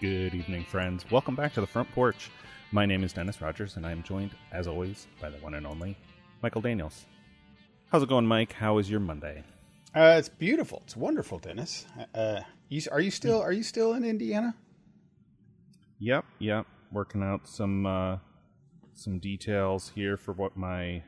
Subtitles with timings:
[0.00, 1.04] Good evening, friends.
[1.10, 2.30] Welcome back to the front porch.
[2.72, 5.66] My name is Dennis Rogers, and I am joined, as always, by the one and
[5.66, 5.94] only
[6.42, 7.04] Michael Daniels.
[7.92, 8.54] How's it going, Mike?
[8.54, 9.44] How is your Monday?
[9.94, 10.80] Uh, it's beautiful.
[10.86, 11.84] It's wonderful, Dennis.
[12.14, 12.40] Uh,
[12.70, 14.54] you, are you still are you still in Indiana?
[15.98, 16.66] Yep, yep.
[16.90, 18.16] Working out some uh,
[18.94, 21.02] some details here for what my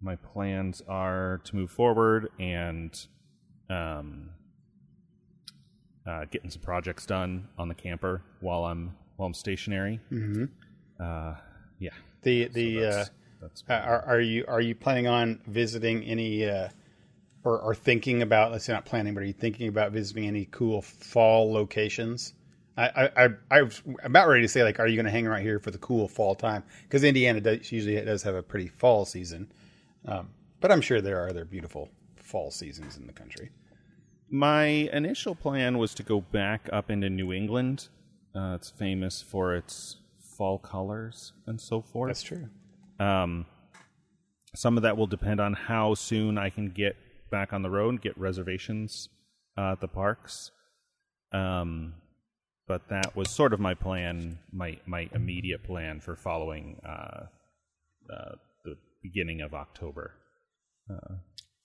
[0.00, 2.94] my plans are to move forward, and
[3.68, 4.30] um,
[6.06, 10.00] uh, getting some projects done on the camper while I'm while I'm stationary.
[10.12, 10.44] Mm-hmm.
[11.00, 11.34] Uh,
[11.78, 11.90] yeah.
[12.22, 16.02] The the So uh, that's- that's uh, are, are you are you planning on visiting
[16.04, 16.68] any uh,
[17.44, 18.52] or or thinking about?
[18.52, 22.32] Let's say not planning, but are you thinking about visiting any cool fall locations?
[22.76, 25.42] I I, I was about ready to say like, are you going to hang around
[25.42, 26.64] here for the cool fall time?
[26.82, 29.52] Because Indiana does, usually does have a pretty fall season,
[30.06, 33.50] um, but I'm sure there are other beautiful fall seasons in the country.
[34.34, 37.86] My initial plan was to go back up into New England.
[38.34, 39.98] Uh, it's famous for its
[40.36, 42.08] fall colors and so forth.
[42.08, 42.48] That's true.
[42.98, 43.46] Um,
[44.56, 46.96] some of that will depend on how soon I can get
[47.30, 49.08] back on the road and get reservations
[49.56, 50.50] uh, at the parks.
[51.30, 51.94] Um,
[52.66, 57.26] but that was sort of my plan, my my immediate plan for following uh,
[58.12, 58.32] uh,
[58.64, 60.16] the beginning of October.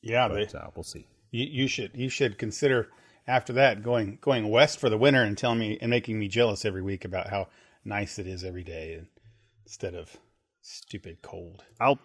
[0.03, 1.07] Yeah, they, But uh, we'll see.
[1.31, 2.89] You, you should you should consider
[3.27, 6.65] after that going going west for the winter and telling me and making me jealous
[6.65, 7.47] every week about how
[7.85, 9.01] nice it is every day
[9.65, 10.17] instead of
[10.61, 11.63] stupid cold.
[11.79, 11.99] I'll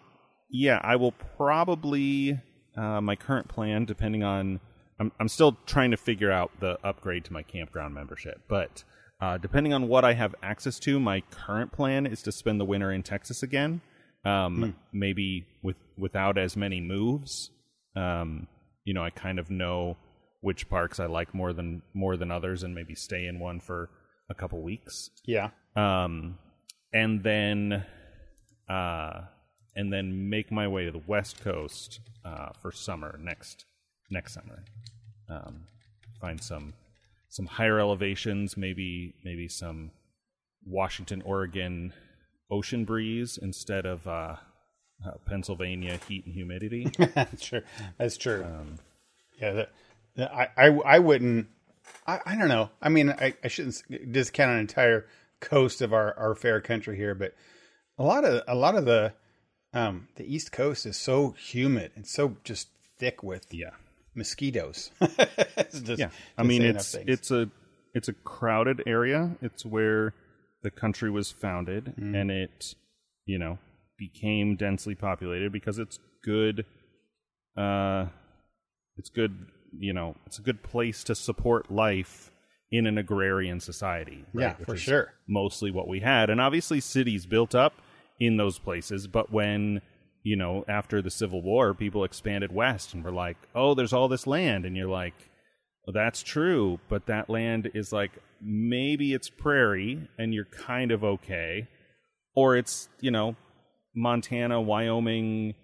[0.49, 2.39] yeah, I will probably
[2.77, 4.59] uh, my current plan, depending on
[4.99, 8.83] I'm I'm still trying to figure out the upgrade to my campground membership, but
[9.21, 12.65] uh, depending on what I have access to, my current plan is to spend the
[12.65, 13.81] winter in Texas again.
[14.25, 17.51] Um, Maybe with without as many moves.
[17.95, 18.47] Um,
[18.85, 19.97] you know, I kind of know
[20.41, 23.89] which parks I like more than more than others, and maybe stay in one for
[24.29, 26.37] a couple weeks Yeah, um,
[26.93, 27.85] and then
[28.69, 29.21] uh,
[29.75, 33.65] and then make my way to the west coast uh, for summer next
[34.09, 34.63] next summer.
[35.29, 35.67] Um,
[36.21, 36.73] find some
[37.29, 39.91] some higher elevations, maybe maybe some
[40.65, 41.93] Washington, Oregon
[42.49, 44.35] ocean breeze instead of uh,
[45.05, 46.87] uh, Pennsylvania heat and humidity.
[47.15, 47.61] that's true.
[47.97, 48.45] That's true.
[49.41, 49.71] yeah, that,
[50.15, 51.47] that- I, I I wouldn't.
[52.07, 52.69] I, I don't know.
[52.81, 55.05] I mean, I, I shouldn't discount an entire
[55.39, 57.33] coast of our, our fair country here, but
[57.97, 59.13] a lot of a lot of the
[59.73, 63.71] um, the East Coast is so humid and so just thick with yeah.
[64.15, 64.91] mosquitoes.
[65.83, 67.49] Just yeah i mean it's it's a
[67.93, 70.13] it's a crowded area it's where
[70.63, 72.15] the country was founded Mm.
[72.21, 72.75] and it
[73.25, 73.57] you know
[73.97, 76.65] became densely populated because it's good
[77.57, 78.05] uh
[78.97, 79.45] it's good
[79.77, 82.31] you know it's a good place to support life
[82.71, 84.43] in an agrarian society right?
[84.43, 85.13] Yeah, Which for sure.
[85.27, 87.73] mostly what we had and obviously cities built up
[88.19, 89.81] in those places but when
[90.23, 94.07] you know after the civil war people expanded west and were like oh there's all
[94.07, 95.13] this land and you're like
[95.85, 98.11] well, that's true, but that land is like
[98.41, 101.67] maybe it's prairie and you're kind of okay,
[102.35, 103.35] or it's you know
[103.95, 105.55] Montana, Wyoming,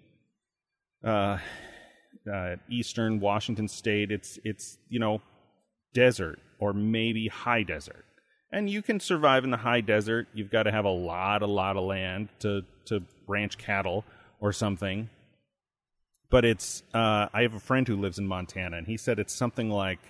[1.04, 1.38] uh,
[2.32, 4.10] uh, eastern Washington State.
[4.10, 5.20] It's it's you know
[5.94, 8.04] desert or maybe high desert,
[8.50, 10.28] and you can survive in the high desert.
[10.34, 14.04] You've got to have a lot, a lot of land to to ranch cattle
[14.40, 15.08] or something
[16.32, 19.34] but it's uh, I have a friend who lives in Montana, and he said it's
[19.34, 20.00] something like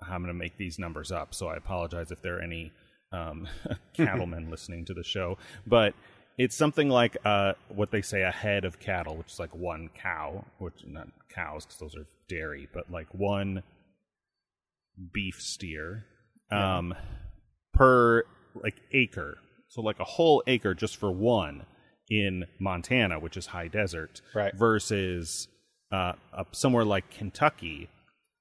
[0.00, 2.72] I'm going to make these numbers up, so I apologize if there are any
[3.12, 3.48] um,
[3.94, 5.36] cattlemen listening to the show,
[5.66, 5.92] but
[6.38, 9.90] it's something like uh, what they say a head of cattle, which is like one
[10.00, 13.62] cow, which not cows because those are dairy, but like one
[15.12, 16.04] beef steer
[16.50, 16.94] um,
[17.74, 18.24] per
[18.62, 19.38] like acre,
[19.68, 21.64] so like a whole acre just for one
[22.08, 24.54] in Montana, which is high desert, Right.
[24.54, 25.46] versus
[25.92, 27.88] uh, up somewhere like Kentucky,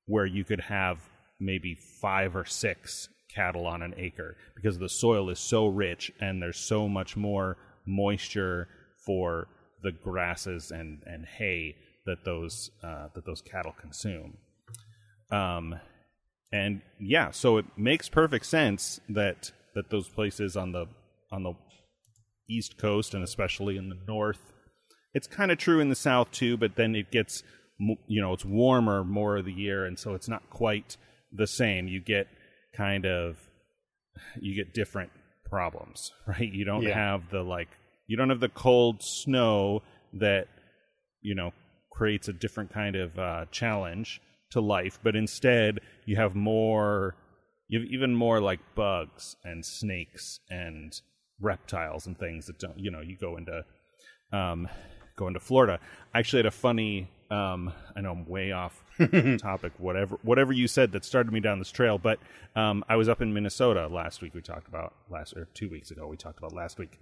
[0.06, 1.00] where you could have
[1.40, 6.42] maybe five or six cattle on an acre because the soil is so rich and
[6.42, 8.68] there's so much more moisture
[9.06, 9.48] for
[9.81, 11.75] the grasses and, and hay
[12.06, 14.38] that those uh, that those cattle consume.
[15.31, 15.75] Um,
[16.51, 20.88] and yeah, so it makes perfect sense that that those places on the
[21.31, 21.54] on the
[22.50, 24.54] east coast and especially in the north,
[25.13, 26.57] it's kind of true in the south too.
[26.57, 27.44] But then it gets
[27.80, 30.98] you know it's warmer more of the year, and so it's not quite
[31.31, 31.88] the same.
[31.88, 32.28] You get
[32.74, 33.38] kind of
[34.40, 35.12] you get different
[35.50, 36.52] problems, right?
[36.52, 36.96] You don't Yeah.
[36.96, 37.70] have the like
[38.08, 39.82] you don't have the cold snow
[40.14, 40.48] that
[41.22, 41.52] you know
[41.92, 44.22] creates a different kind of uh, challenge
[44.52, 47.16] to life, but instead you have more
[47.68, 51.02] you have even more like bugs and snakes and
[51.40, 53.64] reptiles and things that don't you know you go into
[54.32, 54.68] um
[55.18, 55.80] go into Florida.
[56.14, 58.84] I actually had a funny um I know I'm way off
[59.40, 62.20] topic whatever whatever you said that started me down this trail but
[62.56, 65.92] um I was up in Minnesota last week we talked about last or 2 weeks
[65.92, 67.00] ago we talked about last week.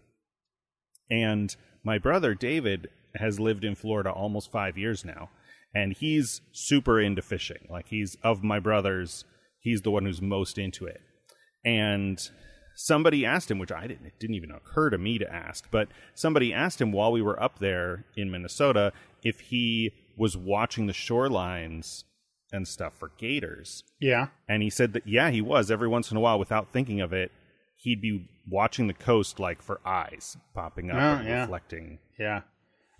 [1.09, 5.29] And my brother David has lived in Florida almost 5 years now
[5.73, 7.67] and he's super into fishing.
[7.69, 9.25] Like he's of my brothers
[9.65, 11.01] he's the one who's most into it.
[11.65, 12.19] And
[12.75, 15.87] somebody asked him, which I didn't, it didn't even occur to me to ask, but
[16.13, 18.93] somebody asked him while we were up there in Minnesota
[19.23, 22.03] if he was watching the shorelines
[22.51, 23.83] and stuff for gators.
[23.99, 24.27] Yeah.
[24.47, 27.11] And he said that, yeah, he was every once in a while without thinking of
[27.13, 27.31] it.
[27.77, 31.41] He'd be watching the coast like for eyes popping up Oh, and yeah.
[31.41, 31.99] reflecting.
[32.17, 32.41] Yeah.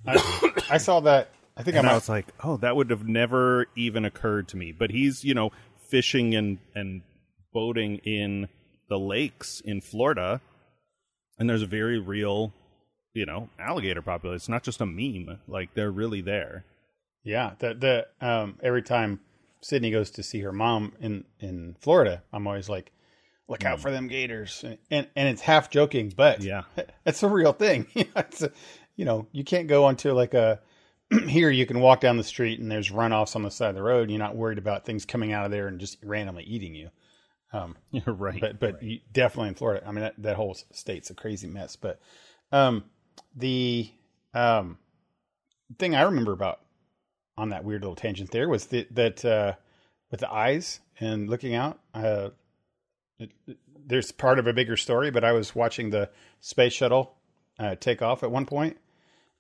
[0.06, 1.30] I, I saw that.
[1.58, 4.74] I think I I was like, oh, that would have never even occurred to me.
[4.74, 5.52] But he's, you know,
[5.90, 7.02] fishing and, and
[7.54, 8.50] boating in
[8.90, 10.42] the lakes in Florida,
[11.40, 12.52] and there's a very real,
[13.14, 14.36] you know, alligator population.
[14.36, 16.66] It's not just a meme; like they're really there.
[17.26, 19.20] Yeah, the the um every time
[19.62, 22.94] Sydney goes to see her mom in in Florida, I'm always like,
[23.50, 26.64] look out for them gators, and and it's half joking, but Yeah.
[27.06, 27.88] it's a real thing.
[27.96, 28.52] it's a,
[28.96, 30.62] you know, you can't go onto like a
[31.28, 33.84] here you can walk down the street and there's runoffs on the side of the
[33.84, 34.04] road.
[34.04, 36.90] And you're not worried about things coming out of there and just randomly eating you.
[37.92, 38.42] You're right.
[38.42, 41.78] But but you, definitely in Florida, I mean that, that whole state's a crazy mess.
[41.78, 42.02] But
[42.52, 42.84] um,
[43.36, 43.90] the
[44.34, 44.78] um,
[45.80, 46.60] thing I remember about
[47.38, 49.54] on that weird little tangent there was that that uh,
[50.12, 51.80] with the eyes and looking out.
[51.94, 52.30] Uh,
[53.20, 56.10] it, it- there's part of a bigger story, but I was watching the
[56.40, 57.14] space shuttle
[57.60, 58.78] uh, take off at one point.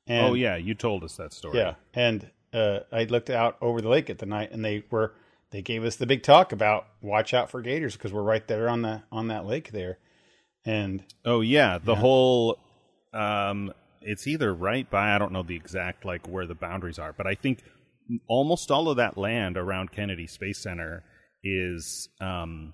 [0.05, 1.57] And, oh yeah, you told us that story.
[1.57, 5.13] yeah, and uh, I looked out over the lake at the night, and they were
[5.49, 8.69] they gave us the big talk about watch out for gators because we're right there
[8.69, 9.97] on the on that lake there,
[10.63, 12.59] and Oh yeah, the whole
[13.13, 17.13] um it's either right by I don't know the exact like where the boundaries are,
[17.13, 17.63] but I think
[18.27, 21.03] almost all of that land around Kennedy Space Center
[21.43, 22.73] is um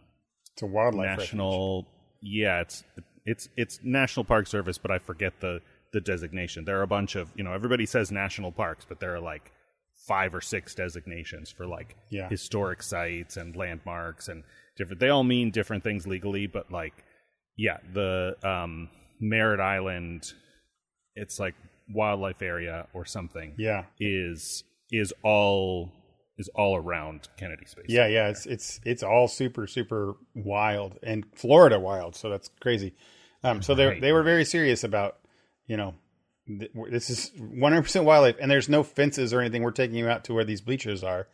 [0.54, 1.19] it's a wildlife refuge.
[1.33, 1.88] national
[2.22, 2.83] yeah, it's
[3.25, 5.62] it's it's National Park Service, but I forget the
[5.94, 6.63] the designation.
[6.66, 9.51] There are a bunch of, you know, everybody says national parks, but there are like
[10.07, 12.30] five or six designations for like Yeah.
[12.30, 14.44] historic sites and landmarks and
[14.77, 16.94] different they all mean different things legally, but like
[17.57, 18.89] yeah, the um
[19.19, 20.34] Merritt Island
[21.16, 21.56] it's like
[21.94, 25.91] wildlife area or something Yeah, is is all
[26.38, 27.85] is all around Kennedy Space.
[27.88, 28.29] yeah, yeah.
[28.29, 32.93] It's it's it's all super super wild and Florida wild, so that's crazy.
[33.43, 34.01] Um, so they Right.
[34.01, 35.17] they were very serious about
[35.67, 35.93] you know
[36.47, 39.61] th- this is 100 percent wildlife, and there's no fences or anything.
[39.63, 41.27] We're taking you out to where these bleachers are,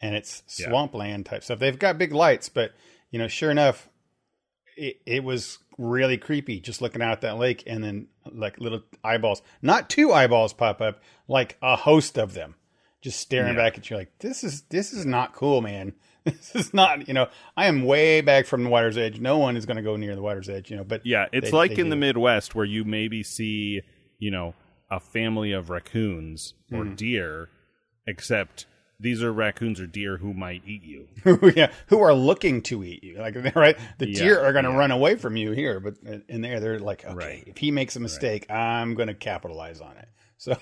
[0.00, 0.68] and it's Yeah.
[0.68, 1.58] swampland type stuff.
[1.58, 2.72] They've got big lights, but
[3.10, 3.88] you know, sure enough,
[4.76, 8.82] it, it was really creepy just looking out at that lake, and then like little
[9.04, 12.54] eyeballs, not two eyeballs pop up, like a host of them,
[13.02, 13.62] just staring Yeah.
[13.62, 13.96] back at you.
[13.96, 15.94] Like this is this is not cool, man.
[16.24, 19.18] This is not, you know, I am way back from the water's edge.
[19.18, 20.84] No one is going to go near the water's edge, you know.
[20.84, 21.96] But Yeah, it's they- like they in the.
[21.96, 23.80] Midwest where you maybe see,
[24.18, 24.54] you know,
[24.90, 26.94] a family of raccoons or Mm-hmm.
[26.96, 27.48] deer,
[28.06, 28.66] except
[29.00, 31.08] these are raccoons or deer who might eat you.
[31.56, 33.16] yeah, who are looking to eat you.
[33.18, 33.78] Like, right?
[33.96, 34.76] The Yeah, deer are going to yeah.
[34.76, 35.94] run away from you here, but
[36.28, 37.44] in there, they're like, okay, Right.
[37.46, 40.08] if he makes a mistake, I'm going to capitalize on it.
[40.40, 40.56] So,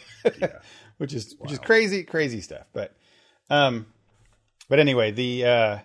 [0.98, 2.66] which is which is crazy, crazy stuff.
[2.72, 2.94] But,
[3.50, 3.86] um,
[4.68, 5.78] but anyway, the uh,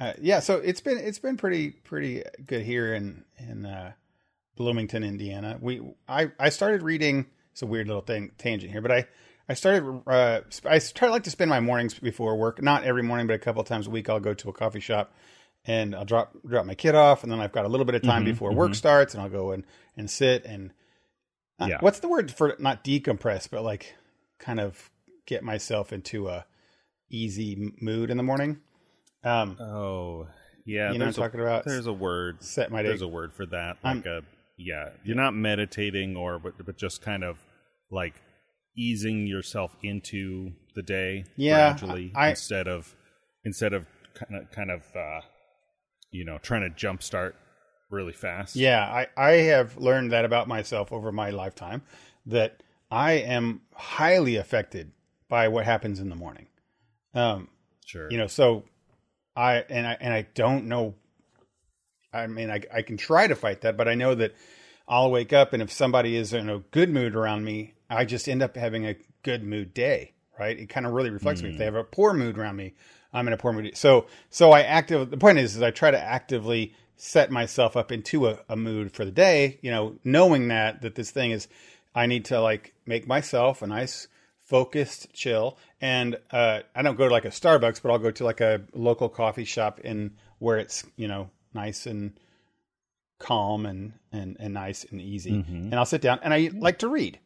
[0.00, 3.92] uh, yeah, so it's been it's been pretty pretty good here in in uh,
[4.56, 5.58] Bloomington, Indiana.
[5.60, 7.26] We I I started reading.
[7.52, 9.06] It's a weird little thing tangent here, but I
[9.48, 10.02] I started.
[10.06, 12.62] Uh, I try like to spend my mornings before work.
[12.62, 14.08] Not every morning, but a couple of times a week.
[14.08, 15.12] I'll go to a coffee shop
[15.64, 18.02] and I'll drop drop my kid off, and then I've got a little bit of
[18.02, 19.64] time before work starts, and I'll go and
[19.96, 20.72] and sit and
[21.58, 21.78] uh, Yeah.
[21.80, 23.94] what's the word for not decompress, but like
[24.38, 24.90] kind of
[25.26, 26.44] get myself into a
[27.10, 28.60] easy mood in the morning.
[29.24, 30.28] Um, Oh,
[30.64, 30.92] yeah.
[30.92, 31.64] You know what I'm a- talking about?
[31.64, 32.42] There's a word.
[32.42, 32.88] set my day.
[32.88, 33.78] There's a word for that.
[33.82, 34.22] Like a
[34.56, 34.90] yeah.
[35.04, 37.38] You're not meditating or but but just kind of
[37.90, 38.14] like
[38.76, 42.94] easing yourself into the day Yeah, gradually I- instead of
[43.44, 45.20] instead of kind of kind of uh
[46.10, 47.32] you know trying to jumpstart
[47.90, 48.54] really fast.
[48.54, 51.82] Yeah, I, I have learned that about myself over my lifetime
[52.26, 54.92] that I am highly affected
[55.28, 56.46] by what happens in the morning.
[57.14, 57.48] Um,
[57.84, 58.10] Sure.
[58.10, 58.64] you know, so
[59.34, 60.94] I and I and I don't know.
[62.12, 64.34] I mean, I I can try to fight that, but I know that
[64.86, 68.28] I'll wake up and if somebody is in a good mood around me, I just
[68.28, 70.12] end up having a good mood day.
[70.38, 70.58] Right?
[70.58, 71.50] It kind of really reflects me.
[71.50, 72.74] If they have a poor mood around me,
[73.12, 73.76] I'm in a poor mood.
[73.76, 75.10] So so I active.
[75.10, 78.92] The point is, is I try to actively set myself up into a, a mood
[78.92, 79.58] for the day.
[79.62, 81.48] You know, knowing that that this thing is,
[81.94, 85.58] I need to like make myself a nice focused chill.
[85.80, 88.62] And uh, i don't go to like a starbucks but i'll go to like a
[88.72, 92.18] local coffee shop in where it's you know nice and
[93.18, 95.30] calm and and, and nice and easy.
[95.70, 97.18] And i'll sit down and i like to read.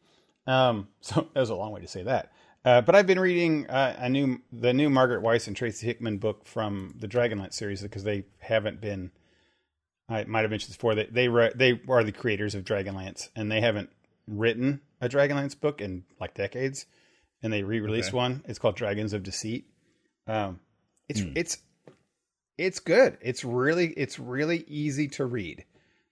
[0.46, 2.32] Um, so that was a long way to say that.
[2.64, 6.18] Uh, but i've been reading uh, a new the new margaret weis and tracy hickman
[6.18, 9.10] book from the dragonlance series because they haven't been
[10.08, 13.30] i might have mentioned this before they they, re- they are the creators of dragonlance
[13.34, 13.90] and they haven't
[14.26, 16.86] written a dragonlance book in like decades
[17.42, 18.16] and they re-released Okay.
[18.16, 18.42] one.
[18.46, 19.66] It's called Dragons of Deceit.
[20.26, 20.60] Um,
[21.08, 21.58] it's it's
[22.58, 23.18] it's good.
[23.20, 25.64] It's really it's really easy to read.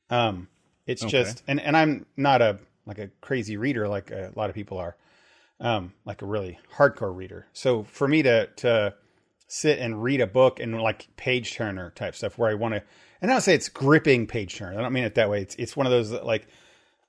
[0.09, 0.49] Um,
[0.87, 1.11] it's Okay.
[1.11, 4.79] just and and I'm not a like a crazy reader like a lot of people
[4.79, 4.97] are.
[5.63, 7.47] Um, like a really hardcore reader.
[7.53, 8.95] So for me to to
[9.47, 12.83] sit and read a book and like page turner type stuff where I want to,
[13.21, 14.79] and I don't say it's gripping page turner.
[14.79, 15.43] I don't mean it that way.
[15.43, 16.49] It's it's one of those like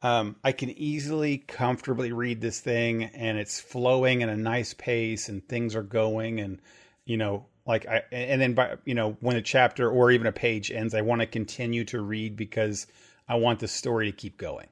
[0.02, 5.30] um, I can easily, comfortably read this thing, and it's flowing at a nice pace,
[5.30, 6.60] and things are going, and
[7.06, 10.32] you know, like I, and then by you know, when a chapter or even a
[10.32, 12.88] page ends, I want to continue to read because
[13.28, 14.68] I want the story to keep going,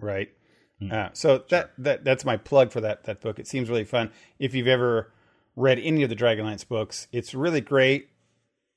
[0.00, 0.30] right?
[0.90, 3.38] Uh, so that that that's my plug for that that book.
[3.38, 4.10] It seems really fun.
[4.38, 5.12] If you've ever
[5.56, 8.08] read any of the Dragonlance books, it's really great.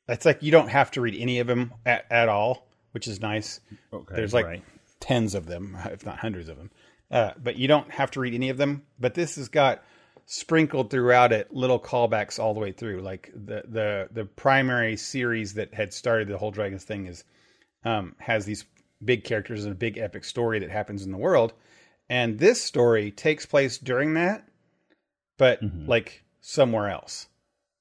[0.08, 3.20] It's like you don't have to read any of them at, at all, which is
[3.20, 3.60] nice.
[3.92, 4.64] Okay, There's like right.
[5.00, 6.72] Tens of them, if not hundreds of them.
[7.10, 8.84] Uh, but you don't have to read any of them.
[9.00, 9.84] But this has got
[10.26, 13.02] sprinkled throughout it little callbacks all the way through.
[13.02, 17.24] Like the the the primary series that had started the whole dragons thing is
[17.86, 18.66] um, has these
[19.04, 21.54] big characters and a big epic story that happens in the world,
[22.10, 24.46] and this story takes place during that,
[25.38, 27.28] but like somewhere else,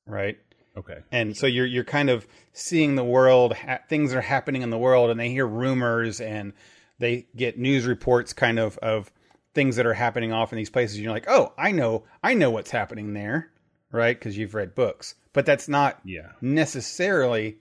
[0.06, 0.38] right?
[0.76, 0.98] Okay.
[1.10, 4.76] and so you're you're kind of seeing the world ha- things are happening in the
[4.76, 6.52] world and they hear rumors and
[6.98, 9.12] they get news reports kind of of
[9.54, 11.00] things that are happening off in these places.
[11.00, 13.50] You're like oh i know i know what's happening there
[13.92, 14.18] right?
[14.18, 15.14] Because you've read books.
[15.32, 16.32] But that's not Yeah.
[16.42, 17.56] necessarily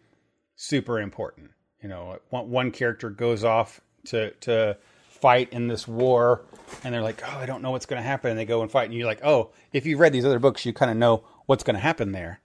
[0.55, 1.51] super important.
[1.81, 4.77] You know one, one character goes off to to
[5.09, 6.41] fight in this war
[6.83, 8.71] and they're like oh i don't know what's going to happen and they go and
[8.71, 8.85] fight.
[8.85, 11.63] And you're like oh if you've read these other books you kind of know what's
[11.63, 12.39] going to happen there.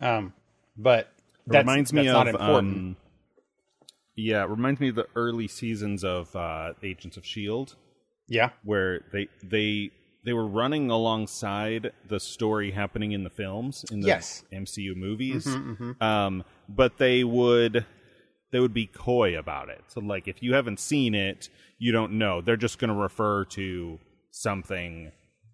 [0.00, 0.32] Um
[0.78, 1.12] but
[1.48, 2.76] that reminds me not of important.
[2.76, 2.96] um,
[4.16, 7.76] yeah, it reminds me of the early seasons of uh, Agents of Shield,
[8.28, 9.90] yeah where they they
[10.24, 14.42] they were running alongside the story happening in the films in the Yes.
[14.52, 15.46] MCU movies,
[16.00, 17.86] Um, but they would
[18.52, 19.82] they would be coy about it.
[19.88, 22.40] So like if you haven't seen it, you don't know.
[22.40, 23.98] They're just going to refer to
[24.32, 25.12] something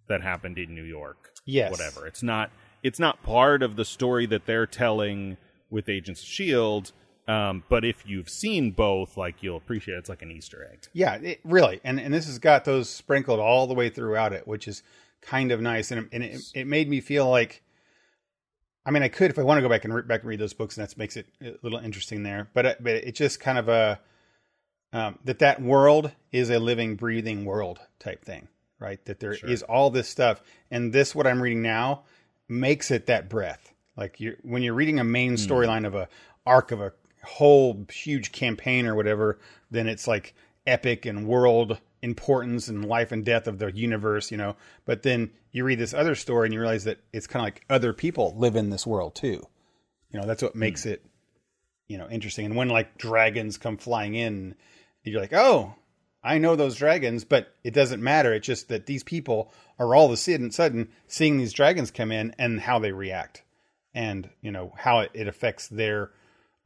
[0.08, 1.30] that happened in New York.
[1.44, 1.70] Yes.
[1.70, 2.06] whatever.
[2.06, 2.50] It's not
[2.82, 5.36] it's not part of the story that they're telling
[5.70, 6.92] with Agents of Shield.
[7.28, 9.98] Um, but if you've seen both, like you'll appreciate it.
[9.98, 10.86] it's like an Easter egg.
[10.92, 14.46] Yeah, it, really, and and this has got those sprinkled all the way throughout it,
[14.46, 14.82] which is
[15.20, 17.62] kind of nice, and and it, it made me feel like,
[18.84, 20.40] I mean, I could if I want to go back and re- back and read
[20.40, 22.48] those books, and that makes it a little interesting there.
[22.54, 24.00] But but it's just kind of a
[24.92, 28.48] um, that that world is a living, breathing world type thing,
[28.80, 29.02] right?
[29.04, 32.02] That there is all this stuff, and this what I'm reading now
[32.48, 33.72] makes it that breath.
[33.96, 36.08] Like you, when you're reading a main storyline of a
[36.44, 36.92] arc of a
[37.24, 39.38] whole huge campaign or whatever,
[39.70, 40.34] then it's like
[40.66, 44.56] epic and world importance and life and death of the universe, you know.
[44.84, 47.64] But then you read this other story and you realize that it's kind of like
[47.70, 49.46] other people live in this world too.
[50.10, 50.60] You know, that's what hmm.
[50.60, 51.04] makes it,
[51.88, 52.46] you know, interesting.
[52.46, 54.56] And when like dragons come flying in,
[55.04, 55.74] you're like, oh,
[56.24, 58.32] I know those dragons, but it doesn't matter.
[58.32, 62.12] It's just that these people are all of a sudden, sudden seeing these dragons come
[62.12, 63.42] in and how they react,
[63.92, 66.12] and you know how it, it affects their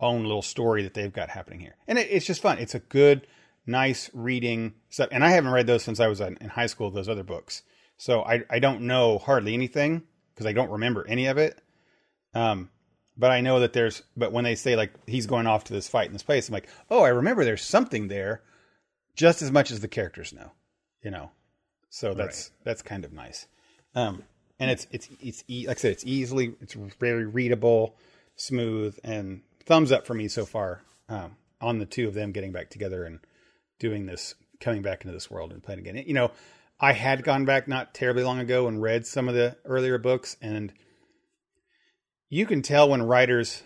[0.00, 1.76] own little story that they've got happening here.
[1.86, 2.58] And it, it's just fun.
[2.58, 3.26] It's a good,
[3.66, 5.08] nice reading stuff.
[5.12, 6.90] And I haven't read those since I was in in high school.
[6.90, 7.62] Those other books,
[7.96, 10.02] so I I don't know hardly anything
[10.34, 11.58] because I don't remember any of it.
[12.34, 12.70] Um,
[13.16, 14.02] but I know that there's.
[14.16, 16.52] But when they say like he's going off to this fight in this place, I'm
[16.52, 18.42] like, oh, I remember there's something there,
[19.14, 20.52] just as much as the characters know,
[21.02, 21.30] you know.
[21.88, 23.46] So that's that's kind of nice.
[23.94, 24.22] Um,
[24.58, 27.96] and it's it's it's e- like I said, it's easily it's very readable,
[28.36, 32.52] smooth, and thumbs up for me so far um, on the two of them getting
[32.52, 33.20] back together and
[33.78, 35.96] doing this, coming back into this world and playing again.
[36.06, 36.30] You know,
[36.80, 40.36] I had gone back not terribly long ago and read some of the earlier books,
[40.40, 40.72] and
[42.28, 43.62] you can tell when writers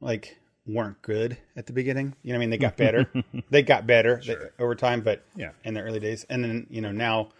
[0.00, 2.14] like weren't good at the beginning.
[2.22, 3.10] You know, what I mean, they got better.
[3.50, 5.50] they got better they- over time, but Yeah.
[5.64, 7.30] in the early days, and then you know now,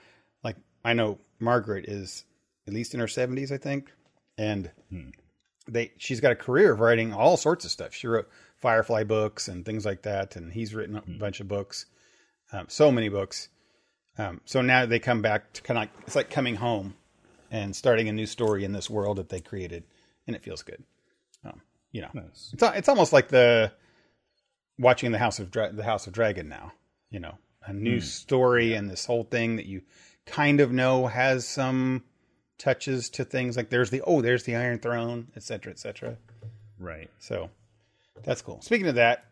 [0.42, 2.24] like I know Margaret is
[2.66, 3.92] at least in her seventies, I think,
[4.38, 4.70] and
[5.72, 7.94] they she's got a career of writing all sorts of stuff.
[7.94, 11.86] She wrote Firefly books and things like that, and he's written a bunch of books,
[12.52, 13.48] um, so many books.
[14.18, 16.94] Um, so now they come back to kind of like, it's like coming home
[17.50, 19.84] and starting a new story in this world that they created,
[20.26, 20.82] and it feels good.
[21.44, 22.50] Um, you know, Nice.
[22.52, 23.72] it's it's almost like the
[24.78, 26.72] watching the House of Dra- the House of Dragon now.
[27.10, 29.82] You know, a new story and this whole thing that you
[30.26, 32.04] kind of know has some
[32.60, 36.16] touches to things like there's the oh there's the Iron Throne, etc., cetera, et cetera.
[36.78, 37.10] Right.
[37.18, 37.50] So
[38.22, 38.60] that's cool.
[38.60, 39.24] Speaking of that,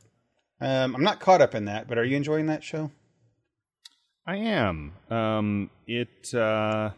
[0.61, 2.90] um, I'm not caught up in that, but are you enjoying that show?
[4.26, 4.92] I am.
[5.11, 6.90] Um, it uh,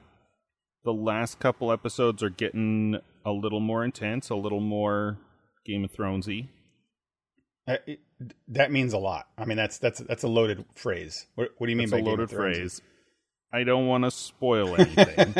[0.85, 5.19] the last couple episodes are getting a little more intense, a little more
[5.67, 6.49] Game of Thronesy.
[7.69, 8.01] Uh, it,
[8.49, 9.29] that means a lot.
[9.37, 11.27] I mean, that's that's that's a loaded phrase.
[11.35, 12.81] What, what do you mean It's by a loaded phrase.
[13.53, 15.35] I don't want to spoil anything.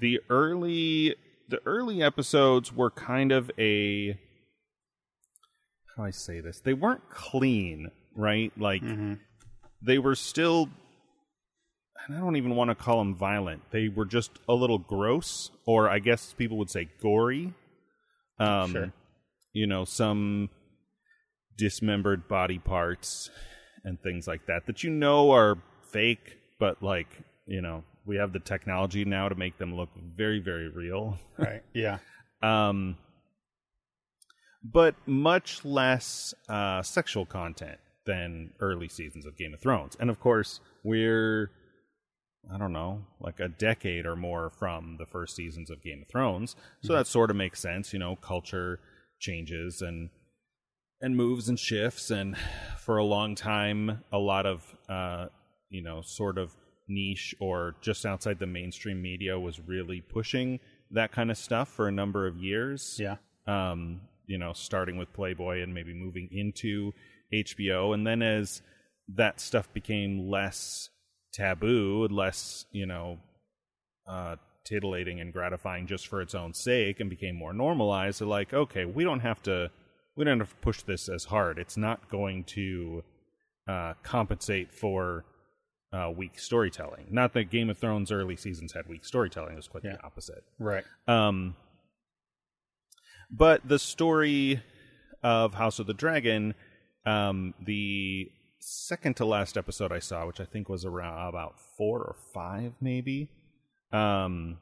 [0.00, 1.14] the early
[1.48, 4.12] the early episodes were kind of a
[5.96, 6.60] how do I say this?
[6.60, 8.52] They weren't clean, right?
[8.58, 9.14] Like Mm-hmm.
[9.82, 10.68] they were still
[12.06, 13.62] and I don't even want to call them violent.
[13.70, 17.52] They were just a little gross, or I guess people would say gory.
[18.40, 18.92] Um, Sure.
[19.52, 20.48] You know, some
[21.56, 23.30] dismembered body parts
[23.84, 25.58] and things like that that you know are
[25.90, 30.38] fake, but like you know, we have the technology now to make them look very,
[30.38, 31.18] very real.
[31.38, 31.62] Right.
[31.74, 31.98] Yeah.
[32.42, 32.96] Um,
[34.64, 39.96] but much less uh, sexual content than early seasons of Game of Thrones.
[39.98, 41.50] And of course, we're,
[42.52, 46.08] I don't know, like a decade or more from the first seasons of Game of
[46.08, 46.56] Thrones.
[46.82, 47.92] So that sort of makes sense.
[47.92, 48.80] You know, culture
[49.20, 50.10] changes and
[51.00, 52.36] and moves and shifts and
[52.78, 55.26] for a long time a lot of uh
[55.68, 56.52] you know sort of
[56.88, 60.58] niche or just outside the mainstream media was really pushing
[60.90, 63.16] that kind of stuff for a number of years Yeah.
[63.46, 66.92] um, you know, starting with Playboy and maybe moving into
[67.32, 67.92] HBO.
[67.94, 68.62] And then as
[69.14, 70.90] that stuff became less
[71.32, 73.18] taboo, less, you know,
[74.06, 78.52] uh, titillating and gratifying just for its own sake and became more normalized, they're like,
[78.54, 79.70] okay, we don't have to,
[80.16, 81.58] we don't have to push this as hard.
[81.58, 83.02] It's not going to
[83.68, 85.24] uh, compensate for
[85.92, 87.06] uh, weak storytelling.
[87.10, 89.96] Not that Game of Thrones early seasons had weak storytelling; it was quite Yeah.
[89.96, 90.44] the opposite.
[90.58, 90.84] Right.
[91.06, 91.56] Um,
[93.30, 94.62] but the story
[95.22, 96.54] of House of the Dragon,
[97.06, 101.98] um, the second to last episode I saw, which I think was around about four
[102.00, 103.28] or five, maybe.
[103.92, 104.58] Um,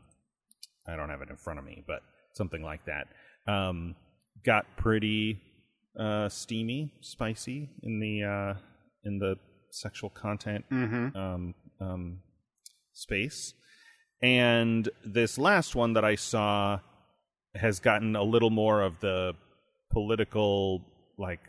[0.87, 3.09] I don't have it in front of me, but something like that.
[3.47, 3.95] Um,
[4.45, 5.41] got pretty
[5.99, 8.55] uh, steamy, spicy in the uh,
[9.05, 9.37] in the
[9.71, 11.17] sexual content Mm-hmm.
[11.17, 12.19] um, um,
[12.93, 13.55] space.
[14.23, 16.81] And this last one that I saw
[17.55, 19.35] has gotten a little more of the
[19.91, 20.83] political,
[21.19, 21.41] like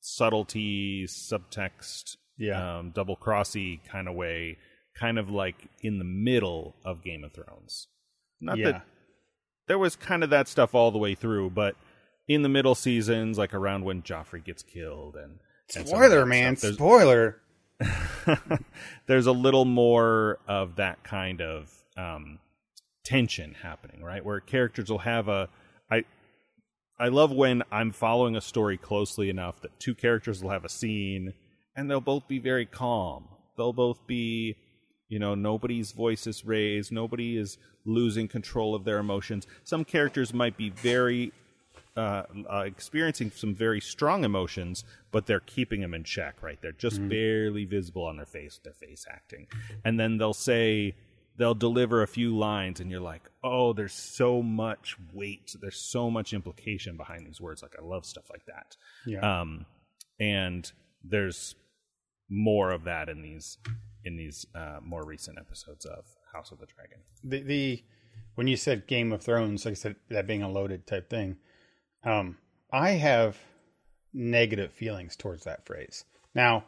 [0.00, 2.78] subtlety, subtext, Yeah.
[2.78, 4.58] um, double crossy kind of way,
[4.98, 7.88] kind of like in the middle of Game of Thrones.
[8.40, 8.70] Not yeah.
[8.72, 8.82] that
[9.66, 11.74] there was kind of that stuff all the way through, but
[12.28, 15.38] in the middle seasons, like around when Joffrey gets killed and,
[15.74, 16.56] and Spoiler, man.
[16.56, 17.40] Spoiler.
[19.06, 22.38] there's a little more of that kind of um,
[23.04, 24.24] tension happening, right?
[24.24, 25.48] Where characters will have a
[25.90, 26.04] I
[26.98, 30.68] I love when I'm following a story closely enough that two characters will have a
[30.68, 31.34] scene
[31.74, 33.28] and they'll both be very calm.
[33.56, 34.56] They'll both be
[35.08, 39.46] you know, nobody's voice is raised, nobody is losing control of their emotions.
[39.62, 41.32] Some characters might be very
[41.96, 46.60] uh, uh, experiencing some very strong emotions, but they're keeping them in check, right?
[46.60, 49.46] They're just barely visible on their face, their face acting.
[49.84, 50.94] And then they'll say,
[51.38, 56.10] they'll deliver a few lines, and you're like, oh, there's so much weight, there's so
[56.10, 57.62] much implication behind these words.
[57.62, 58.76] Like, I love stuff like that.
[59.06, 59.40] Yeah.
[59.40, 59.66] Um,
[60.18, 60.70] and
[61.02, 61.54] there's
[62.28, 63.58] more of that in these
[64.04, 66.98] in these uh, more recent episodes of House of the Dragon.
[67.22, 67.84] the the
[68.34, 71.36] when you said Game of Thrones, like I said, that being a loaded type thing,
[72.06, 72.38] um,
[72.72, 73.36] I have
[74.14, 76.04] negative feelings towards that phrase.
[76.34, 76.64] Now,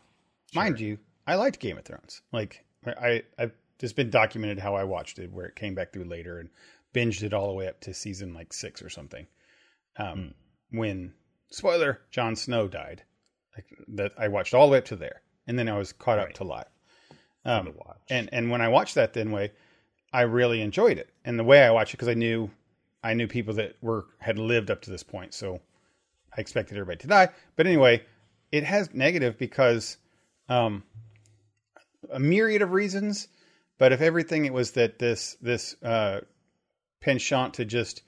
[0.55, 2.21] mind you, I liked Game of Thrones.
[2.33, 6.05] Like I, I've just been documented how I watched it, where it came back through
[6.05, 6.51] later and
[6.95, 9.27] binged it all the way up to season like six or something.
[9.97, 10.35] Um,
[10.71, 11.15] When
[11.51, 13.03] spoiler, Jon Snow died.
[13.57, 16.19] Like that, I watched all the way up to there, and then I was caught
[16.19, 16.67] up to live.
[17.45, 17.99] Um, to watch.
[18.11, 19.53] and and when I watched that then way,
[20.13, 21.11] I really enjoyed it.
[21.25, 22.51] And the way I watched it because I knew
[23.03, 25.61] I knew people that were had lived up to this point, so
[26.37, 27.29] I expected everybody to die.
[27.57, 28.03] But anyway,
[28.53, 29.97] it has negative because
[30.49, 30.83] um,
[32.11, 33.29] a myriad of reasons.
[33.79, 36.21] But if everything it was that this this uh,
[37.01, 38.03] penchant to just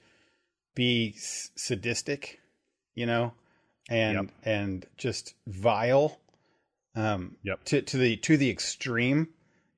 [0.75, 2.39] be s- sadistic,
[2.93, 3.33] you know,
[3.89, 4.25] and Yep.
[4.43, 6.19] and just vile,
[6.95, 7.63] um, Yep.
[7.65, 9.29] to to the to the extreme,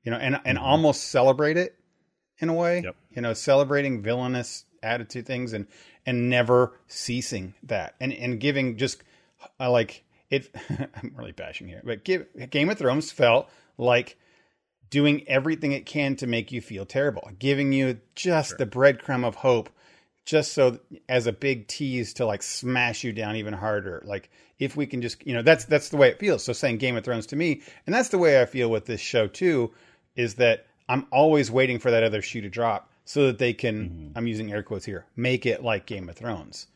[0.04, 1.78] you know, and and almost celebrate it
[2.40, 2.96] in a way, Yep.
[3.12, 5.68] you know, celebrating villainous attitude things and
[6.06, 9.04] and never ceasing that and and giving just
[9.60, 10.54] uh, like it.
[10.70, 14.18] I'm really bashing here, but give Game of Thrones felt like
[14.90, 19.34] doing everything it can to make you feel terrible, giving you just the breadcrumb of
[19.34, 19.72] hope,
[20.24, 24.04] just so as a big tease to like smash you down even harder.
[24.06, 26.44] Like if we can just, you know, that's that's the way it feels.
[26.44, 29.02] So saying Game of Thrones to me, and that's the way I feel with this
[29.02, 29.72] show too,
[30.16, 34.12] is that I'm always waiting for that other shoe to drop so that they can.
[34.16, 36.68] I'm using air quotes here, make it like Game of Thrones,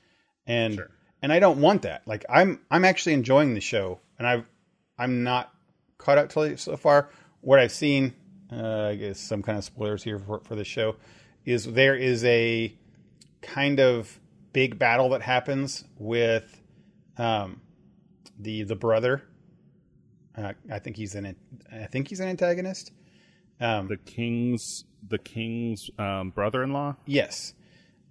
[0.45, 0.91] and Sure.
[1.21, 2.01] and I don't want that.
[2.07, 4.45] Like I'm I'm actually enjoying the show, and I've
[4.97, 5.53] I'm not
[5.97, 7.09] caught up to so far.
[7.41, 8.13] What I've seen,
[8.51, 10.95] uh, I guess some kind of spoilers here for, for the show,
[11.45, 12.73] is there is a
[13.41, 14.19] kind of
[14.53, 16.61] big battle that happens with
[17.17, 17.61] um,
[18.39, 19.23] the the brother.
[20.35, 21.35] Uh, I think he's an
[21.71, 22.91] I think he's an antagonist.
[23.59, 27.53] Um, The king's the king's um, brother-in-law, yes,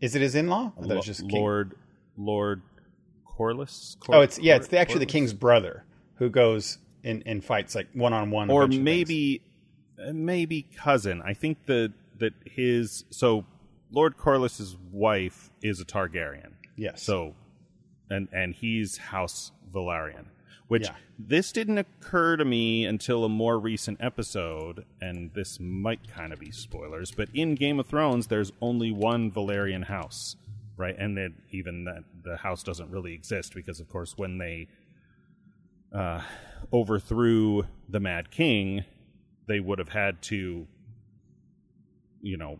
[0.00, 0.72] is it his in law?
[0.78, 1.74] I thought it was just King- Lord
[2.16, 2.62] Lord
[3.38, 3.96] Corlys.
[4.08, 5.84] Oh, it's yeah, it's the, actually the king's brother
[6.16, 9.42] who goes in and fights like one on one, or maybe
[10.04, 11.22] uh, maybe cousin.
[11.24, 13.44] I think that that his so
[13.92, 16.52] Lord Corlys's wife is a Targaryen.
[16.76, 17.02] yes.
[17.02, 17.34] So
[18.10, 20.26] and and he's House Velaryon.
[20.68, 20.96] Which Yeah.
[21.18, 26.40] this didn't occur to me until a more recent episode, and this might kind of
[26.40, 30.34] be spoilers, but in Game of Thrones there's only one Velaryon house,
[30.76, 30.96] right?
[30.98, 34.66] And then even that the house doesn't really exist because of course when they
[35.92, 36.20] uh,
[36.72, 38.84] overthrew the Mad King,
[39.46, 40.66] they would have had to,
[42.20, 42.58] you know,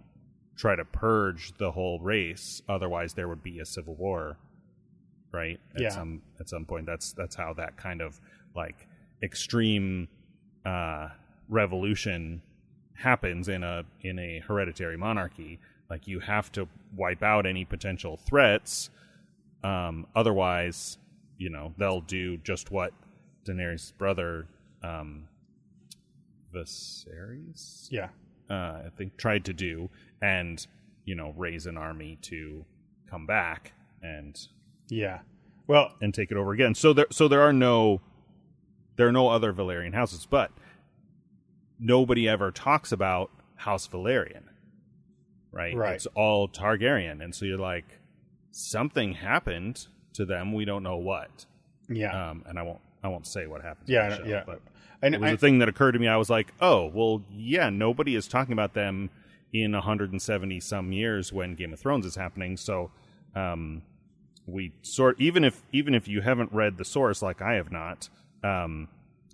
[0.57, 2.62] try to purge the whole race.
[2.69, 4.38] Otherwise, there would be a civil war,
[5.37, 5.61] right?
[5.75, 5.88] At Yeah.
[5.90, 8.20] some at some point, that's that's how that kind of
[8.57, 8.88] like
[9.22, 10.09] extreme
[10.64, 11.09] uh,
[11.49, 12.42] revolution
[12.94, 15.59] happens in a in a hereditary monarchy.
[15.90, 18.90] Like you have to wipe out any potential threats.
[19.62, 20.99] Um, otherwise,
[21.38, 22.92] you know they'll do just what
[23.46, 24.46] Daenerys' brother
[24.83, 25.29] um,
[26.55, 28.09] Viserys, yeah,
[28.51, 29.88] uh, I think, tried to do,
[30.22, 30.66] and
[31.05, 32.64] you know raise an army to
[33.09, 33.72] come back
[34.03, 34.49] and
[34.88, 35.20] yeah.
[35.66, 36.75] Well, and take it over again.
[36.75, 38.01] So there, so there are no,
[38.96, 40.53] there are no other Velaryon houses, but
[41.79, 44.44] nobody ever talks about House Velaryon,
[45.51, 45.75] right?
[45.77, 45.94] Right.
[45.94, 47.99] It's all Targaryen, and so you're like,
[48.53, 50.53] something happened to them.
[50.53, 51.46] We don't know what,
[51.88, 53.88] yeah, um, and I won't, I won't say what happened.
[53.88, 54.44] yeah, show, yeah.
[54.46, 54.61] But
[55.03, 56.09] And it was I, a thing that occurred to me.
[56.09, 59.11] I was like, oh, well, yeah, nobody is talking about them
[59.53, 62.57] in 170 some years when Game of Thrones is happening.
[62.57, 62.90] So,
[63.35, 63.83] um,
[64.46, 68.09] we sort even if even if you haven't read the source like I have not,
[68.44, 68.88] um,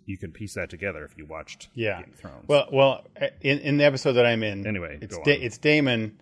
[0.07, 2.01] you can piece that together if you watched yeah.
[2.01, 2.45] Game of Thrones.
[2.49, 3.05] Well, well,
[3.41, 5.45] in in the episode that I'm in, Anyway, it's da- Mm-hmm.
[5.45, 6.19] it's Daemon.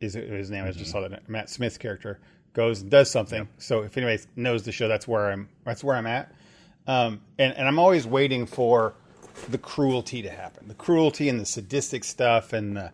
[0.00, 0.64] Is his name?
[0.64, 2.20] I just saw that Matt Smith's character
[2.52, 3.48] goes and does something.
[3.58, 5.48] So if anybody knows the show, that's where I'm.
[5.64, 6.32] That's where I'm at.
[6.86, 8.94] Um, and and I'm always waiting for
[9.48, 12.92] the cruelty to happen, the cruelty and the sadistic stuff, and the,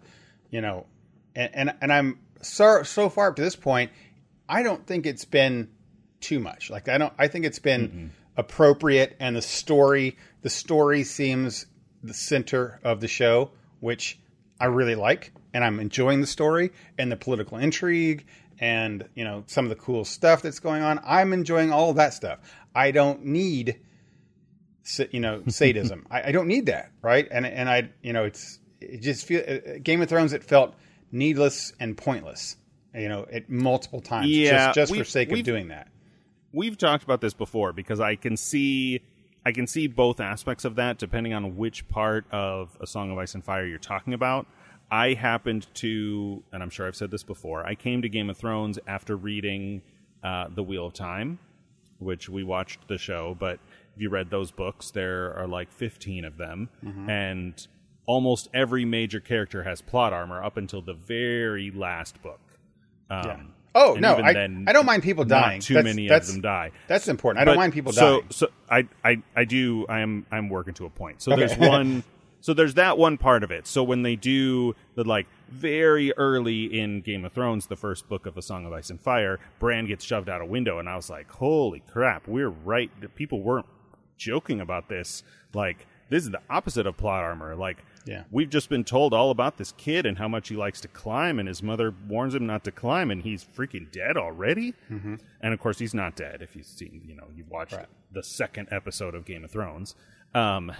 [0.50, 0.86] you know,
[1.34, 3.90] and and, and I'm so so far up to this point,
[4.52, 5.70] I don't think it's been
[6.20, 6.68] too much.
[6.68, 7.12] Like I don't.
[7.18, 11.64] I think it's been appropriate, and the story the story seems
[12.02, 14.18] the center of the show, which
[14.60, 18.26] I really like, and I'm enjoying the story and the political intrigue
[18.58, 21.00] and you know some of the cool stuff that's going on.
[21.02, 22.40] I'm enjoying all of that stuff.
[22.74, 23.80] I don't need
[25.10, 26.06] you know sadism.
[26.10, 27.26] I, I don't need that, right?
[27.30, 30.34] And and I you know it's it just feel uh, Game of Thrones.
[30.34, 30.74] It felt
[31.10, 32.56] needless and pointless.
[32.94, 35.88] You know, at multiple times, Yeah, just, just for sake of doing that.
[36.52, 39.00] we've talked about this before because I can see
[39.44, 43.18] I can see both aspects of that depending on which part of A Song of
[43.18, 44.46] Ice and Fire you're talking about.
[44.90, 48.36] I happened to, and I'm sure I've said this before, I came to Game of
[48.36, 49.80] Thrones after reading
[50.22, 51.38] uh, The Wheel of Time,
[51.98, 53.58] which we watched the show, but
[53.96, 56.68] if you read those books, there are like 15 of them,
[57.08, 57.66] and
[58.06, 62.40] almost every major character has plot armor up until the very last book.
[63.12, 63.36] Um, Yeah.
[63.74, 65.60] Oh no, I, then, I don't mind people dying.
[65.62, 66.72] too That's- many that's- of them die.
[66.88, 67.40] That's important.
[67.40, 68.30] I don't mind people so, dying.
[68.30, 69.86] So I, I, I do.
[69.88, 70.26] I am.
[70.30, 71.22] I'm working to a point.
[71.22, 71.46] So Okay.
[71.46, 72.04] there's one.
[72.42, 73.66] So there's that one part of it.
[73.66, 78.26] So when they do the like very early in Game of Thrones, the first book
[78.26, 80.96] of A Song of Ice and Fire, Bran gets shoved out a window, and I
[80.96, 82.90] was like, holy crap, we're right.
[83.14, 83.66] People weren't
[84.18, 85.22] joking about this.
[85.54, 87.54] Like this is the opposite of plot armor.
[87.56, 88.24] Like, Yeah.
[88.30, 91.38] we've just been told all about this kid and how much he likes to climb,
[91.38, 94.74] and his mother warns him not to climb, and he's freaking dead already.
[94.90, 95.16] Mm-hmm.
[95.40, 96.42] And of course, he's not dead.
[96.42, 97.86] If you've seen, you know, you've watched Right.
[98.10, 99.94] the second episode of Game of Thrones.
[100.34, 100.72] Um,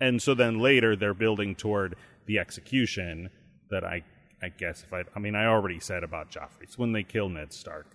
[0.00, 1.96] and so then later they're building toward
[2.26, 3.30] the execution
[3.70, 4.02] that I,
[4.42, 6.62] I guess if I, I mean, I already said about Joffrey.
[6.62, 7.86] It's when they kill Ned Stark,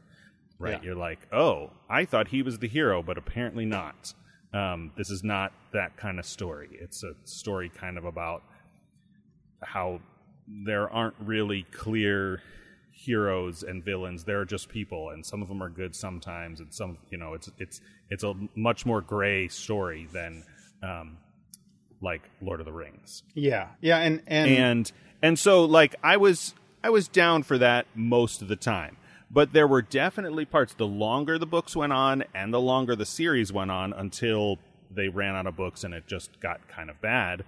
[0.58, 0.80] right?
[0.80, 0.84] Yeah.
[0.84, 4.14] You're like, oh, I thought he was the hero, but apparently not.
[4.54, 6.70] Um, this is not that kind of story.
[6.74, 8.44] It's a story kind of about
[9.62, 10.02] how
[10.48, 12.42] there aren't really clear
[12.92, 14.24] heroes and villains.
[14.24, 17.34] There are just people, and some of them are good sometimes, and some, you know,
[17.34, 20.44] it's it's it's a much more gray story than
[20.84, 21.18] um,
[22.02, 26.54] like Lord of the Rings Yeah, yeah, and and, and and so like I was
[26.84, 28.98] I was down for that most of the time.
[29.34, 33.06] But there were definitely parts the longer the books went on and the longer the
[33.06, 34.60] series went on until
[34.94, 37.46] they ran out of books and it just got kind of bad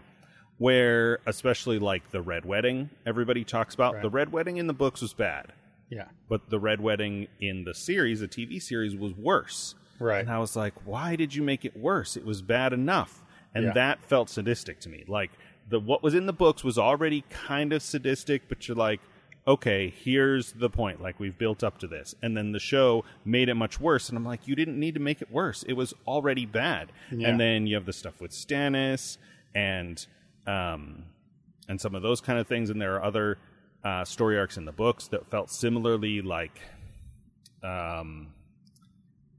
[0.59, 4.01] where especially like the red wedding everybody talks about Right.
[4.03, 5.51] the red wedding in the books was bad
[5.89, 10.21] yeah, but the red wedding in the series the TV series was worse right.
[10.21, 12.15] and I was like, why did you make it worse?
[12.17, 13.21] It was bad enough.
[13.53, 13.73] And Yeah.
[13.73, 15.03] that felt sadistic to me.
[15.07, 15.31] Like
[15.69, 19.01] the what was in the books was already kind of sadistic, but you're like,
[19.47, 21.01] okay, here's the point.
[21.01, 22.15] Like we've built up to this.
[22.21, 24.07] And then the show made it much worse.
[24.09, 25.63] And I'm like, you didn't need to make it worse.
[25.63, 26.91] It was already bad.
[27.11, 27.27] Yeah.
[27.29, 29.17] And then you have the stuff with Stannis
[29.53, 30.05] and
[30.47, 31.03] um
[31.69, 32.69] and some of those kind of things.
[32.69, 33.37] And there are other
[33.83, 36.61] uh, story arcs in the books that felt similarly like
[37.63, 38.27] um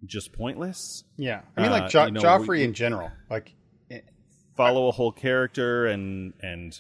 [0.07, 1.05] just pointless.
[1.17, 3.11] yeah, I mean, uh, like jo- you know, Joffrey we- in general.
[3.31, 3.55] Like,
[3.91, 4.01] eh,
[4.55, 6.79] follow a whole character and and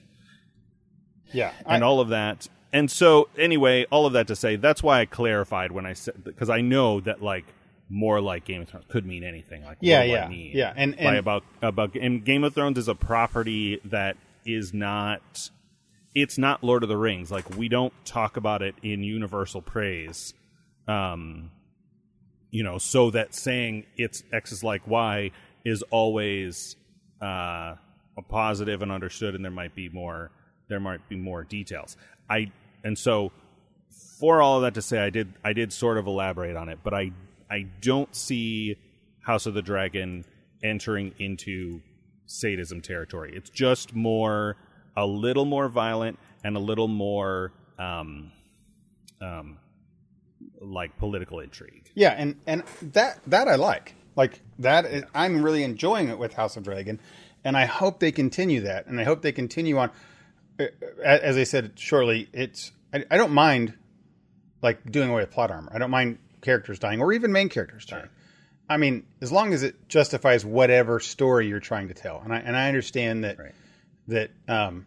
[1.32, 2.48] yeah, and I- all of that.
[2.74, 6.22] And so anyway, all of that to say that's why I clarified when I said
[6.24, 7.44] because I know that like
[7.88, 9.62] more like Game of Thrones could mean anything.
[9.64, 12.52] Like Yeah, what do I yeah, yeah, and- by and- about about and Game of
[12.54, 15.48] Thrones is a property that is not
[16.14, 17.30] it's not Lord of the Rings.
[17.30, 20.34] Like we don't talk about it in universal praise.
[20.88, 21.50] Um,
[22.50, 25.30] you know, so that saying it's X is like Y
[25.64, 26.76] is always
[27.22, 27.74] uh,
[28.16, 30.30] a positive and understood, and there might be more.
[30.68, 31.96] There might be more details.
[32.28, 32.50] I
[32.84, 33.32] and so
[34.20, 36.78] for all of that to say, I did I did sort of elaborate on it,
[36.84, 37.12] but I
[37.50, 38.76] I don't see
[39.20, 40.24] House of the Dragon
[40.62, 41.80] entering into
[42.26, 43.32] sadism territory.
[43.34, 44.56] It's just more
[44.96, 48.32] a little more violent and a little more um,
[49.20, 49.58] um,
[50.60, 51.90] like political intrigue.
[51.94, 53.94] Yeah, and and that that I like.
[54.16, 57.00] Like that is, I'm really enjoying it with House of Dragon,
[57.42, 59.90] and I hope they continue that, and I hope they continue on.
[61.02, 63.74] As I said shortly, it's I, I don't mind
[64.62, 65.70] like doing away with plot armor.
[65.74, 68.08] I don't mind characters dying or even main characters dying.
[68.68, 72.38] I mean, as long as it justifies whatever story you're trying to tell, and I
[72.38, 73.54] and I understand that Right.
[74.08, 74.86] that um,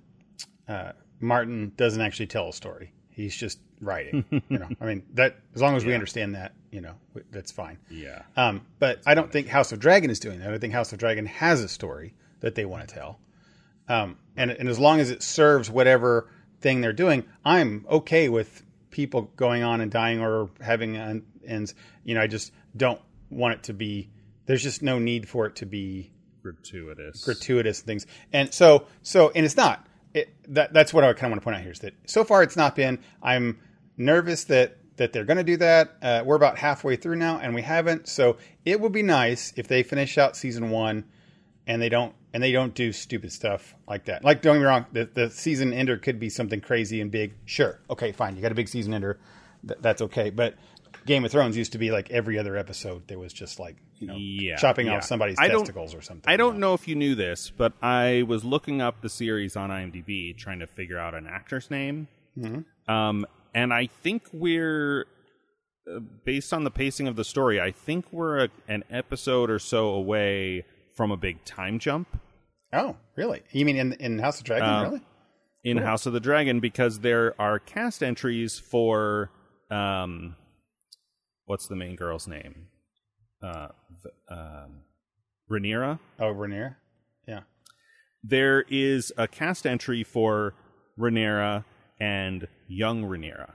[0.68, 2.92] uh, Martin doesn't actually tell a story.
[3.12, 4.24] He's just writing.
[4.50, 7.52] you know, I mean that as long as we understand that, you know, w- that's
[7.52, 7.78] fine.
[7.90, 8.24] Yeah.
[8.36, 10.54] Um, but I don't think House of Dragon is doing that.
[10.54, 13.20] I think House of Dragon has a story that they want to tell.
[13.90, 16.30] Um, and and as long as it serves whatever
[16.62, 21.74] thing they're doing, I'm okay with people going on and dying or having un- ends.
[22.04, 24.10] You know, I just don't want it to be.
[24.46, 27.26] There's just no need for it to be Gratuitous.
[27.26, 28.06] gratuitous things.
[28.32, 29.86] And so, so, and it's not.
[30.14, 32.24] It, that that's what I kind of want to point out here is that so
[32.24, 33.00] far it's not been.
[33.22, 33.60] I'm
[33.98, 35.96] nervous that that they're going to do that.
[36.02, 38.08] Uh, we're about halfway through now, and we haven't.
[38.08, 41.06] So it would be nice if they finish out season one,
[41.68, 44.24] and they don't and they don't do stupid stuff like that.
[44.24, 47.34] Like don't get me wrong, the, the season ender could be something crazy and big.
[47.46, 48.36] Sure, okay, fine.
[48.36, 49.20] You got a big season ender.
[49.68, 50.30] Th- that's okay.
[50.30, 50.56] But
[51.06, 53.08] Game of Thrones used to be like every other episode.
[53.08, 54.98] There was just like you know Yeah, chopping yeah.
[54.98, 56.32] off somebody's I testicles or something.
[56.32, 59.70] I don't know if you knew this, but I was looking up the series on
[59.70, 62.08] IMDb trying to figure out an actor's name.
[62.38, 62.92] Mm-hmm.
[62.92, 65.08] Um, and I think we're,
[65.92, 69.58] uh, based on the pacing of the story, I think we're a, an episode or
[69.60, 70.66] so away
[70.98, 72.08] from a big time jump
[72.74, 73.44] Oh, really?
[73.54, 74.68] You mean in in House of Dragon?
[74.68, 75.02] Uh, really?
[75.64, 79.32] in House of the Dragon because there are cast entries for,
[79.72, 80.36] um,
[81.46, 82.68] what's the main girl's name?
[83.42, 83.70] Uh,
[84.30, 84.82] um,
[85.50, 86.00] Rhaenyra.
[86.20, 86.76] Oh, Rhaenyra.
[87.26, 87.42] Yeah.
[88.24, 90.54] there is a cast entry for
[91.00, 91.64] Rhaenyra
[92.02, 93.54] and young Rhaenyra,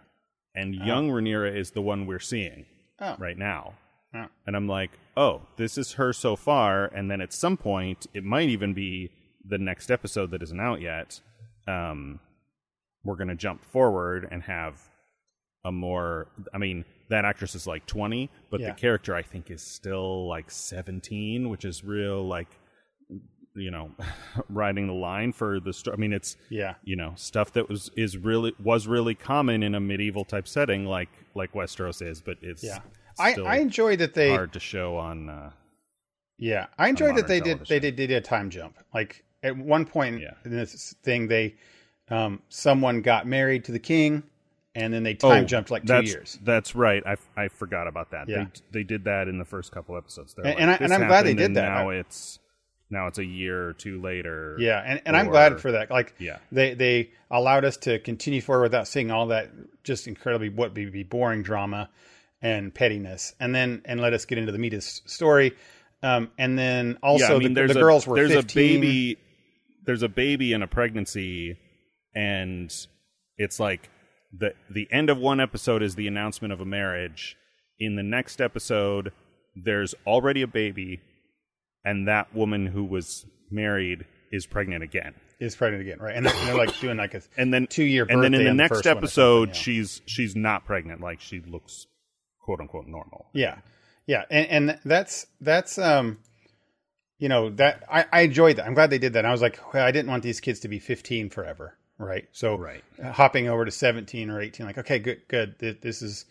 [0.55, 2.65] and young Rhaenyra is the one we're seeing
[2.99, 3.75] Oh, right now.
[4.15, 4.27] Oh.
[4.47, 8.25] And I'm like, oh, this is her so far, and then at some point, it
[8.25, 9.11] might even be
[9.45, 11.21] the next episode that isn't out yet.
[11.67, 12.21] Um,
[13.05, 14.81] we're gonna jump forward and have
[15.65, 16.29] a more.
[16.55, 18.69] I mean, that actress is like 20, but Yeah.
[18.69, 22.49] the character I think is still like 17, which is real like
[23.55, 23.91] you know
[24.49, 25.95] riding the line for the story.
[25.97, 26.75] I mean, it's Yeah.
[26.85, 30.87] you know stuff that was is really was really common in a medieval type setting
[30.87, 32.79] like like Westeros is, but it's Yeah.
[33.19, 35.29] I, I enjoyed that they hard to show on.
[35.29, 35.51] Uh,
[36.39, 38.77] Yeah, I enjoyed that they did they did, they did a time jump.
[38.95, 40.35] Like at one point Yeah.
[40.45, 41.55] in this thing, they
[42.09, 44.23] um, someone got married to the king,
[44.75, 46.39] and then they time Oh, jumped like two that's, years.
[46.43, 47.03] That's right.
[47.07, 48.29] I, I forgot about that.
[48.29, 48.45] Yeah.
[48.71, 50.35] They they did that in the first couple episodes.
[50.35, 51.69] They're And- like, and I and I'm glad they did that.
[51.69, 52.39] Now I- it's
[52.91, 54.55] now it's a year or two later.
[54.59, 55.91] Yeah, and, and I'm glad for that.
[55.91, 56.39] Like, Yeah.
[56.51, 59.49] they they allowed us to continue forward without seeing all that
[59.83, 61.89] just incredibly what would be boring drama
[62.43, 65.53] and pettiness, and then and let us get into the meat of the story.
[66.03, 67.35] Um, and then also yeah.
[67.35, 68.43] I mean, the, the a, girls were there's 15.
[68.43, 69.19] a baby.
[69.85, 71.59] There's a baby in a pregnancy,
[72.15, 72.75] and
[73.39, 73.89] it's like
[74.37, 77.37] the the end of one episode is the announcement of a marriage.
[77.79, 79.13] In the next episode,
[79.55, 81.01] there's already a baby,
[81.85, 85.15] and that woman who was married is pregnant again.
[85.41, 86.17] is pregnant again, right?
[86.17, 88.45] And they're, and they're like doing like a and then two year and then in
[88.45, 89.55] the the next first one or episode yeah.
[89.55, 91.87] she's she's not pregnant like she looks
[92.43, 93.59] quote unquote normal Yeah,
[94.07, 96.19] yeah, and and that's that's um,
[97.19, 98.67] you know that I, I enjoyed that.
[98.67, 99.21] I'm glad they did that.
[99.21, 102.29] And I was like, well, I didn't want these kids to be 15 forever, right?
[102.33, 102.83] So Right.
[103.03, 105.57] uh, hopping over to 17 or 18, like, okay, good, good.
[105.59, 106.25] This is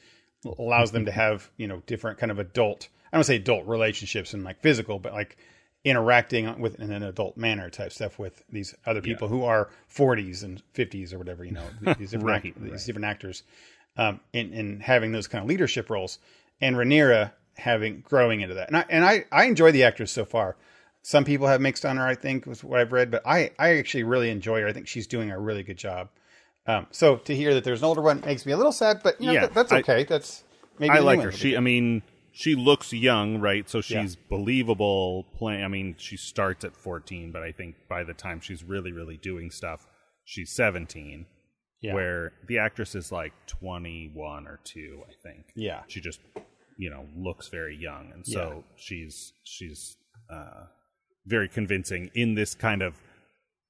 [0.57, 2.89] allows them to have you know different kind of adult.
[3.13, 5.37] I don't say adult relationships and like physical, but like
[5.83, 10.43] interacting with in an adult manner type stuff with these other people who are 40s
[10.43, 11.63] and 50s or whatever you know
[11.97, 12.85] these different Right, act- these right.
[12.85, 13.41] different actors
[13.97, 16.19] um, in in having those kind of leadership roles
[16.61, 20.25] and Rhaenyra having growing into that and I and I I enjoy the actress so
[20.25, 20.55] far.
[21.03, 23.77] Some people have mixed on her, I think, was what I've read, but I I
[23.77, 24.67] actually really enjoy her.
[24.67, 26.09] I think she's doing a really good job.
[26.67, 29.19] Um, so to hear that there's an older one makes me a little sad, but
[29.19, 30.03] you know, Yeah, that, that's I- okay.
[30.03, 30.43] that's
[30.79, 32.01] maybe i like her she i mean
[32.31, 34.01] she looks young right so Yeah.
[34.01, 38.39] she's believable playing i mean she starts at 14 but i think by the time
[38.39, 39.85] she's really really doing stuff
[40.23, 41.25] she's 17
[41.81, 41.93] Yeah.
[41.95, 45.81] where the actress is like 21 or 2 i think Yeah.
[45.87, 46.19] she just
[46.77, 49.97] you know looks very young and so she's she's
[50.29, 50.65] uh
[51.25, 52.95] very convincing in this kind of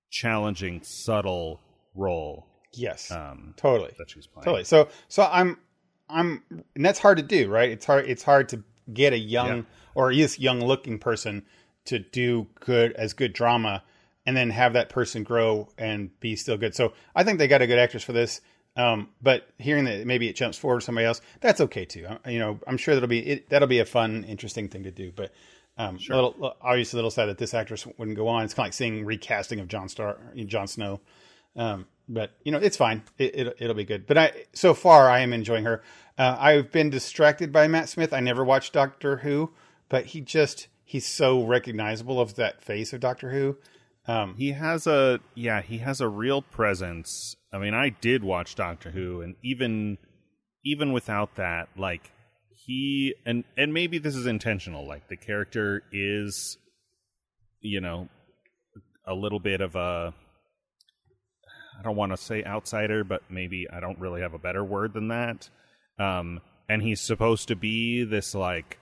[0.10, 1.60] challenging subtle
[1.96, 4.64] role Yes, um totally, that she's playing totally.
[4.64, 5.58] So, so I'm,
[6.10, 6.42] I'm,
[6.74, 7.70] and that's hard to do, right?
[7.70, 8.06] It's hard.
[8.10, 9.64] It's hard to get a young Yeah.
[9.94, 11.44] or yes, young looking person
[11.88, 13.84] to do good as good drama,
[14.26, 16.76] and then have that person grow and be still good.
[16.76, 18.42] So, I think they got a good actress for this.
[18.78, 22.06] Um, but hearing that maybe it jumps forward to somebody else, that's okay too.
[22.06, 24.92] Uh, You know, I'm sure that'll be it, that'll be a fun, interesting thing to
[24.92, 25.12] do.
[25.14, 25.34] But
[25.78, 28.46] um, a little, obviously, a little sad that this actress wouldn't go on.
[28.46, 31.02] It's kind of like seeing recasting of John Star, Jon Snow.
[31.56, 33.04] Um, but you know, it's fine.
[33.18, 34.08] It, it, it'll be good.
[34.08, 35.82] But I, so far, I am enjoying her.
[36.18, 38.14] Uh, I've been distracted by Matt Smith.
[38.14, 39.52] I never watched Doctor Who,
[39.90, 43.58] but he just, he's so recognizable of that face of Doctor Who.
[44.08, 47.36] Um, He has a yeah, he has a real presence.
[47.54, 49.98] I mean, I did watch Doctor Who and even
[50.64, 52.12] even without that, like
[52.54, 56.58] he and and maybe this is intentional, like the character is
[57.60, 58.10] you know
[59.06, 60.14] a little bit of a
[61.80, 64.94] I don't want to say outsider, but maybe I don't really have a better word
[64.94, 65.50] than that.
[66.00, 68.78] Um and he's supposed to be this like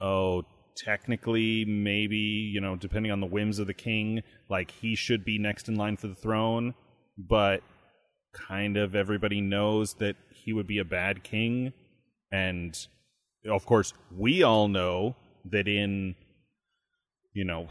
[0.00, 0.44] oh
[0.76, 5.38] technically maybe you know depending on the whims of the king like he should be
[5.38, 6.74] next in line for the throne
[7.16, 7.62] but
[8.32, 11.72] kind of everybody knows that he would be a bad king
[12.32, 12.86] and
[13.48, 16.14] of course we all know that in
[17.32, 17.68] you know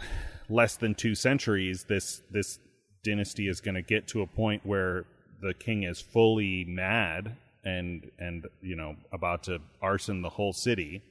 [0.49, 2.59] less than 2 centuries this this
[3.03, 5.05] dynasty is going to get to a point where
[5.41, 7.35] the king is fully mad
[7.65, 11.01] and and you know about to arson the whole city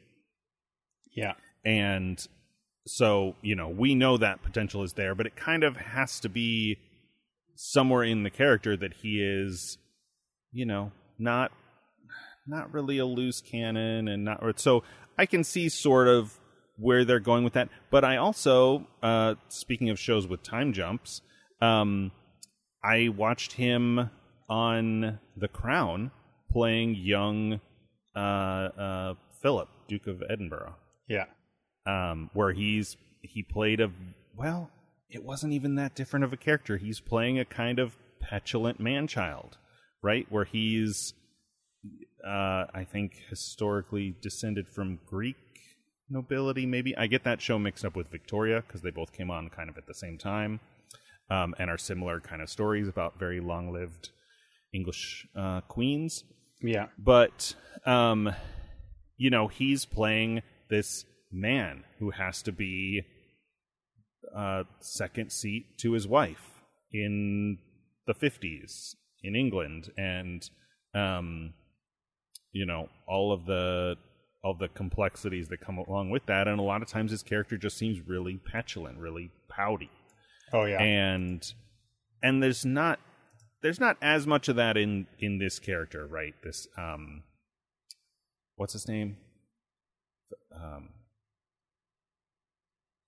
[1.14, 1.35] yeah.
[1.64, 2.27] And
[2.87, 6.29] so you know we know that potential is there but it kind of has to
[6.29, 6.77] be
[7.55, 9.79] somewhere in the character that he is
[10.51, 11.53] you know not
[12.46, 14.83] not really a loose cannon and not so
[15.17, 16.38] i can see sort of
[16.77, 21.21] where they're going with that but i also uh speaking of shows with time jumps
[21.60, 22.10] um
[22.83, 24.10] i watched him
[24.48, 26.10] on the crown
[26.50, 27.60] playing young
[28.17, 30.75] uh uh philip duke of edinburgh
[31.08, 31.27] Yeah.
[31.87, 33.90] Um, where he's he played a
[34.37, 34.70] well,
[35.10, 36.76] it wasn't even that different of a character.
[36.76, 39.58] He's playing a kind of petulant man child,
[40.02, 40.26] right?
[40.30, 41.12] Where he's,
[42.26, 45.37] uh, I think, historically descended from Greek
[46.08, 46.66] nobility.
[46.66, 49.68] Maybe I get that show mixed up with Victoria because they both came on kind
[49.68, 50.60] of at the same time,
[51.30, 54.10] um, and are similar kind of stories about very long-lived
[54.74, 56.24] English uh, queens
[56.62, 56.87] Yeah.
[56.98, 57.54] but
[57.85, 58.33] um
[59.18, 63.02] you know he's playing this man who has to be
[64.37, 66.62] uh, second seat to his wife
[66.92, 67.58] in
[68.06, 69.90] the 50s in England.
[69.96, 70.48] And
[70.94, 71.54] um
[72.52, 73.96] you know all of the
[74.44, 76.48] all the complexities that come along with that.
[76.48, 79.90] And a lot of times his character just seems really petulant really pouty.
[80.52, 80.80] Oh yeah.
[80.83, 81.42] and
[82.22, 83.00] and there's not
[83.62, 86.35] there's not as much of that in in this character right?
[86.44, 87.22] This um
[88.56, 89.16] what's his name?
[90.54, 90.90] Um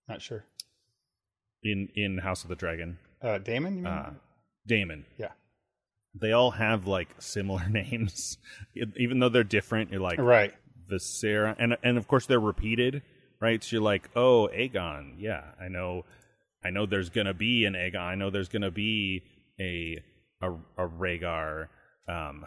[0.09, 0.45] Not sure.
[1.63, 3.93] in in house of the dragon Uh, Daemon, you mean?
[3.93, 4.13] uh
[4.67, 5.33] Daemon yeah.
[6.15, 8.39] they all have like similar names
[8.97, 10.55] even though they're different you're like Right.
[10.87, 13.01] Visera, and and of course they're repeated,
[13.41, 13.65] right?
[13.65, 16.05] So you're like, oh, Aegon, yeah, I know,
[16.63, 16.85] I know.
[16.85, 18.03] There's gonna be an Aegon.
[18.03, 19.23] I know there's gonna be
[19.59, 19.99] a
[20.43, 21.69] a, a Rhaegar,
[22.07, 22.45] um,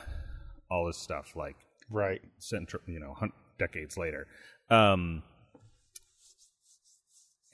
[0.70, 1.56] all this stuff like
[1.90, 2.22] Right.
[2.38, 4.28] central, you know, hun- decades later.
[4.70, 5.24] Um,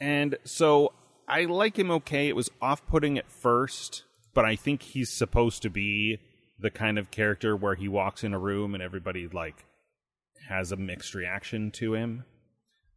[0.04, 0.92] and so
[1.30, 2.28] I like him okay.
[2.28, 6.20] It was off-putting at first, but I think he's supposed to be
[6.60, 9.64] the kind of character where he walks in a room and everybody like
[10.50, 12.26] has a mixed reaction to him.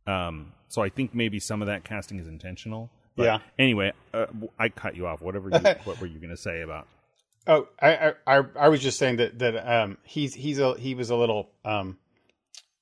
[0.08, 2.90] Um, so I think maybe some of that casting is intentional.
[3.14, 3.38] But Yeah.
[3.56, 4.26] Anyway, uh,
[4.58, 5.22] I cut you off.
[5.22, 5.50] Whatever.
[5.50, 6.88] You, what were you going to say about?
[7.46, 10.96] Oh, I, I, I, I was just saying that that um, he's he's a he
[10.96, 11.98] was a little um,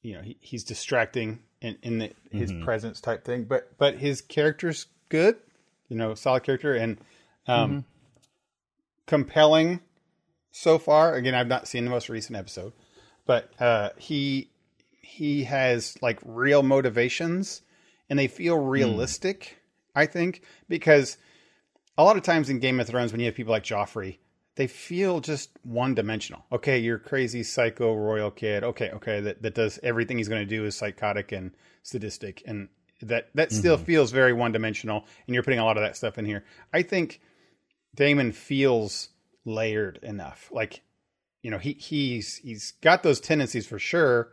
[0.01, 4.21] you know, he, he's distracting in in the, his presence type thing, but but his
[4.21, 5.37] character's good,
[5.89, 6.99] you know, solid character and
[7.47, 7.85] um,
[9.07, 9.81] compelling
[10.51, 11.15] so far.
[11.15, 12.73] Again, I've not seen the most recent episode,
[13.25, 14.51] but uh, he
[15.01, 17.63] he has like real motivations,
[18.11, 19.59] and they feel realistic.
[19.95, 21.17] I think because
[21.97, 24.19] a lot of times in Game of Thrones, when you have people like Joffrey,
[24.57, 26.45] they feel just one dimensional.
[26.53, 28.63] Okay, you're crazy psycho royal kid.
[28.63, 31.53] Okay, okay, that, that does everything he's going to do is psychotic and
[31.83, 32.69] sadistic, and
[33.03, 33.85] that that still mm-hmm.
[33.85, 35.05] feels very one dimensional.
[35.27, 36.45] And you're putting a lot of that stuff in here.
[36.73, 37.21] I think
[37.95, 39.09] Daemon feels
[39.45, 40.51] layered enough.
[40.53, 40.83] Like,
[41.43, 44.33] you know, he he's he's got those tendencies for sure,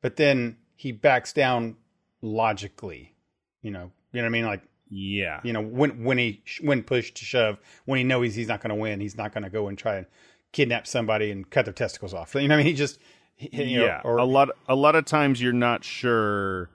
[0.00, 1.76] but then he backs down
[2.22, 3.14] logically.
[3.62, 4.46] You know, you know what I mean?
[4.46, 5.40] Like Yeah.
[5.42, 8.70] you know when when he when pushed to shove when he knows he's not going
[8.70, 10.06] to win he's not going to go and try and
[10.52, 12.98] kidnap somebody and cut their testicles off you know what i mean he just
[13.36, 14.50] he, you know, yeah, or a lot.
[14.68, 16.70] A lot of times you're not sure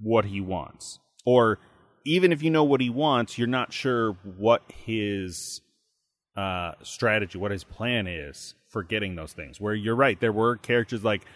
[0.00, 1.58] what he wants, or
[2.04, 5.60] even if you know what he wants, you're not sure what his
[6.34, 9.60] uh, strategy, what his plan is for getting those things.
[9.60, 11.26] Where you're right, there were characters like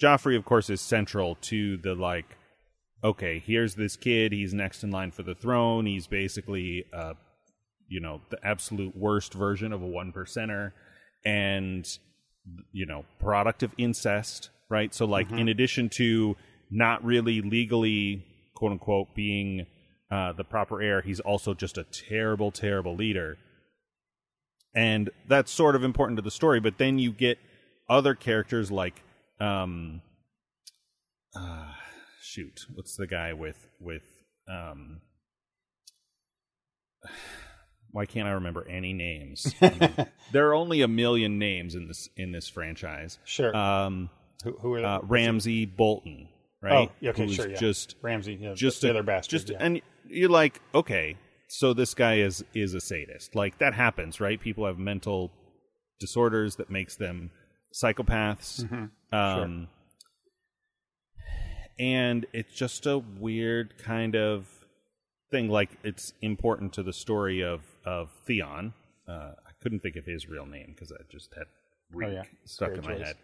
[0.00, 2.36] Joffrey, of course, is central to the like.
[3.02, 4.32] Okay, here's this kid.
[4.32, 5.86] He's next in line for the throne.
[5.86, 7.14] He's basically, uh,
[7.88, 10.72] you know, the absolute worst version of a one percenter,
[11.24, 11.86] and
[12.72, 16.36] you know product of incest right so like in addition to
[16.70, 18.24] not really legally
[18.54, 19.66] quote unquote being
[20.10, 23.36] uh, the proper heir he's also just a terrible terrible leader
[24.74, 27.38] and that's sort of important to the story but then you get
[27.88, 29.02] other characters like
[29.40, 30.00] um
[31.36, 31.72] uh
[32.20, 34.04] shoot what's the guy with with
[34.48, 35.00] um
[37.92, 39.54] why can't I remember any names?
[40.32, 43.18] there are only a million names in this in this franchise.
[43.24, 44.10] sure Um,
[44.44, 46.28] who, who are uh, Ramsay Bolton,
[46.62, 46.90] right?
[47.02, 47.56] Oh, okay, Who's sure, yeah.
[47.56, 49.58] Just ramsay yeah, just the other bastard Just yeah.
[49.60, 51.16] and you're like, okay,
[51.48, 53.34] so this guy is is a sadist.
[53.34, 54.40] Like that happens, right?
[54.40, 55.30] People have mental
[55.98, 57.30] disorders that makes them
[57.74, 58.64] psychopaths.
[58.64, 59.14] Mm-hmm.
[59.14, 59.68] Um,
[61.80, 64.46] and it's just a weird kind of
[65.30, 65.48] thing.
[65.48, 68.74] Like it's important to the story of of Theon.
[69.08, 71.46] Uh, I couldn't think of his real name because I just had
[71.92, 72.22] Reek Oh, yeah.
[72.44, 73.06] stuck Great in my choice.
[73.06, 73.16] head.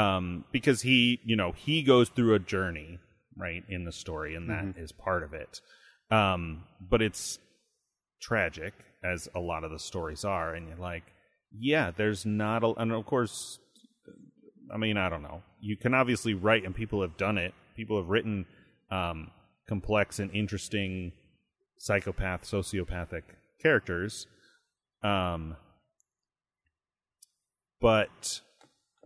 [0.00, 2.98] Um, because he, you know, he goes through a journey
[3.36, 5.02] right in the story, and that is Mm-hmm.
[5.02, 5.60] part of it.
[6.10, 7.38] Um, but it's
[8.20, 11.04] tragic as a lot of the stories are, and you're like,
[11.58, 13.58] yeah, there's not a, and of course,
[14.72, 15.42] I mean, I don't know.
[15.60, 17.54] You can obviously write, and people have done it.
[17.78, 18.44] People have written
[18.90, 19.30] um,
[19.68, 21.12] complex and interesting
[21.78, 23.22] psychopath, sociopathic
[23.62, 24.26] characters.
[25.04, 25.54] Um,
[27.80, 28.40] but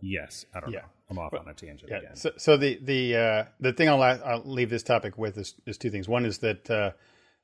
[0.01, 0.79] yes, I don't Yeah.
[0.79, 0.85] know.
[1.11, 1.97] I'm off on a tangent Yeah.
[1.99, 2.15] again.
[2.15, 5.53] So, so the the uh, the thing I'll, la- I'll leave this topic with is,
[5.67, 6.09] is two things.
[6.09, 6.93] One is that uh,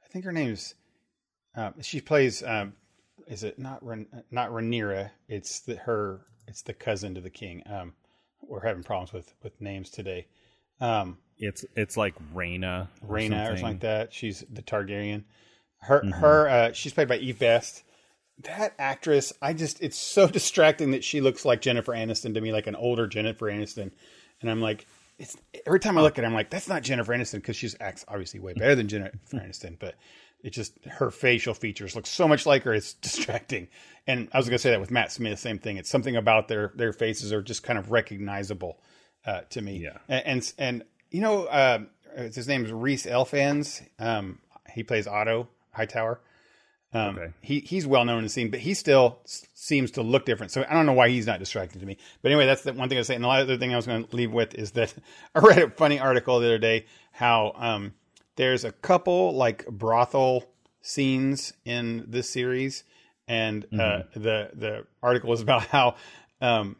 [0.03, 0.73] I think her name's
[1.55, 2.41] uh, she plays.
[2.41, 2.73] Um,
[3.27, 5.11] is it not Ren, not Rhaenyra?
[5.27, 6.21] It's the her.
[6.47, 7.61] It's the cousin to the king.
[7.67, 7.93] Um,
[8.41, 10.25] we're having problems with with names today.
[10.81, 14.13] Um, It's it's like Raina, or Rhaena or something like that.
[14.13, 15.23] She's the Targaryen.
[15.81, 17.83] Her her uh, she's played by Eve Best.
[18.43, 22.51] That actress, I just it's so distracting that she looks like Jennifer Aniston to me,
[22.51, 23.91] like an older Jennifer Aniston.
[24.41, 24.85] And I'm like,
[25.17, 27.75] it's every time I look at her, I'm like, that's not Jennifer Aniston because she's
[27.81, 29.77] acts obviously way better than Jennifer Aniston.
[29.79, 29.95] But
[30.43, 32.73] It's just her facial features look so much like her.
[32.73, 33.67] It's distracting.
[34.07, 35.77] And I was going to say that with Matt Smith, same thing.
[35.77, 38.79] It's something about their their faces are just kind of recognizable
[39.25, 39.77] uh, to me.
[39.77, 39.97] Yeah.
[40.07, 41.79] And and, and you know, uh,
[42.15, 43.81] his name is Rhys Ifans.
[43.99, 44.39] Um,
[44.73, 46.19] he plays Otto Hightower.
[46.91, 47.33] Um, Okay.
[47.41, 50.51] He he's well known in the scene, but he still s- seems to look different.
[50.51, 51.97] So I don't know why he's not distracting to me.
[52.23, 53.17] But anyway, that's the one thing I was saying.
[53.17, 54.93] And the other thing I was going to leave with is that
[55.35, 57.93] I read a funny article the other day how um,
[58.37, 60.45] there's a couple like brothel
[60.81, 62.83] scenes in this series,
[63.27, 65.95] and uh, the the article is about how
[66.41, 66.75] um,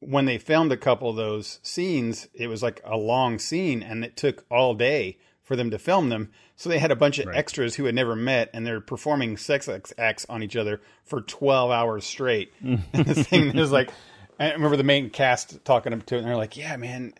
[0.00, 4.04] when they filmed a couple of those scenes, it was like a long scene, and
[4.04, 6.30] it took all day for them to film them.
[6.56, 9.68] So they had a bunch of extras who had never met, and they're performing sex
[9.96, 12.52] acts- on each other for twelve hours straight.
[12.62, 13.90] and the thing is like,
[14.38, 17.14] I remember the main cast talking to it, and they're like, "Yeah, man,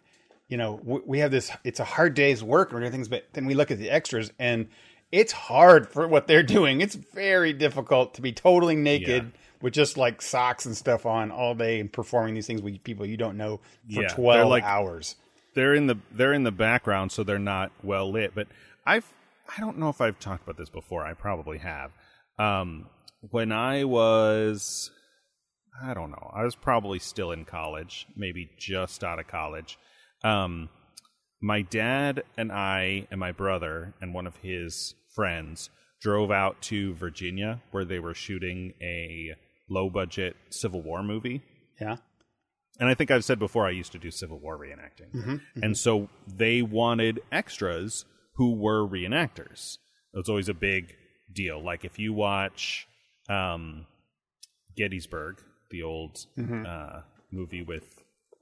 [0.49, 1.51] you know, we, we have this.
[1.65, 4.69] It's a hard day's work and everything, but then we look at the extras, and
[5.11, 6.81] it's hard for what they're doing.
[6.81, 9.41] It's very difficult to be totally naked." Yeah.
[9.61, 13.05] With just like socks and stuff on all day and performing these things with people
[13.05, 15.17] you don't know for Yeah, they're twelve like- hours.
[15.55, 18.35] they're in the they're in the background, so they're not well lit.
[18.35, 18.47] But
[18.87, 19.13] I've
[19.57, 21.05] I don't know if I've talked about this before.
[21.05, 21.91] I probably have.
[22.39, 22.87] Um,
[23.31, 24.91] when I was,
[25.83, 29.77] I don't know, I was probably still in college, maybe just out of college.
[30.23, 30.69] Um,
[31.41, 36.95] my dad and I and my brother and one of his friends drove out to
[36.95, 39.35] Virginia where they were shooting a
[39.69, 41.43] low budget Civil War movie
[41.81, 41.97] Yeah.
[42.81, 46.09] and I think I've said before I used to do Civil War reenacting, and so
[46.27, 48.05] they wanted extras
[48.37, 49.79] who were reenactors.
[50.15, 50.95] It was always a big
[51.33, 51.63] deal.
[51.63, 52.87] Like if you watch
[53.29, 53.87] um,
[54.77, 55.37] Gettysburg,
[55.71, 57.01] the old uh,
[57.33, 58.01] movie with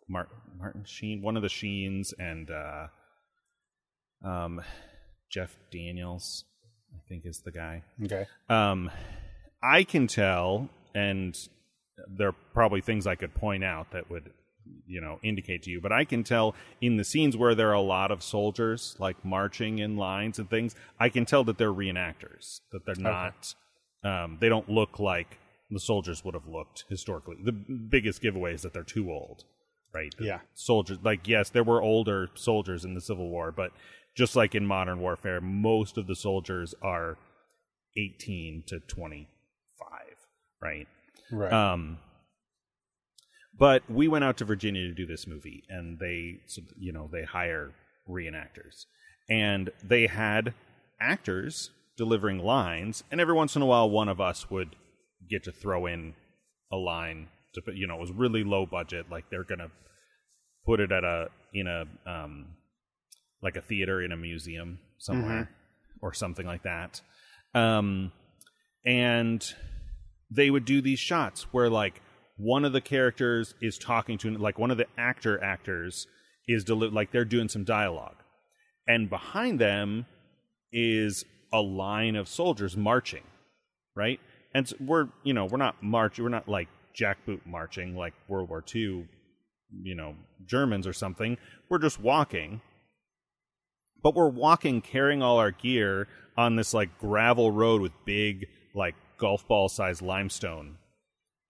[0.08, 2.86] Mar- Martin Sheen, one of the Sheens, and uh,
[4.24, 4.60] um,
[5.30, 6.44] Jeff Daniels,
[6.94, 8.26] I think is the guy Okay.
[8.48, 8.90] um,
[9.62, 11.38] I can tell, and
[12.16, 14.30] there are probably things I could point out that would,
[14.86, 17.74] you know, indicate to you, but I can tell in the scenes where there are
[17.74, 21.72] a lot of soldiers, like marching in lines and things, I can tell that they're
[21.72, 23.54] reenactors, that they're not,
[24.04, 25.38] um, they don't look like
[25.70, 27.36] the soldiers would have looked historically.
[27.44, 29.44] The biggest giveaway is that they're too old,
[29.94, 30.12] right?
[30.18, 30.40] The Yeah.
[30.54, 33.72] Soldiers, like, yes, there were older soldiers in the Civil War, but
[34.16, 37.18] just like in modern warfare, most of the soldiers are
[37.96, 39.26] 18 to 25,
[40.60, 40.86] right?
[41.30, 41.52] Right.
[41.52, 41.98] Um,
[43.58, 46.40] but we went out to Virginia to do this movie, and they,
[46.78, 47.72] you know, they hire
[48.08, 48.84] reenactors,
[49.28, 50.52] and they had
[51.00, 54.76] actors delivering lines, and every once in a while, one of us would
[55.28, 56.14] get to throw in
[56.70, 57.28] a line.
[57.54, 59.70] To, put- you know, it was really low budget, like they're gonna
[60.66, 62.48] put it at a in a um,
[63.42, 65.48] like a theater in a museum somewhere
[66.02, 67.00] or something like that.
[67.54, 68.12] Um,
[68.84, 69.42] and
[70.30, 72.00] they would do these shots where like
[72.36, 76.06] one of the characters is talking to like one of the actor actors
[76.48, 78.16] is deli- like they're doing some dialogue.
[78.88, 80.06] And behind them
[80.72, 83.22] is a line of soldiers marching
[83.96, 84.20] right?
[84.54, 88.48] And so we're you know we're not marching we're not like jackboot marching like world
[88.48, 89.06] war ii
[89.82, 90.14] you know
[90.46, 91.38] germans or something.
[91.68, 92.60] We're just walking.
[94.02, 96.06] But we're walking carrying all our gear
[96.36, 100.76] on this like gravel road with big like golf ball sized limestone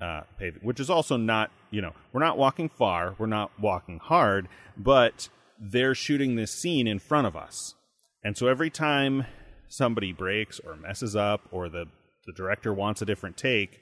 [0.01, 3.99] uh paving which is also not you know we're not walking far we're not walking
[3.99, 7.75] hard but they're shooting this scene in front of us
[8.23, 9.25] and so every time
[9.69, 11.87] somebody breaks or messes up or the
[12.27, 13.81] the director wants a different take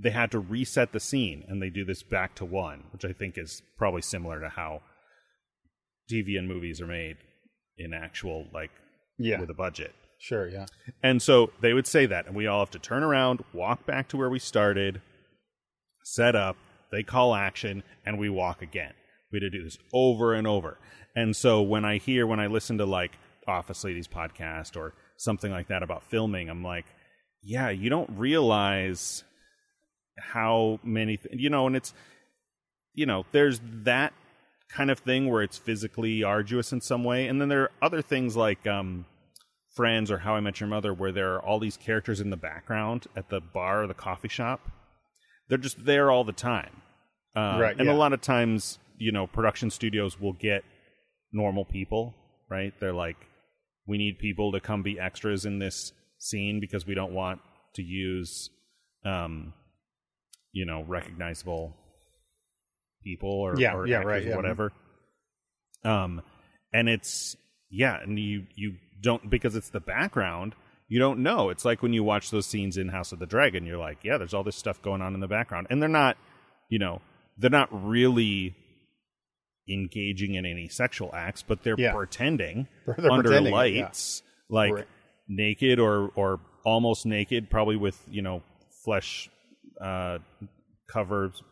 [0.00, 3.12] they had to reset the scene and they do this back to one which i
[3.12, 4.80] think is probably similar to how
[6.10, 7.16] tv and movies are made
[7.78, 8.70] in actual like
[9.18, 9.40] yeah.
[9.40, 9.94] with a budget.
[10.18, 10.48] Sure.
[10.48, 10.66] Yeah.
[11.02, 14.08] And so they would say that, and we all have to turn around, walk back
[14.08, 15.00] to where we started,
[16.04, 16.56] set up,
[16.90, 18.92] they call action, and we walk again.
[19.30, 20.78] We had to do this over and over.
[21.14, 23.12] And so when I hear, when I listen to like
[23.46, 26.86] Office Ladies podcast or something like that about filming, I'm like,
[27.42, 29.22] yeah, you don't realize
[30.18, 31.94] how many, th- you know, and it's,
[32.94, 34.12] you know, there's that
[34.68, 37.28] kind of thing where it's physically arduous in some way.
[37.28, 39.06] And then there are other things like, um,
[39.74, 42.36] Friends or How I Met Your Mother, where there are all these characters in the
[42.36, 44.60] background at the bar or the coffee shop.
[45.48, 46.82] They're just there all the time.
[47.36, 47.92] Um, Right, And yeah.
[47.92, 50.64] a lot of times, you know, production studios will get
[51.32, 52.14] normal people,
[52.50, 52.72] right?
[52.80, 53.16] They're like,
[53.86, 57.40] we need people to come be extras in this scene because we don't want
[57.74, 58.50] to use,
[59.04, 59.52] um,
[60.52, 61.76] you know, recognizable
[63.04, 64.36] people or, Yeah, or yeah, right, yeah.
[64.36, 64.72] whatever.
[65.84, 66.22] Um,
[66.72, 67.36] and it's
[67.70, 70.54] yeah, and you you don't because it's the background.
[70.90, 71.50] you don't know.
[71.50, 74.16] It's like when you watch those scenes in House of the Dragon, you're like, yeah,
[74.16, 76.16] there's all this stuff going on in the background, and they're not,
[76.70, 77.00] you know,
[77.36, 78.54] they're not really
[79.68, 81.92] engaging in any sexual acts, but they're Yeah.
[81.92, 83.58] pretending They're under pretending, yeah.
[83.58, 84.88] lights, like Right.
[85.28, 88.42] naked or or almost naked, probably with you know
[88.84, 89.28] flesh
[89.80, 90.18] uh,
[90.90, 91.42] covers,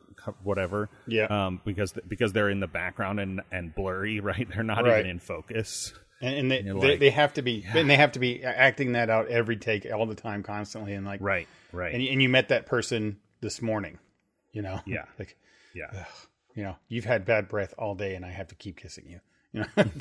[0.42, 0.88] whatever.
[1.06, 1.26] Yeah.
[1.26, 4.48] Um, because because they're in the background and and blurry, right?
[4.48, 5.00] They're not Right.
[5.00, 5.92] even in focus.
[6.20, 8.42] And, and they, you're they, like, they have to be and they have to be
[8.42, 11.46] acting that out every take all the time constantly and like Right.
[11.72, 11.92] Right.
[11.94, 13.98] and, you- and you met that person this morning
[14.52, 15.04] you know Yeah.
[15.18, 15.36] like
[15.74, 16.04] yeah.
[16.54, 19.20] you know you've had bad breath all day and i have to keep kissing you
[19.52, 19.84] you know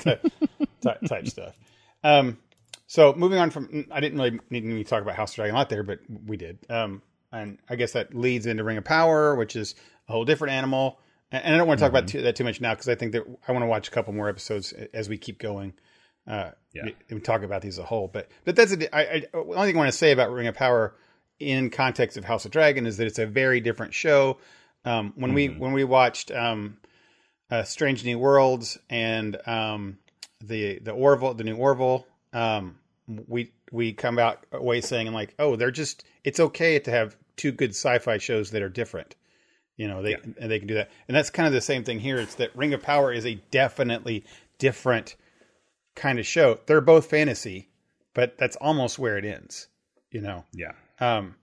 [0.82, 1.58] type, type, stuff
[2.04, 2.38] um
[2.86, 5.58] so moving on from i didn't really need to talk about house of dragon a
[5.58, 7.02] lot there but we did um
[7.32, 9.74] and i guess that leads into ring of power which is
[10.08, 10.98] a whole different animal
[11.32, 12.94] and and i don't want to talk about too, that too much now because i
[12.94, 15.72] think that i want to watch a couple more episodes as we keep going
[16.26, 16.88] uh Yeah.
[17.10, 19.68] and talk about these as a whole but but that's a, I, I, the only
[19.68, 20.94] thing i want to say about ring of power
[21.38, 24.38] in context of house of dragon is that it's a very different show
[24.86, 26.76] um, when we when we watched um,
[27.50, 29.98] uh, Strange New Worlds and um,
[30.40, 32.78] the the Orville the new Orville, um,
[33.26, 37.52] we we come out away saying like, oh, they're just it's okay to have two
[37.52, 39.16] good sci-fi shows that are different.
[39.76, 41.98] You know, they and they can do that, and that's kind of the same thing
[41.98, 42.18] here.
[42.18, 44.24] It's that Ring of Power is a definitely
[44.58, 45.16] different
[45.96, 46.60] kind of show.
[46.66, 47.68] They're both fantasy,
[48.14, 49.66] but that's almost where it ends.
[50.12, 50.72] You know, Yeah.
[51.00, 51.34] um,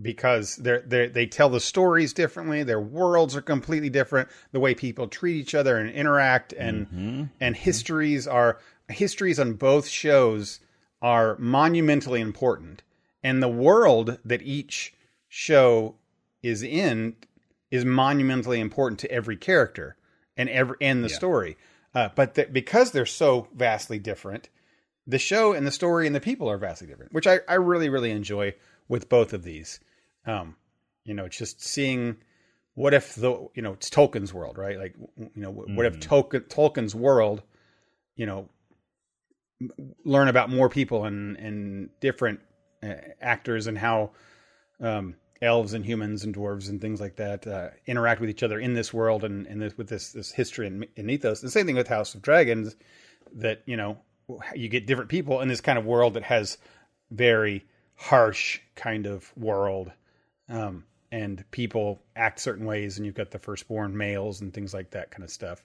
[0.00, 2.62] because they're, they they tell the stories differently.
[2.62, 4.28] Their worlds are completely different.
[4.50, 9.86] The way people treat each other and interact, and and histories are histories on both
[9.86, 10.60] shows
[11.00, 12.82] are monumentally important.
[13.22, 14.94] And the world that each
[15.28, 15.96] show
[16.42, 17.16] is in
[17.70, 19.96] is monumentally important to every character
[20.36, 21.56] and every and the story.
[21.94, 24.48] Uh, but that because they're so vastly different,
[25.06, 27.88] the show and the story and the people are vastly different, which I, I really,
[27.88, 28.54] really enjoy
[28.88, 29.80] with both of these.
[30.26, 30.56] Um,
[31.04, 32.16] you know, just seeing
[32.74, 34.78] what if the, you know, it's Tolkien's world, right?
[34.78, 37.42] Like, you know, what if Tolkien, Tolkien's world,
[38.16, 38.48] you know,
[40.04, 42.40] learn about more people and, and different
[42.82, 44.10] uh, actors and how,
[44.80, 48.60] um, elves and humans and dwarves and things like that uh, interact with each other
[48.60, 51.40] in this world and, and this, with this this history and, and ethos.
[51.40, 52.76] The same thing with House of Dragons,
[53.34, 53.98] that you know
[54.54, 56.56] you get different people in this kind of world that has
[57.10, 57.66] very
[57.96, 59.92] harsh kind of world,
[60.48, 64.90] um, and people act certain ways, and you've got the firstborn males and things like
[64.92, 65.64] that kind of stuff.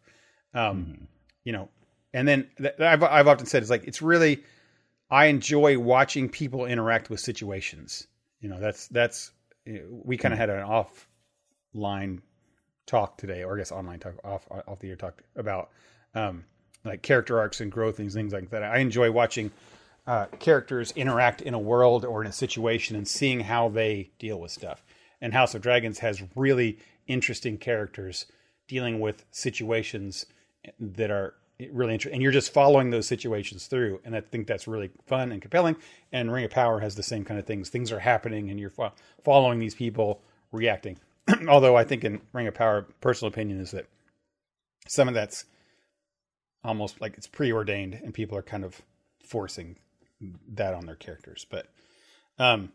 [0.53, 1.07] Um,
[1.43, 1.69] You know,
[2.13, 4.43] and then th- I've I've often said it's like it's really
[5.09, 8.07] I enjoy watching people interact with situations.
[8.41, 9.31] You know, that's that's
[9.89, 12.21] we kind of had an offline
[12.85, 15.69] talk today, or I guess online talk off off the air talk about
[16.15, 16.45] um,
[16.83, 18.63] like character arcs and growth and things like that.
[18.63, 19.51] I enjoy watching
[20.07, 24.39] uh, characters interact in a world or in a situation and seeing how they deal
[24.39, 24.83] with stuff.
[25.19, 28.25] And House of Dragons has really interesting characters
[28.67, 30.25] dealing with situations
[30.79, 31.35] that are
[31.71, 33.99] really interesting, and you're just following those situations through.
[34.05, 35.75] And I think that's really fun and compelling.
[36.11, 37.69] And Ring of Power has the same kind of things.
[37.69, 38.93] Things are happening, and you're fo-
[39.23, 40.99] following these people reacting.
[41.47, 43.87] Although I think in Ring of Power, personal opinion is that
[44.87, 45.45] some of that's
[46.63, 48.81] almost like it's preordained, and people are kind of
[49.23, 49.77] forcing
[50.49, 51.45] that on their characters.
[51.49, 51.67] But,
[52.39, 52.71] um,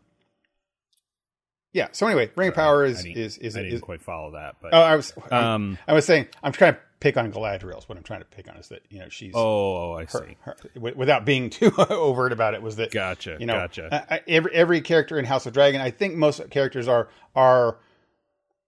[1.73, 1.87] yeah.
[1.91, 4.31] So anyway, Ring of Power I is didn't, is is, I didn't is quite follow
[4.31, 5.13] that, but Oh, I was.
[5.31, 7.77] Um, I was saying I'm trying to pick on Galadriel.
[7.77, 10.07] Is what I'm trying to pick on is that you know she's oh, I her,
[10.27, 10.37] see.
[10.41, 13.35] her- wi- without being too overt about it was that Gotcha.
[13.39, 14.05] you know gotcha.
[14.11, 15.81] I- every every character in House of Dragon.
[15.81, 17.77] I think most characters are are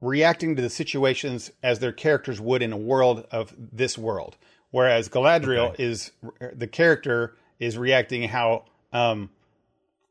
[0.01, 4.37] reacting to the situations as their characters would in a world of this world,
[4.71, 6.11] whereas Galadriel is
[6.53, 9.29] the character is reacting how um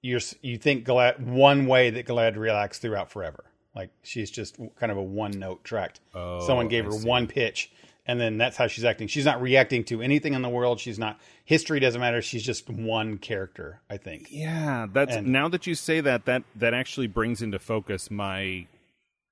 [0.01, 3.45] you're you think Galad one way that Galadriel acts throughout forever.
[3.77, 6.01] Like she's just kind of a one note tract.
[6.15, 7.09] Oh, Someone gave I her see.
[7.09, 7.73] one pitch,
[8.07, 9.09] and then that's how she's acting.
[9.09, 10.81] She's not reacting to anything in the world.
[10.81, 12.21] She's not history doesn't matter.
[12.23, 13.81] She's just one character.
[13.91, 14.29] I think.
[14.31, 18.67] Yeah, that's And- now that you say that, that that actually brings into focus my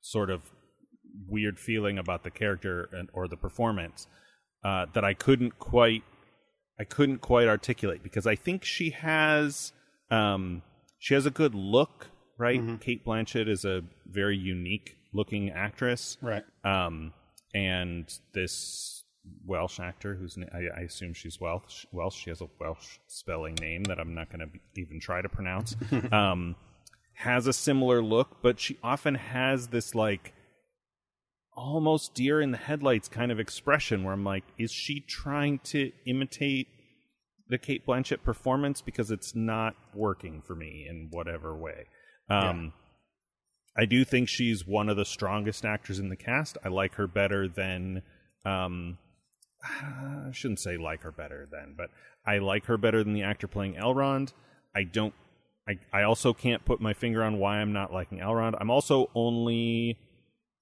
[0.01, 0.41] sort of
[1.29, 4.07] weird feeling about the character and, or the performance
[4.64, 6.03] uh, that I couldn't quite
[6.81, 9.73] I couldn't quite articulate because I think she has
[10.11, 10.62] um,
[10.99, 12.07] she has a good look,
[12.39, 12.61] right?
[12.61, 12.77] Mm-hmm.
[12.77, 16.43] Cate Blanchett is a very unique looking actress, Right.
[16.64, 17.12] um,
[17.55, 19.05] and this
[19.46, 21.86] Welsh actor, who's I, I assume she's Welsh.
[21.92, 22.16] Welsh.
[22.16, 25.76] She has a Welsh spelling name that I'm not going to even try to pronounce.
[26.12, 26.57] um,
[27.14, 30.32] has a similar look, but she often has this like
[31.55, 35.92] almost deer in the headlights kind of expression where I'm like, is she trying to
[36.07, 36.68] imitate
[37.48, 41.86] the Cate Blanchett performance because it's not working for me in whatever way.
[42.30, 42.72] Um,
[43.77, 46.59] I do think she's one of the strongest actors in the cast.
[46.64, 48.03] I like her better than.
[48.45, 48.99] Um,
[49.64, 51.91] I shouldn't say like her better than, but
[52.27, 54.33] I like her better than the actor playing Elrond.
[54.75, 55.14] I don't.
[55.68, 58.57] I, I also can't put my finger on why I'm not liking Elrond.
[58.61, 59.97] I'm also only,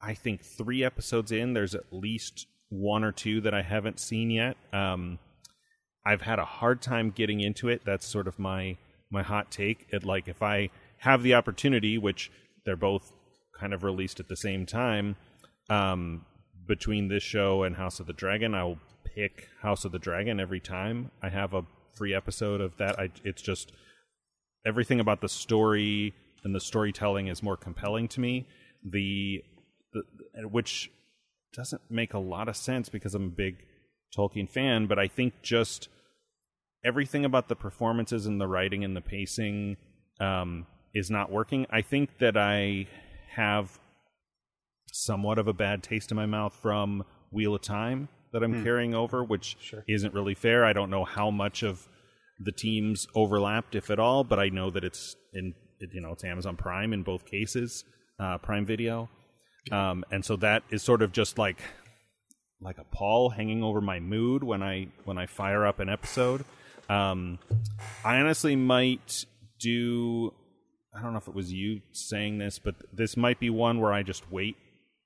[0.01, 1.55] I think, three episodes in.
[1.55, 4.57] There's at least one or two that I haven't seen yet.
[4.73, 5.19] Um,
[6.05, 7.83] I've had a hard time getting into it.
[7.85, 8.77] That's sort of my
[9.11, 9.87] my hot take.
[9.91, 12.31] It like if I have the opportunity, which
[12.65, 13.13] they're both
[13.59, 15.17] kind of released at the same time,
[15.69, 16.25] um,
[16.67, 20.61] between this show and House of the Dragon, I'll pick House of the Dragon every
[20.61, 21.65] time I have a
[21.97, 22.99] free episode of that.
[22.99, 23.73] I it's just
[24.65, 28.47] everything about the story and the storytelling is more compelling to me.
[28.85, 29.43] The,
[29.93, 30.03] the
[30.49, 30.91] which
[31.53, 33.57] doesn't make a lot of sense because I'm a big
[34.17, 35.89] Tolkien fan, but I think just
[36.85, 39.77] everything about the performances and the writing and the pacing
[40.21, 41.67] um, is not working.
[41.71, 42.87] I think that I
[43.35, 43.79] have
[44.93, 48.95] somewhat of a bad taste in my mouth from Wheel of Time that I'm carrying
[48.95, 49.85] over, which Sure.
[49.89, 50.65] isn't really fair.
[50.65, 51.89] I don't know how much of
[52.39, 55.55] the teams overlapped, if at all, but I know that it's in
[55.93, 57.85] you know it's Amazon Prime in both cases,
[58.19, 59.09] uh, Prime Video,
[59.73, 61.59] um, and so that is sort of just like
[62.61, 66.45] like a pall hanging over my mood when I when I fire up an episode.
[66.89, 67.39] Um,
[68.05, 69.25] I honestly might
[69.61, 70.33] do.
[70.95, 73.93] I don't know if it was you saying this, but this might be one where
[73.93, 74.57] I just wait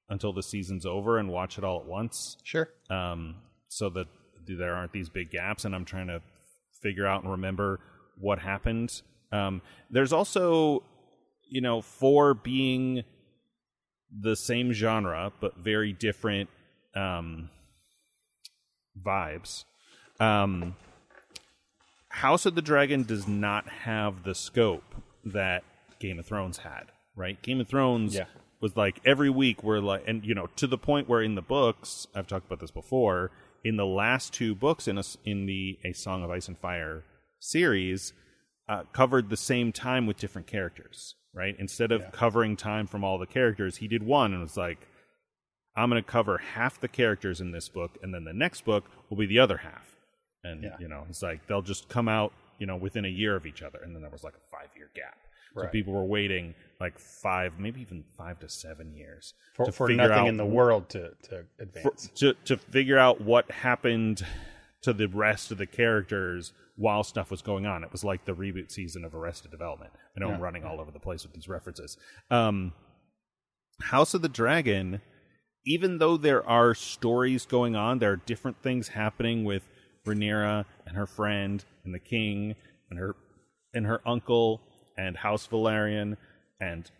[0.09, 2.69] until the season's over and watch it all at once, Sure.
[2.91, 3.37] um,
[3.69, 4.07] so that
[4.47, 5.65] there aren't these big gaps.
[5.65, 6.23] And I'm trying to
[6.83, 7.81] figure out and remember
[8.19, 9.03] what happened.
[9.33, 10.83] Um, there's also,
[11.49, 13.03] you know, for being
[14.17, 16.49] the same genre but very different
[16.95, 17.51] um,
[19.03, 19.65] vibes.
[20.21, 20.77] Um,
[22.09, 25.65] House of the Dragon does not have the scope that
[25.99, 26.85] Game of Thrones had,
[27.17, 27.41] right?
[27.43, 28.27] Game of Thrones Yeah.
[28.61, 31.43] was like every week we're like, and you know, to the point where in the
[31.43, 33.31] books, I've talked about this before.
[33.65, 37.03] In the last two books in a, in the A Song of Ice and Fire
[37.39, 38.13] series,
[38.69, 41.57] uh, covered the same time with different characters, right?
[41.59, 44.87] Instead of covering time from all the characters, he did one and was like,
[45.77, 48.85] I'm going to cover half the characters in this book, and then the next book
[49.11, 49.97] will be the other half.
[50.43, 50.77] And Yeah.
[50.79, 53.63] you know, it's like they'll just come out, you know, within a year of each
[53.63, 55.17] other, and then there was like a five year gap.
[55.55, 59.89] So people were waiting like five, maybe even five to seven years For, to for
[59.89, 62.11] figure nothing out in the world to, to advance.
[62.17, 64.27] to to figure out what happened
[64.83, 67.85] to the rest of the characters while stuff was going on.
[67.85, 69.93] It was like the reboot season of Arrested Development.
[70.17, 71.97] I know I'm running all over the place with these references.
[72.31, 72.73] Um,
[73.81, 75.01] House of the Dragon,
[75.65, 79.69] even though there are stories going on, there are different things happening with
[80.07, 82.55] Rhaenyra and her friend and the king
[82.91, 83.17] and her
[83.73, 84.61] and her uncle
[84.97, 86.17] and House Velaryon
[86.61, 86.91] and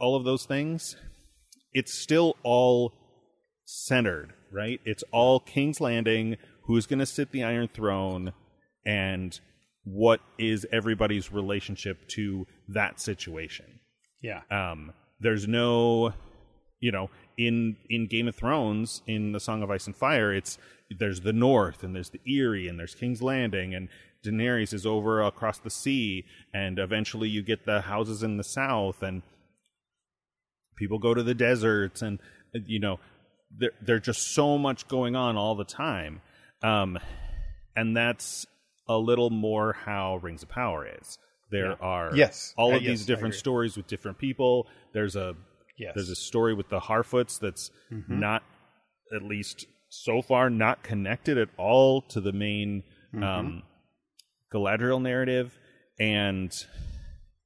[0.00, 0.96] all of those things.
[1.72, 2.92] It's still all
[3.64, 4.80] centered, right?
[4.84, 8.32] It's all King's Landing, who's going to sit the Iron Throne,
[8.86, 9.38] and
[9.84, 13.80] what is everybody's relationship to that situation.
[14.22, 14.42] yeah.
[14.50, 16.12] Um, there's no,
[16.80, 20.58] you know, in in Game of Thrones, in the Song of Ice and Fire, it's
[20.98, 23.88] there's the North and there's the Eyrie and there's King's Landing and
[24.24, 29.02] Daenerys is over across the sea, and eventually you get the houses in the South
[29.02, 29.22] and
[30.76, 32.18] people go to the deserts and
[32.52, 33.00] you know
[33.56, 36.20] there there's just so much going on all the time.
[36.62, 36.98] Um
[37.76, 38.46] and that's
[38.88, 41.18] a little more how rings of power is.
[41.50, 42.54] There are Yes.
[42.56, 44.66] all Uh, of yes, these different stories with different people.
[44.92, 45.34] There's a
[45.78, 45.92] Yes.
[45.94, 47.70] there's a story with the harfoots that's
[48.08, 48.42] not
[49.14, 52.82] at least so far not connected at all to the main
[53.14, 53.62] um
[54.52, 55.58] galadriel narrative
[55.98, 56.66] and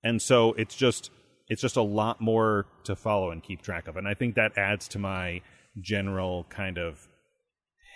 [0.04, 1.10] and so it's just
[1.48, 4.56] it's just a lot more to follow and keep track of and i think that
[4.56, 5.40] adds to my
[5.80, 7.08] general kind of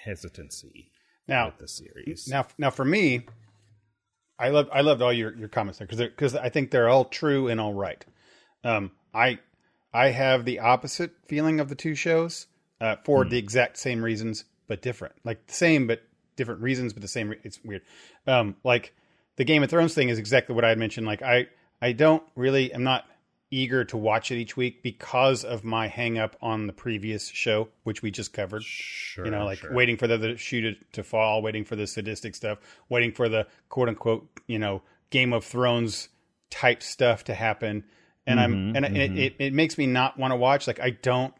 [0.04, 0.90] hesitancy
[1.28, 2.28] now, with the series.
[2.28, 3.26] now, now for me,
[4.38, 7.04] I love I loved all your, your comments there because because I think they're all
[7.04, 8.04] true and all right.
[8.62, 9.40] Um, I
[9.92, 12.46] I have the opposite feeling of the two shows
[12.80, 16.02] uh, for the exact same reasons but different, like the same but
[16.36, 17.30] different reasons but the same.
[17.30, 17.82] Re- it's weird.
[18.26, 18.94] Um, like
[19.36, 21.06] the Game of Thrones thing is exactly what I had mentioned.
[21.06, 21.48] Like I
[21.80, 23.04] I don't really I'm not
[23.50, 27.68] eager to watch it each week because of my hang up on the previous show,
[27.84, 28.62] which we just covered.
[28.64, 29.72] sure You know, like sure.
[29.72, 32.58] waiting for the, the shoe to, to fall, waiting for the sadistic stuff,
[32.88, 36.08] waiting for the quote unquote, you know, Game of Thrones
[36.50, 37.84] type stuff to happen.
[38.26, 40.66] And I'm and it, it it makes me not want to watch.
[40.66, 41.32] Like I don't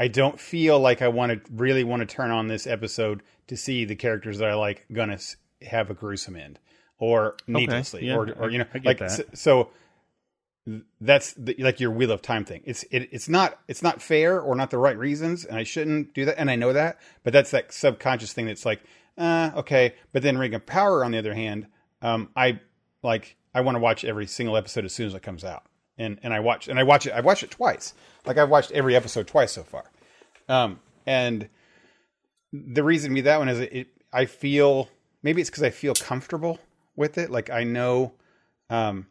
[0.00, 3.56] I don't feel like I want to really want to turn on this episode to
[3.56, 5.18] see the characters that I like gonna
[5.60, 6.58] have a gruesome end
[6.98, 9.70] or needlessly yeah, or or you know like so, so
[11.02, 12.62] that's the, like your wheel of time thing.
[12.64, 16.14] It's it, it's not it's not fair or not the right reasons, and I shouldn't
[16.14, 16.98] do that, and I know that.
[17.22, 18.82] But that's that subconscious thing that's like,
[19.18, 19.94] uh, okay.
[20.12, 21.66] But then Ring of Power, on the other hand,
[22.00, 22.60] um, I
[23.02, 25.64] like I want to watch every single episode as soon as it comes out,
[26.00, 27.12] and and I watch and I watch it.
[27.12, 27.94] I watched it twice.
[28.24, 29.84] Like I've watched every episode twice so far,
[30.48, 31.48] um, and
[32.52, 34.88] the reason be that one is it, it I feel
[35.22, 36.58] maybe it's because I feel comfortable
[36.96, 37.30] with it.
[37.30, 38.14] Like I know,
[38.70, 39.06] um,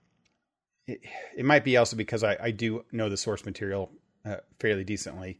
[0.87, 0.99] it,
[1.37, 3.91] it might be also because I, I do know the source material
[4.25, 5.39] uh, fairly decently,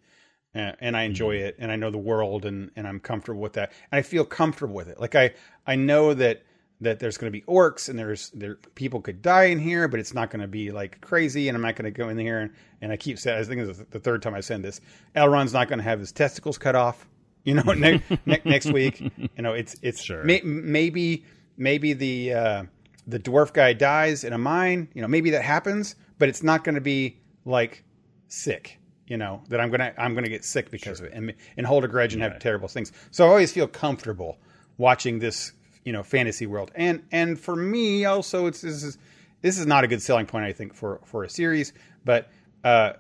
[0.54, 3.54] uh, and I enjoy it, and I know the world, and and I'm comfortable with
[3.54, 5.00] that, and I feel comfortable with it.
[5.00, 5.34] Like I
[5.66, 6.44] I know that
[6.82, 10.00] that there's going to be orcs and there's there people could die in here, but
[10.00, 12.40] it's not going to be like crazy, and I'm not going to go in here
[12.40, 12.52] and,
[12.82, 14.80] and I keep saying I think this is the third time I said this.
[15.16, 17.08] Elrond's not going to have his testicles cut off,
[17.44, 19.02] you know, ne- ne- next week.
[19.02, 20.24] You know, it's it's Sure.
[20.24, 21.26] may, maybe
[21.58, 22.64] maybe the uh,
[23.08, 24.88] the dwarf guy dies in a mine.
[24.94, 27.84] You know, maybe that happens, but it's not going to be like
[28.28, 28.78] sick.
[29.08, 31.84] You know that I'm gonna I'm gonna get sick because of it and and hold
[31.84, 32.92] a grudge and have terrible things.
[33.10, 34.38] So I always feel comfortable
[34.78, 35.52] watching this
[35.86, 38.98] you know fantasy world and and for me also it's this is
[39.42, 41.72] this is not a good selling point I think for for a series,
[42.04, 42.30] but
[42.64, 42.94] uh,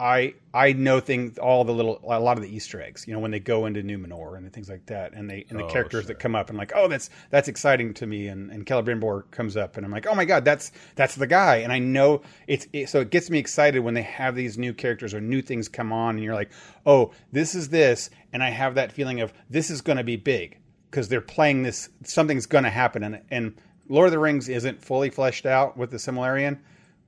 [0.00, 3.06] I I know things all the little a lot of the Easter eggs.
[3.06, 5.64] You know when they go into Numenor and things like that, and they and the
[5.64, 6.08] Oh, characters sure.
[6.08, 9.56] that come up and like oh that's that's exciting to me, and and Celebrimbor comes
[9.56, 12.66] up and I'm like oh my god that's that's the guy, and I know it's
[12.72, 15.68] it, so it gets me excited when they have these new characters or new things
[15.68, 16.50] come on, and you're like
[16.86, 20.16] oh this is this, and I have that feeling of this is going to be
[20.16, 20.56] big
[20.90, 23.54] because they're playing this something's going to happen, and and
[23.88, 26.58] Lord of the Rings isn't fully fleshed out with the Silmarillion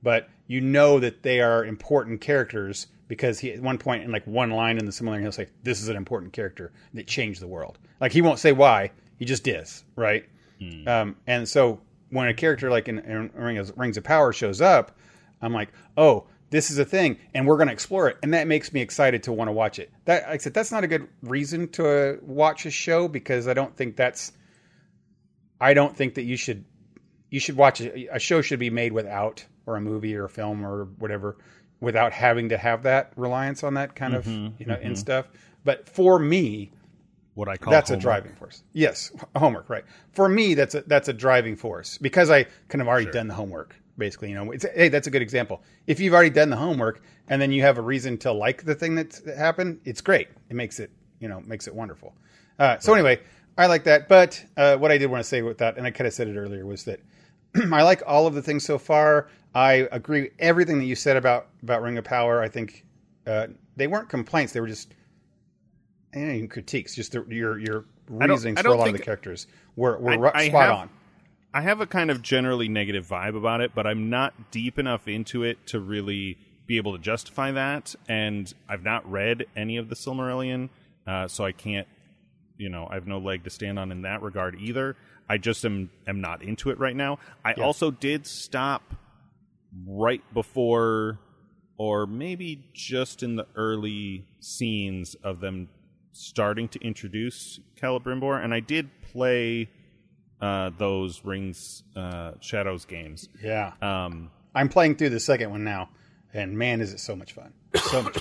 [0.03, 4.27] but you know that they are important characters because he at one point in like
[4.27, 7.47] one line in the Silmarillion he'll say this is an important character that changed the
[7.47, 7.79] world.
[7.99, 10.25] Like he won't say why he just is right?
[10.87, 14.97] Um, and so when a character like in, in Rings, Rings of Power shows up
[15.41, 18.17] I'm like oh this is a thing and we're going to explore it.
[18.21, 19.91] And that makes me excited to want to watch it.
[20.05, 23.47] That like I said that's not a good reason to uh, watch a show because
[23.47, 24.31] I don't think that's
[25.59, 26.63] I don't think that you should
[27.31, 30.29] you should watch a, a show should be made without or a movie or a
[30.29, 31.37] film or whatever
[31.79, 35.27] without having to have that reliance on that kind of you know and stuff.
[35.65, 36.71] But for me
[37.33, 38.63] what I call that's a driving force.
[38.73, 39.85] Yes homework right.
[40.11, 43.33] For me that's a that's a driving force because i kind of already done the
[43.33, 46.55] homework basically you know it's, hey that's a good example if you've already done the
[46.55, 50.01] homework and then you have a reason to like the thing that's, that happened it's
[50.01, 50.89] great it makes it
[51.19, 52.13] you know makes it wonderful
[52.59, 53.19] uh, so anyway
[53.57, 55.91] i like that but uh, what i did want to say with that and i
[55.91, 56.99] kind of said it earlier was that
[57.71, 59.27] I like all of the things so far.
[59.53, 62.41] I agree with everything that you said about about Ring of Power.
[62.41, 62.83] I think
[63.27, 64.95] uh, they weren't complaints; they were just
[66.13, 66.95] eh, critiques.
[66.95, 67.85] Just the, your your
[68.19, 70.89] I for a lot of the characters were were I- ru- I spot have- on.
[71.53, 75.07] I have a kind of generally negative vibe about it, but I'm not deep enough
[75.07, 77.93] into it to really be able to justify that.
[78.09, 80.69] And I've not read any of the Silmarillion,
[81.05, 81.87] uh, so I can't,
[82.57, 84.95] you know, I have no leg to stand on in that regard either.
[85.29, 87.19] I just am am not into it right now.
[87.45, 88.95] I also did stop
[89.87, 91.19] right before,
[91.77, 95.69] or maybe just in the early scenes of them
[96.13, 99.69] starting to introduce Celebrimbor, and I did play
[100.43, 103.29] uh, those Rings uh, Shadows games.
[103.41, 105.89] Yeah, Um, I'm playing through the second one now,
[106.33, 107.53] and man, is it so much fun!
[107.75, 108.17] So much,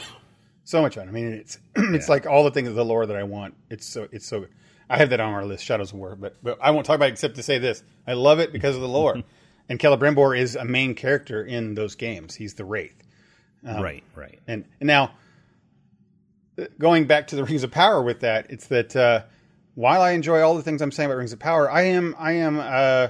[0.64, 1.08] so much fun.
[1.08, 3.54] I mean, it's it's like all the things of the lore that I want.
[3.70, 4.46] It's so it's so.
[4.88, 7.08] I have that on our list, Shadows of War, but but I won't talk about
[7.08, 9.22] it except to say this: I love it because of the lore.
[9.68, 12.36] and Celebrimbor is a main character in those games.
[12.36, 13.02] He's the Wraith.
[13.64, 14.38] right, right.
[14.46, 15.12] And, and now,
[16.58, 19.22] uh, going back to the Rings of Power with that, it's that uh,
[19.74, 22.32] while I enjoy all the things I'm saying about Rings of Power, I am I
[22.32, 23.08] am uh,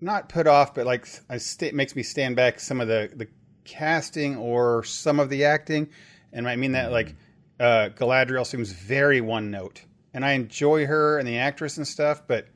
[0.00, 3.28] not put off, but like I it makes me stand back some of the the
[3.64, 5.90] casting or some of the acting,
[6.32, 7.14] and I mean that like
[7.58, 9.82] uh, Galadriel seems very one note,
[10.14, 12.46] and I enjoy her and the actress and stuff, but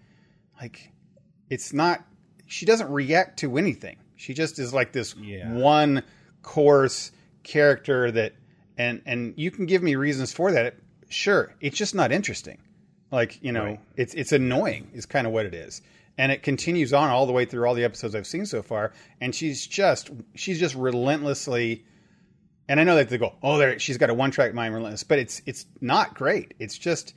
[0.61, 0.91] like
[1.51, 2.05] it's not
[2.47, 3.99] she doesn't react to anything.
[4.17, 5.53] She just is like this Yeah.
[5.53, 6.03] one
[6.43, 8.33] course character that
[8.79, 10.77] and and you can give me reasons for that.
[11.11, 12.59] Sure, it's just not interesting.
[13.15, 13.81] Like, you know, Right.
[13.97, 15.81] it's it's annoying is kind of what it is.
[16.19, 18.93] And it continues on all the way through all the episodes I've seen so far
[19.21, 21.85] and she's just she's just relentlessly
[22.69, 25.19] and I know that they go, "Oh, there she's got a one-track mind relentless," but
[25.19, 26.55] it's it's not great.
[26.59, 27.15] It's just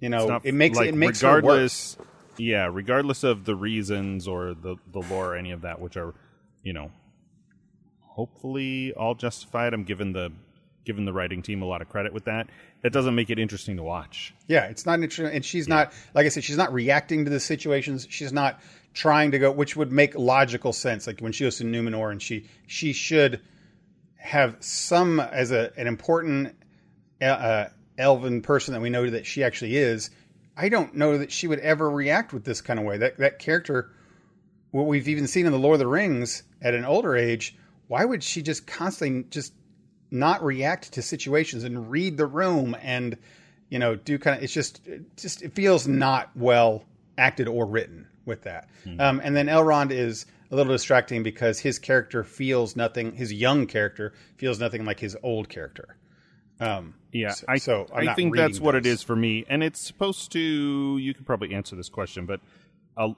[0.00, 1.96] you know, not- it makes like, it makes regardless.
[2.36, 6.14] Yeah, regardless of the reasons or the the lore or any of that, which are,
[6.62, 6.90] you know,
[8.00, 9.72] hopefully all justified.
[9.74, 10.32] I'm given the
[10.84, 12.48] given the writing team a lot of credit with that.
[12.82, 14.34] It doesn't make it interesting to watch.
[14.48, 16.44] Yeah, it's not interesting, and she's not like I said.
[16.44, 18.06] She's not reacting to the situations.
[18.10, 18.60] She's not
[18.94, 21.06] trying to go, which would make logical sense.
[21.06, 23.40] Like when she goes to Numenor, and she she should
[24.16, 26.56] have some as a an important
[27.20, 27.68] uh, uh,
[27.98, 30.10] elven person that we know that she actually is.
[30.56, 32.98] I don't know that she would ever react with this kind of way.
[32.98, 33.90] That that character,
[34.70, 37.56] what we've even seen in the Lord of the Rings at an older age,
[37.88, 39.52] why would she just constantly just
[40.12, 43.16] not react to situations and read the room and
[43.68, 46.84] you know do kind of it's just it just it feels not well
[47.18, 48.68] acted or written with that
[49.00, 53.66] um, and then elrond is a little distracting because his character feels nothing his young
[53.66, 55.96] character feels nothing like his old character
[56.60, 59.44] um, Yeah, so, I, so I think that's reading what it is for me.
[59.48, 62.40] And it's supposed to, you could probably answer this question, but
[62.96, 63.08] a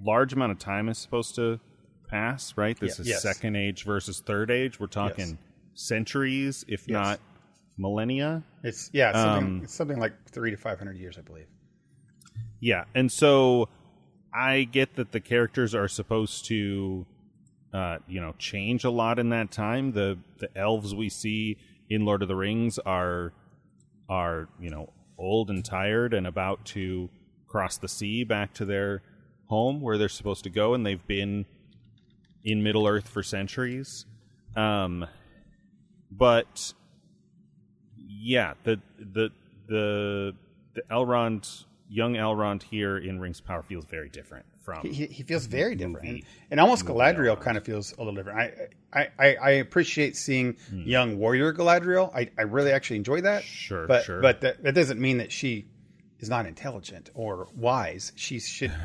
[0.00, 1.60] large amount of time is supposed to
[2.08, 2.78] pass, right?
[2.80, 3.22] This Yeah, is yes.
[3.22, 4.80] second age versus third age.
[4.80, 5.36] We're talking
[5.74, 7.20] centuries, if not
[7.76, 8.42] millennia.
[8.62, 11.46] it's yeah it's something, Um, it's something like three to five hundred years i believe
[12.60, 13.68] Yeah, and so
[14.32, 17.06] I get that the characters are supposed to,
[17.72, 19.92] uh, you know, change a lot in that time.
[19.92, 21.56] The the elves we see
[21.88, 23.32] in Lord of the Rings are
[24.08, 27.08] are you know old and tired and about to
[27.46, 29.02] cross the sea back to their
[29.46, 31.44] home where they're supposed to go, and they've been
[32.44, 34.06] in Middle Earth for centuries.
[34.56, 35.06] Um,
[36.16, 36.72] but
[37.96, 39.30] yeah, the the
[39.66, 40.34] the
[40.74, 44.80] the Elrond, young Elrond here in Rings of Power feels very different from.
[44.86, 47.40] he, he feels very different, movie- and, and almost Galadriel Elrond.
[47.42, 48.38] kind of feels a little different.
[48.92, 50.82] I I, I, appreciate seeing Hmm.
[50.82, 52.14] young warrior Galadriel.
[52.14, 53.42] I, I really actually enjoy that.
[53.42, 54.20] Sure, but sure.
[54.22, 55.66] but that, that doesn't mean that she
[56.20, 58.12] is not intelligent or wise.
[58.16, 58.72] She should.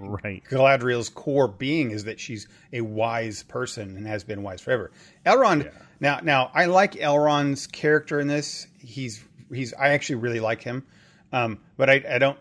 [0.00, 0.42] Right.
[0.48, 4.90] Galadriel's core being is that she's a wise person and has been wise forever.
[5.26, 5.70] Elrond.
[6.00, 8.66] Now now I like Elrond's character in this.
[8.78, 9.22] He's
[9.52, 10.84] he's I actually really like him,
[11.32, 12.38] um, but I, I don't.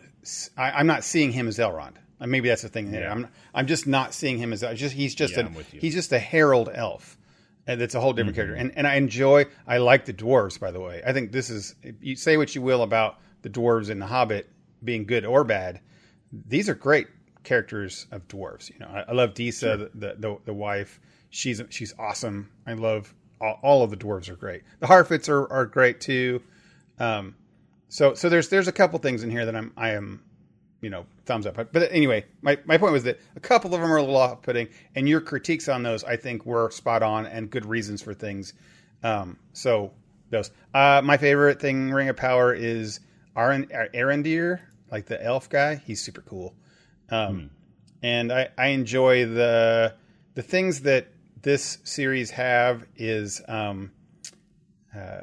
[0.57, 1.93] I, I'm not seeing him as Elrond.
[2.21, 2.91] Uh, Maybe that's the thing.
[2.91, 3.01] there.
[3.03, 3.11] Yeah.
[3.11, 5.79] I'm I'm just not seeing him as just he's just Yeah, a I'm with you.
[5.81, 7.17] he's just a herald elf.
[7.65, 8.45] And that's a whole different Mm-hmm.
[8.47, 8.61] character.
[8.61, 11.01] And and I enjoy I like the dwarves by the way.
[11.05, 14.49] I think this is you say what you will about the dwarves in the Hobbit
[14.83, 15.79] being good or bad.
[16.47, 17.07] These are great
[17.43, 18.69] characters of dwarves.
[18.69, 20.99] You know, I, I love Disa, the, the, the the wife.
[21.29, 22.49] She's she's awesome.
[22.67, 23.13] I love
[23.61, 24.63] all, of the dwarves are great.
[24.79, 26.41] The Harfoots are, are great too.
[26.99, 27.35] Um,
[27.89, 30.23] so so there's there's a couple things in here that I'm I am
[30.81, 31.55] you know thumbs up.
[31.55, 34.41] But, anyway, my, my point was that a couple of them are a little off
[34.41, 38.13] putting, and your critiques on those I think were spot on and good reasons for
[38.13, 38.53] things.
[39.03, 39.91] Um, so
[40.29, 42.99] those uh, my favorite thing Ring of Power is
[43.35, 44.59] Aren, Arondir,
[44.91, 45.75] like the elf guy.
[45.75, 46.53] He's super cool.
[47.09, 47.51] Um,
[48.01, 49.95] and I, I enjoy the
[50.35, 51.07] the things that
[51.43, 53.91] this series have is um,
[54.95, 55.21] uh,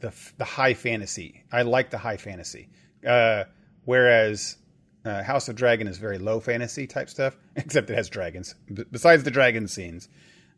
[0.00, 1.44] the the high fantasy.
[1.52, 2.70] I like the high fantasy,
[3.06, 3.44] uh,
[3.84, 4.56] whereas
[5.04, 7.36] uh, House of Dragon is very low fantasy type stuff.
[7.56, 8.54] Except it has dragons.
[8.72, 10.08] B- besides the dragon scenes,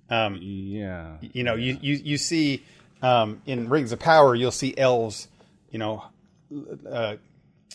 [0.09, 2.65] um, yeah, you know, you you you see
[3.03, 5.29] um, in Rings of Power, you'll see elves,
[5.71, 6.05] you know,
[6.91, 7.17] uh,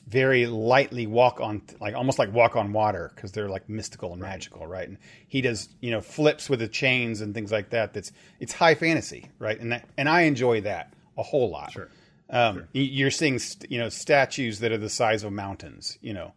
[0.07, 4.21] very lightly walk on, like almost like walk on water because they're like mystical and
[4.21, 4.87] magical, right?
[4.87, 4.97] And
[5.27, 7.93] he does, you know, flips with the chains and things like that.
[7.93, 9.59] That's it's high fantasy, right?
[9.59, 11.71] And that, and I enjoy that a whole lot.
[11.71, 11.89] Sure.
[12.29, 16.13] Um, y- You're seeing, st- you know, statues that are the size of mountains, you
[16.13, 16.33] know,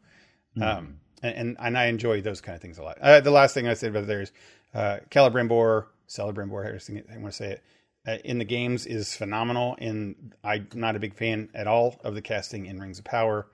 [0.60, 2.98] um, and, and and I enjoy those kind of things a lot.
[3.00, 4.32] Uh, the last thing I said about there is
[4.74, 7.62] uh, Celebrimbor, Celebrimbor, I I want to say it.
[8.06, 12.14] Uh, in the games is phenomenal, and I'm not a big fan at all of
[12.14, 13.46] the casting in Rings of Power.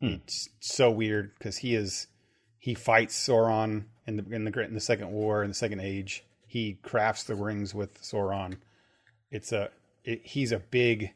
[0.00, 2.06] It's so weird because he is
[2.58, 6.24] he fights Sauron in the in the in the Second War in the Second Age.
[6.46, 8.58] He crafts the rings with Sauron.
[9.30, 9.70] It's a
[10.04, 11.12] it, he's a big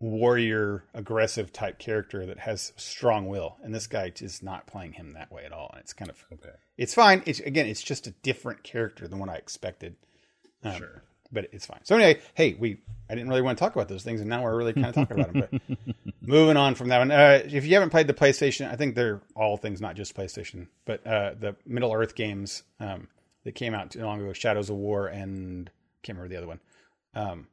[0.00, 5.12] warrior, aggressive type character that has strong will, and this guy is not playing him
[5.14, 5.70] that way at all.
[5.72, 6.54] And it's kind of Okay.
[6.76, 7.22] it's fine.
[7.26, 9.96] It's again, it's just a different character than what I expected.
[10.62, 11.02] Um, Sure.
[11.30, 11.80] But it's fine.
[11.84, 12.78] So anyway, hey, we
[13.10, 14.94] I didn't really want to talk about those things, and now we're really kind of
[14.94, 15.48] talking about them.
[15.50, 15.78] But
[16.20, 19.20] moving on from that one, uh, if you haven't played the PlayStation, I think they're
[19.34, 23.08] all things, not just PlayStation, but uh, the Middle Earth games um,
[23.44, 25.70] that came out too long ago, Shadows of War, and
[26.02, 26.60] can't remember the other one.
[27.14, 27.46] Um,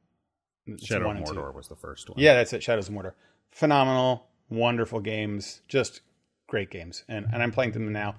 [0.82, 1.34] Shadow of one and two.
[1.34, 2.20] Mordor was the first one.
[2.20, 2.64] Yeah, that's it.
[2.64, 3.14] Shadows of Mordor.
[3.52, 6.02] Phenomenal, wonderful games, just
[6.48, 8.16] great games, and and I'm playing them now.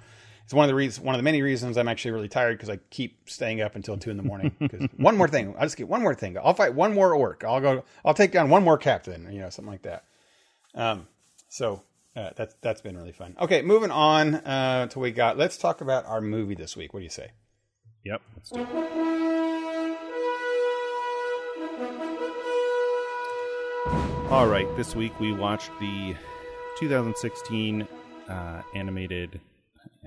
[0.46, 2.70] It's one of the reasons, one of the many reasons I'm actually really tired because
[2.70, 4.54] I keep staying up until two in the morning.
[4.60, 6.38] Because one more thing, I'll just get one more thing.
[6.38, 7.42] I'll fight one more orc.
[7.42, 7.82] I'll go.
[8.04, 9.28] I'll take down one more captain.
[9.32, 10.04] You know, something like that.
[10.72, 11.08] Um,
[11.48, 11.82] so
[12.14, 13.34] uh, that's that's been really fun.
[13.40, 15.36] Okay, moving on uh, to what we got.
[15.36, 16.94] Let's talk about our movie this week.
[16.94, 17.32] What do you say?
[18.04, 18.22] Yep.
[18.36, 18.68] Let's do it.
[24.30, 26.14] All right, this week we watched the
[26.78, 27.88] 2016
[28.28, 29.40] uh, animated,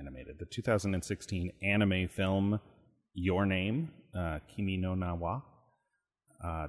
[0.00, 2.58] animated, the 2016 anime film
[3.14, 5.42] Your Name, uh, Kimi no Na wa,
[6.42, 6.68] uh,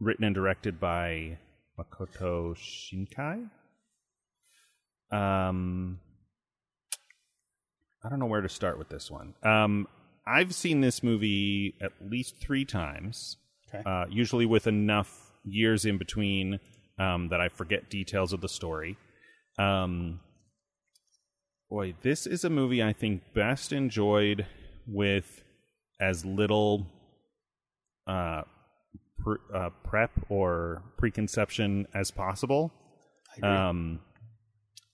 [0.00, 1.38] written and directed by
[1.78, 3.48] Makoto Shinkai.
[5.16, 6.00] Um,
[8.04, 9.34] I don't know where to start with this one.
[9.42, 9.86] Um,
[10.26, 13.36] I've seen this movie at least three times,
[13.68, 13.82] Okay.
[13.88, 16.58] uh, usually with enough years in between
[16.98, 18.96] um, that I forget details of the story.
[19.58, 20.20] Um,
[21.72, 24.44] boy, this is a movie I think best enjoyed
[24.86, 25.42] with
[25.98, 26.86] as little
[28.06, 28.42] uh,
[29.18, 32.74] pre- uh, prep or preconception as possible.
[33.42, 34.00] Um,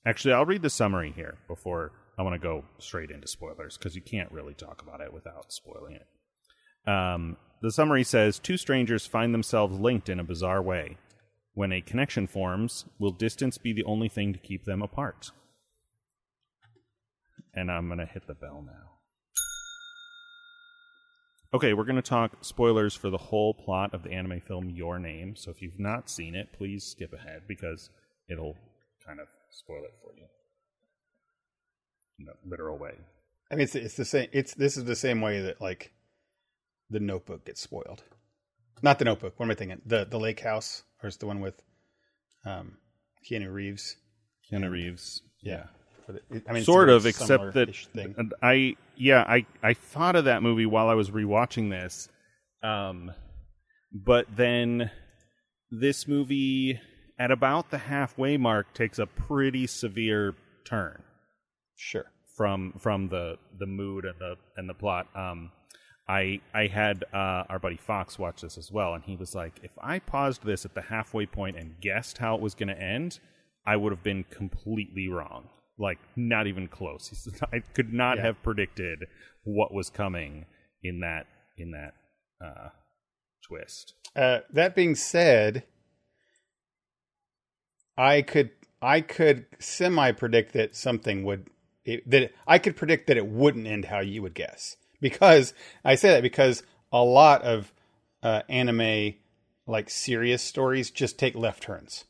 [0.07, 3.97] actually, I'll read the summary here before I want to go straight into spoilers because
[3.97, 6.89] you can't really talk about it without spoiling it.
[6.89, 10.97] Um, the summary says two strangers find themselves linked in a bizarre way.
[11.55, 15.33] When a connection forms, will distance be the only thing to keep them apart?
[17.55, 18.99] And I'm going to hit the bell now.
[21.55, 24.99] Okay, we're going to talk spoilers for the whole plot of the anime film Your
[24.99, 25.35] Name.
[25.35, 27.89] So if you've not seen it, please skip ahead because
[28.29, 28.55] it'll
[29.07, 30.27] kind of spoil it for you
[32.19, 32.93] in a literal way.
[33.51, 34.29] I mean, it's it's the same.
[34.33, 35.93] It's this is the same way that like
[36.91, 38.03] the Notebook gets spoiled.
[38.83, 39.39] Not the Notebook.
[39.39, 39.81] What am I thinking?
[39.87, 41.63] The the Lake House, or is the one with
[42.45, 42.77] um,
[43.29, 43.97] Keanu Reeves?
[44.51, 45.23] Keanu Reeves.
[45.41, 45.65] Yeah.
[46.49, 48.15] I mean, sort of, except that thing.
[48.43, 52.09] I yeah I I thought of that movie while I was rewatching this,
[52.63, 53.11] um,
[53.93, 54.91] but then
[55.71, 56.81] this movie
[57.19, 60.35] at about the halfway mark takes a pretty severe
[60.65, 61.03] turn
[61.77, 62.07] Sure.
[62.37, 65.09] from from the the mood and the and the plot.
[65.15, 65.51] Um,
[66.09, 69.61] I I had uh, our buddy Fox watch this as well, and he was like,
[69.63, 72.81] "If I paused this at the halfway point and guessed how it was going to
[72.81, 73.21] end,
[73.67, 75.51] I would have been completely wrong.
[75.79, 77.29] Like not even close.
[77.53, 78.25] I could not Yeah.
[78.25, 79.07] have predicted
[79.45, 80.47] what was coming
[80.83, 81.27] in that
[81.57, 81.95] in that
[82.45, 82.71] uh,
[83.47, 85.65] twist." Uh, that being said,
[87.97, 88.51] I could
[88.81, 91.49] I could semi predict that something would
[91.85, 95.55] it, that I could predict that it wouldn't end how you would guess because
[95.85, 96.63] I say that because
[96.93, 97.73] a lot of
[98.23, 99.15] uh, anime
[99.67, 102.05] like serious stories just take left turns.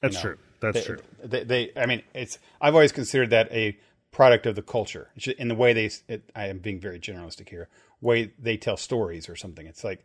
[0.00, 0.38] That's know, true.
[0.62, 0.98] That's they, true.
[1.22, 2.38] They, they, I mean, it's.
[2.60, 3.76] I've always considered that a
[4.10, 5.10] product of the culture.
[5.38, 5.90] In the way they.
[6.08, 7.68] It, I am being very generalistic here.
[8.00, 9.66] Way they tell stories or something.
[9.66, 10.04] It's like,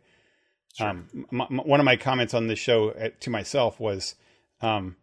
[0.80, 4.14] um, m- m- one of my comments on this show uh, to myself was,
[4.60, 4.96] um,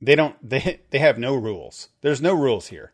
[0.00, 0.36] they don't.
[0.42, 1.88] They they have no rules.
[2.02, 2.92] There's no rules here,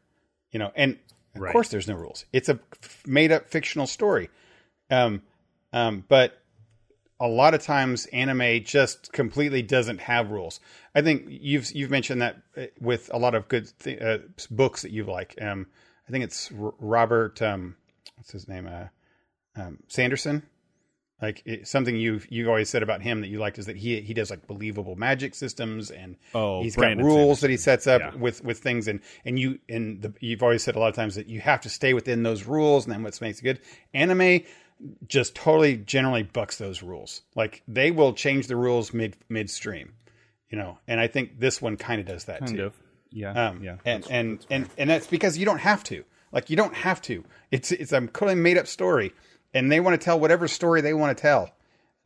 [0.53, 0.71] you know.
[0.77, 0.99] And
[1.35, 1.53] of Right.
[1.53, 2.27] course, there's no rules.
[2.33, 2.61] It's a
[3.07, 4.29] made up fictional story.
[4.91, 5.23] Um,
[5.73, 6.42] um, but
[7.23, 10.61] a lot of times anime just completely doesn't have rules.
[10.95, 14.19] I think you've you've mentioned that uh, with a lot of good th- uh,
[14.51, 15.35] books that you like.
[15.41, 15.67] Um,
[16.09, 17.41] I think it's R- Robert.
[17.41, 17.77] Um,
[18.17, 18.67] what's his name?
[18.67, 18.89] Uh,
[19.57, 20.43] um, Sanderson.
[21.21, 24.01] Like it, something you've you've always said about him that you liked is that he
[24.01, 27.47] he does like believable magic systems and Oh, he's Brandon got rules Sanderson.
[27.47, 28.15] that he sets up Yeah.
[28.17, 31.15] with with things and and you and the, you've always said a lot of times
[31.15, 33.61] that you have to stay within those rules and then what makes it good.
[33.95, 34.41] Anime
[35.07, 37.23] just totally generally bucks those rules.
[37.35, 39.93] Like they will change the rules mid midstream,
[40.51, 40.79] you know.
[40.89, 42.65] And I think this one kind of does that Kind too.
[42.67, 42.75] of.
[43.11, 43.49] Yeah.
[43.49, 43.77] Um, yeah.
[43.85, 46.05] and that's- and and and that's because you don't have to.
[46.33, 47.25] Like you don't have to.
[47.51, 49.13] It's it's a totally made up story,
[49.53, 51.51] and they want to tell whatever story they want to tell,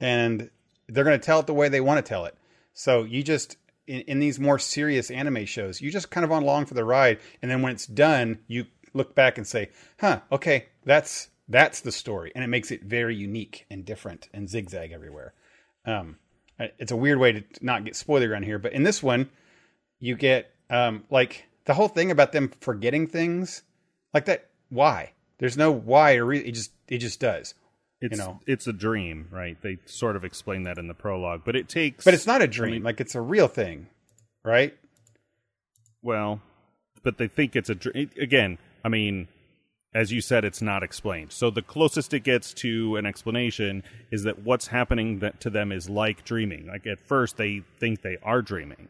[0.01, 0.51] and
[0.88, 2.36] they're going to tell it the way they want to tell it.
[2.72, 3.56] So you just
[3.86, 6.84] in, in these more serious anime shows, you just kind of on along for the
[6.84, 9.70] ride, and then when it's done, you look back and say,
[10.01, 14.48] "Huh, okay, that's that's the story," and it makes it very unique and different and
[14.48, 15.35] zigzag everywhere.
[15.85, 16.18] Um,
[16.59, 19.31] it's a weird way to not get spoiler around here, but in this one,
[19.98, 23.62] you get um, like the whole thing about them forgetting things
[24.14, 24.51] like that.
[24.68, 25.12] Why?
[25.39, 27.55] There's no why or re- it just it just does.
[28.01, 28.40] it's know.
[28.47, 29.60] it's a dream, right?
[29.60, 32.05] They sort of explain that in the prologue, but it takes.
[32.05, 32.82] But it's not a dream.
[32.82, 33.89] like it's a real thing,
[34.44, 34.77] right?
[36.02, 36.40] well,
[37.02, 38.10] but they think it's a dream.
[38.18, 39.28] Again, I mean,
[39.97, 41.32] as you said, it's not explained.
[41.32, 45.73] So the closest it gets to an explanation is that what's happening that to them
[45.73, 46.66] is like dreaming.
[46.66, 48.89] Like at first, they think they are dreaming,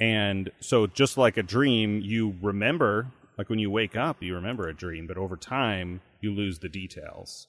[0.00, 3.08] and so just like a dream, you remember.
[3.36, 6.70] Like when you wake up, you remember a dream, but over time, you lose the
[6.70, 7.46] details.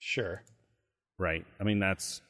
[0.00, 0.42] Sure.
[1.18, 1.46] Right.
[1.60, 2.20] I mean that's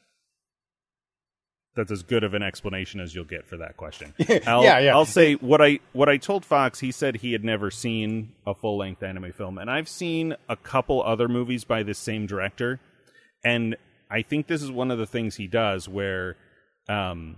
[1.75, 4.13] that's as good of an explanation as you'll get for that question.
[4.45, 4.93] I'll, Yeah, yeah.
[4.93, 6.79] I'll say what I what I told Fox.
[6.79, 10.55] He said he had never seen a full length anime film, and I've seen a
[10.55, 12.79] couple other movies by this same director,
[13.43, 13.77] and
[14.09, 16.35] I think this is one of the things he does where
[16.89, 17.37] um,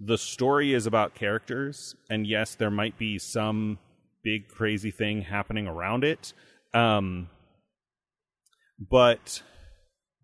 [0.00, 3.78] the story is about characters, and yes, there might be some
[4.24, 6.32] big crazy thing happening around it,
[6.72, 7.28] um,
[8.78, 9.42] but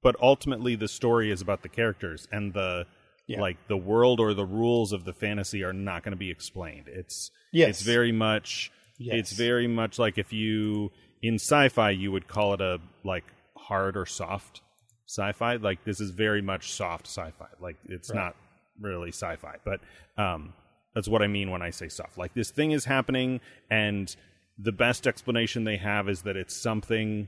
[0.03, 2.87] but ultimately the story is about the characters and the
[3.27, 3.41] Yeah.
[3.41, 6.89] like the world or the rules of the fantasy are not going to be explained.
[6.89, 7.71] It's Yes.
[7.71, 9.15] it's very much Yes.
[9.19, 10.91] it's very much like if you
[11.23, 13.25] in sci-fi you would call it a like
[13.57, 14.61] hard or soft
[15.07, 15.57] sci-fi.
[15.57, 17.47] Like this is very much soft sci-fi.
[17.61, 18.17] Like it's Right.
[18.25, 18.37] not
[18.81, 19.81] really sci-fi, but
[20.19, 20.53] um
[20.95, 22.19] that's what I mean when I say soft.
[22.19, 23.41] Like this thing is happening
[23.71, 24.15] and
[24.59, 27.27] the best explanation they have is that it's something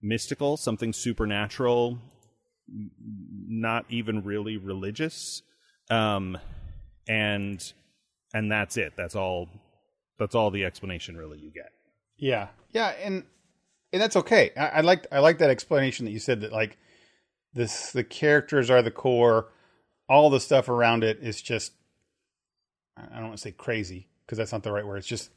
[0.00, 1.98] mystical, something supernatural,
[3.48, 5.42] not even really religious.
[5.90, 6.38] Um
[7.08, 7.72] and
[8.34, 8.94] and that's it.
[8.96, 9.48] That's all
[10.18, 11.72] that's all the explanation really you get.
[12.16, 13.24] Yeah, yeah, and
[13.92, 14.52] and that's okay.
[14.56, 16.78] I, I like I like that explanation that you said that like
[17.54, 19.48] this the characters are the core.
[20.08, 21.72] All the stuff around it is just
[22.96, 24.98] I don't want to say crazy because that's not the right word.
[24.98, 25.30] It's just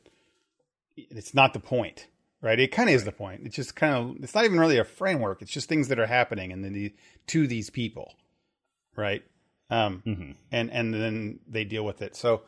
[0.96, 2.08] it's not the point,
[2.46, 2.60] right?
[2.60, 3.42] It kind of is the point.
[3.44, 5.42] It's just kind of it's not even really a framework.
[5.42, 6.94] It's just things that are happening and then the,
[7.28, 8.14] to these people,
[8.96, 9.24] right?
[9.70, 10.32] Um, Mm-hmm.
[10.52, 12.16] and and then they deal with it.
[12.16, 12.44] So,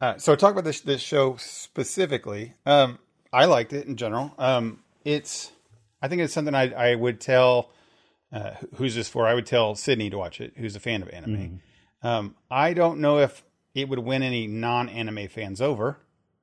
[0.00, 2.54] uh, so talk about this this show specifically.
[2.66, 2.98] Um,
[3.32, 4.34] I liked it in general.
[4.36, 5.52] Um, it's
[6.02, 7.70] I think it's something I I would tell.
[8.32, 9.26] Uh, who's this for?
[9.26, 10.52] I would tell Sydney to watch it.
[10.56, 11.60] Who's a fan of anime.
[12.02, 13.44] Um, I don't know if
[13.74, 15.98] it would win any non-anime fans over.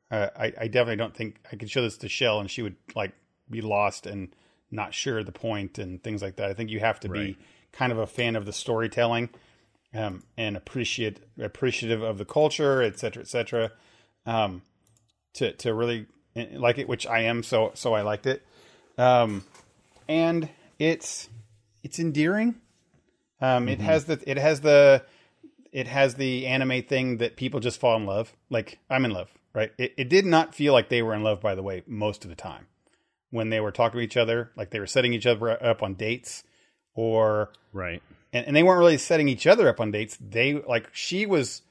[0.10, 2.76] Uh, I, I definitely don't think I could show this to Shell and she would
[2.96, 3.12] like
[3.50, 4.30] be lost and
[4.72, 6.50] not sure the point and things like that.
[6.50, 7.38] I think you have to Right.
[7.38, 7.38] be
[7.72, 9.30] kind of a fan of the storytelling
[9.94, 13.72] um, and appreciate appreciative of the culture, et cetera, et cetera,
[14.26, 14.62] um,
[15.34, 16.08] to to really
[16.54, 17.44] like it, which I am.
[17.44, 18.46] So so I liked it,
[18.98, 19.44] um,
[20.08, 21.30] and it's
[21.84, 22.56] it's endearing.
[23.40, 25.04] Um, It has the it has the
[25.72, 28.34] it has the anime thing that people just fall in love.
[28.50, 29.72] Like I'm in love, right?
[29.80, 32.30] It, it did not feel like they were in love, by the way, most of
[32.30, 32.68] the time
[33.32, 35.96] when they were talking to each other, like they were setting each other up on
[35.96, 36.44] dates,
[36.94, 38.02] or Right.
[38.32, 40.16] and, and they weren't really setting each other up on dates.
[40.22, 41.64] They like she was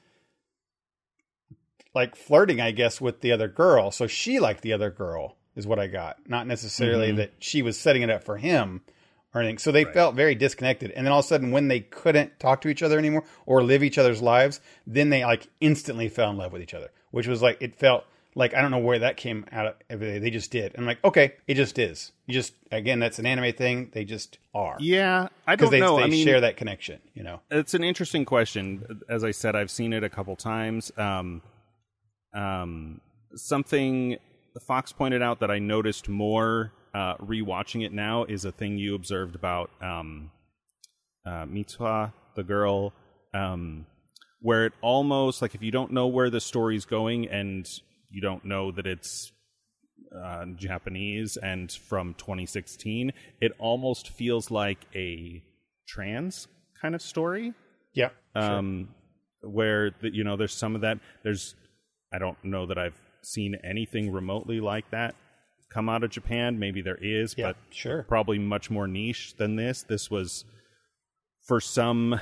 [1.95, 3.89] like flirting, I guess, with the other girl.
[3.91, 6.17] So she liked the other girl, is what I got.
[6.27, 7.17] Not necessarily mm-hmm.
[7.17, 8.81] that she was setting it up for him
[9.33, 9.57] or anything.
[9.57, 10.91] So they felt very disconnected.
[10.91, 13.63] And then all of a sudden, when they couldn't talk to each other anymore or
[13.63, 17.25] live each other's lives, then they like instantly fell in love with each other, which
[17.25, 19.99] was like it felt like I don't know where that came out of.
[19.99, 20.75] They just did.
[20.77, 22.11] I'm like, okay, it just is.
[22.27, 23.89] You just again, that's an anime thing.
[23.91, 25.97] They just are Yeah, I don't they, know.
[25.97, 26.99] they I mean, share that connection.
[27.15, 27.41] You know.
[27.49, 29.01] it's an interesting question.
[29.09, 30.91] As I said, I've seen it a couple times.
[30.95, 31.41] Um,
[32.35, 33.01] um,
[33.33, 34.17] something
[34.61, 38.93] Fox pointed out that I noticed more uh, rewatching it now is a thing you
[38.93, 40.29] observed about um,
[41.25, 42.93] uh, Mitsuha, the girl,
[43.33, 43.87] um,
[44.39, 47.67] where it almost like if you don't know where the story's going and
[48.09, 49.31] you don't know that it's
[50.15, 53.11] uh, Japanese and from 2016,
[53.41, 55.43] it almost feels like a
[55.87, 56.47] trans
[56.81, 57.53] kind of story
[57.93, 58.09] Yeah.
[58.35, 58.43] sure.
[58.43, 58.89] um,
[59.41, 60.99] where the, you know there's some of that.
[61.23, 61.55] There's
[62.13, 65.15] I don't know that I've seen anything remotely like that
[65.73, 66.57] come out of Japan.
[66.59, 68.03] Maybe there is, Yeah, but sure.
[68.03, 69.83] probably much more niche than this.
[69.83, 70.45] This was
[71.45, 72.19] for some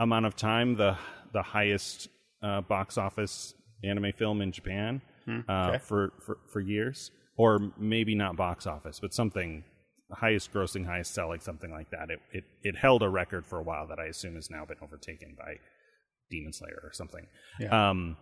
[0.00, 0.96] amount of time the
[1.32, 2.08] the highest
[2.42, 3.54] uh, box office
[3.84, 5.78] anime film in Japan uh, Hmm, okay.
[5.78, 9.64] for, for for years, or maybe not box office, but something
[10.10, 12.10] highest grossing, highest selling, something like that.
[12.10, 14.78] It it it held a record for a while that I assume has now been
[14.82, 15.54] overtaken by
[16.30, 17.26] Demon Slayer or something.
[17.60, 17.90] Yeah.
[17.90, 18.16] Um,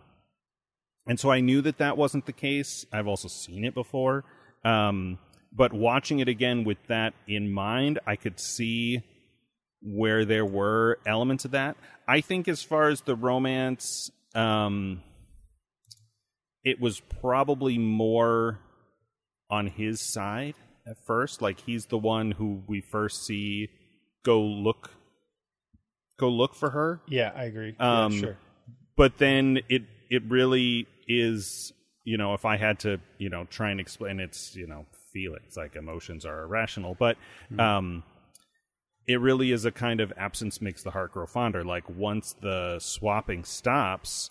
[1.07, 2.85] and so I knew that that wasn't the case.
[2.93, 4.23] I've also seen it before.
[4.63, 5.17] Um,
[5.51, 9.01] but watching it again with that in mind, I could see
[9.81, 11.75] where there were elements of that.
[12.07, 15.01] I think as far as the romance, um,
[16.63, 18.59] it was probably more
[19.49, 20.55] on his side
[20.87, 21.41] at first.
[21.41, 23.69] Like he's the one who we first see
[24.23, 24.91] go look
[26.17, 27.75] go look for her Yeah, I agree.
[27.79, 28.37] Um, yeah, sure.
[28.95, 33.71] but then it it really is you know if i had to you know try
[33.71, 37.17] and explain it's you know feelings like emotions are irrational but
[37.59, 38.03] um
[39.07, 41.63] it really is a kind of absence makes the heart grow fonder.
[41.63, 44.29] Like once the swapping stops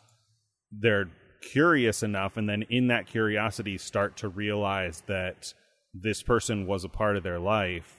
[0.71, 1.11] they're
[1.43, 5.55] curious enough and then in that curiosity start to realize that
[5.95, 7.97] this person was a part of their life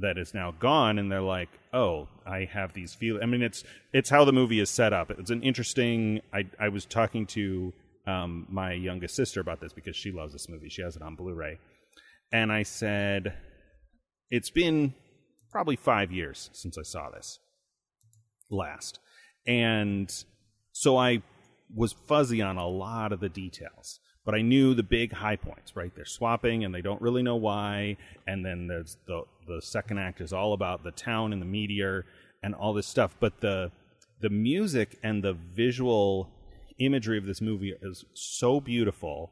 [0.00, 3.64] that is now gone and they're like oh i have these feelings i mean it's
[3.92, 5.10] it's how the movie is set up.
[5.10, 7.72] It's an interesting i i was talking to
[8.06, 10.68] um my youngest sister about this because she loves this movie.
[10.68, 11.58] She has it on blu-ray.
[12.32, 13.34] And i said
[14.30, 14.94] it's been
[15.52, 17.38] probably five years since i saw this
[18.50, 18.98] last
[19.46, 20.24] and
[20.72, 21.22] so I
[21.74, 24.00] was fuzzy on a lot of the details.
[24.24, 25.92] But I knew the big high points, right?
[25.94, 27.96] They're swapping and they don't really know why.
[28.26, 32.06] And then there's the the second act is all about the town and the meteor
[32.42, 33.16] and all this stuff.
[33.18, 33.72] But the
[34.20, 36.30] the music and the visual
[36.78, 39.30] imagery of this movie is so beautiful.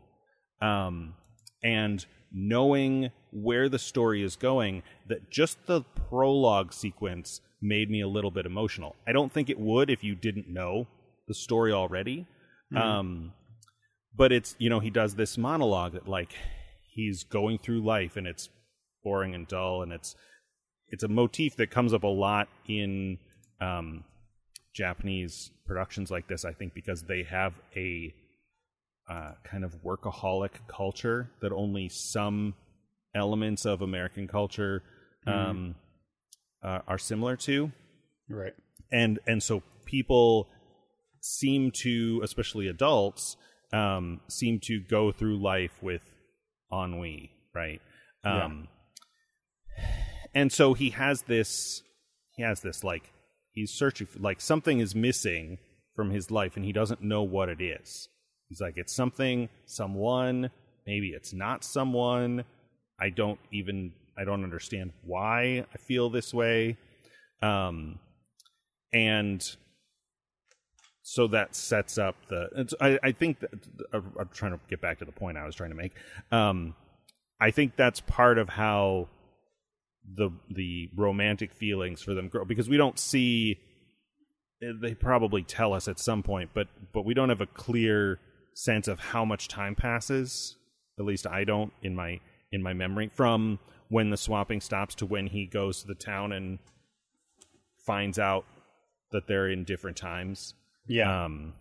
[0.60, 1.14] Um,
[1.62, 8.08] and knowing where the story is going, that just the prologue sequence made me a
[8.08, 8.96] little bit emotional.
[9.06, 10.86] I don't think it would if you didn't know
[11.28, 12.26] the story already.
[12.74, 13.32] Um,
[14.16, 16.34] but it's you know he does this monologue that like
[16.92, 18.48] he's going through life and it's
[19.02, 20.14] boring and dull and it's
[20.88, 23.18] it's a motif that comes up a lot in
[23.60, 24.04] um,
[24.74, 26.44] Japanese productions like this.
[26.44, 28.12] I think because they have a
[29.10, 32.54] uh, kind of workaholic culture that only some
[33.14, 34.82] elements of American culture
[35.26, 35.74] um,
[36.62, 37.72] uh, are similar to.
[38.28, 38.54] Right.
[38.92, 40.48] and and so people
[41.20, 43.36] seem to especially adults
[43.72, 46.02] um seem to go through life with
[46.72, 47.80] ennui right?
[48.24, 48.68] Um
[50.32, 51.82] and so he has this
[52.36, 53.12] he has this like
[53.50, 55.58] he's searching for like something is missing
[55.96, 58.08] from his life and he doesn't know what it is
[58.50, 60.50] he's like it's something someone
[60.86, 62.44] maybe it's not someone.
[62.98, 66.76] I don't even i don't understand why i feel this way.
[67.40, 67.98] Um
[68.92, 69.40] and
[71.02, 73.50] so that sets up the it's, I, I think that
[73.92, 75.92] I'm I'm trying to get back to the point i was trying to make.
[76.30, 76.74] Um
[77.40, 79.08] i think that's part of how
[80.14, 83.58] the the romantic feelings for them grow because we don't see
[84.60, 88.18] they probably tell us at some point but but we don't have a clear
[88.54, 90.56] sense of how much time passes
[90.98, 92.20] at least i don't in my
[92.52, 93.58] in my memory from
[93.88, 96.58] when the swapping stops to when he goes to the town and
[97.86, 98.44] finds out
[99.12, 100.54] that they're in different times
[100.86, 101.24] Yeah.
[101.24, 101.54] um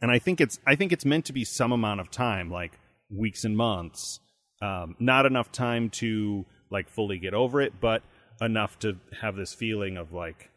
[0.00, 2.78] and i think it's i think it's meant to be some amount of time like
[3.10, 4.20] weeks and months
[4.62, 8.02] um not enough time to like fully get over it but
[8.40, 10.50] enough to have this feeling of like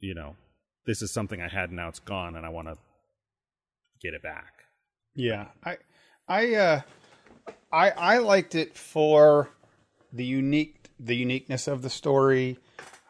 [0.00, 0.36] you know
[0.86, 2.76] this is something i had and now it's gone and i want to
[4.00, 4.64] get it back
[5.14, 5.78] Yeah, I,
[6.28, 6.80] I, uh,
[7.72, 9.50] I, I liked it for
[10.12, 12.58] the unique, the uniqueness of the story.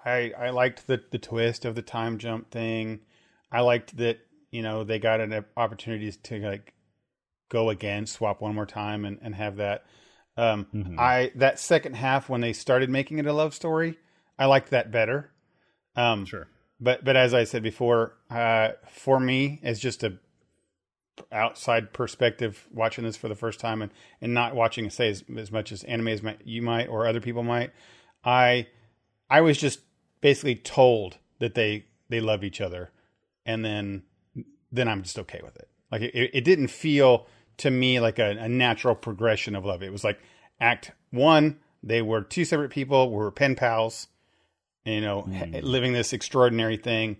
[0.04, 3.00] I, I liked the the twist of the time jump thing.
[3.50, 4.20] I liked that
[4.52, 6.74] you know they got an opportunity to like
[7.48, 9.84] go again, swap one more time, and and have that.
[10.36, 13.98] Um, I that second half when they started making it a love story,
[14.38, 15.32] I liked that better.
[15.96, 16.46] Um, sure
[16.80, 20.18] but but as I said before, uh, for me, as just a
[21.32, 23.90] outside perspective, watching this for the first time and
[24.20, 27.20] and not watching say as, as much as anime as might, you might or other
[27.20, 27.72] people might,
[28.24, 28.66] I
[29.30, 29.80] I was just
[30.20, 32.90] basically told that they they love each other,
[33.44, 34.02] and then
[34.70, 35.68] then I'm just okay with it.
[35.90, 37.26] Like it, it didn't feel
[37.58, 39.82] to me like a, a natural progression of love.
[39.82, 40.20] It was like
[40.60, 44.08] Act One, they were two separate people, were pen pals
[44.86, 47.18] you know, ha- living this extraordinary thing.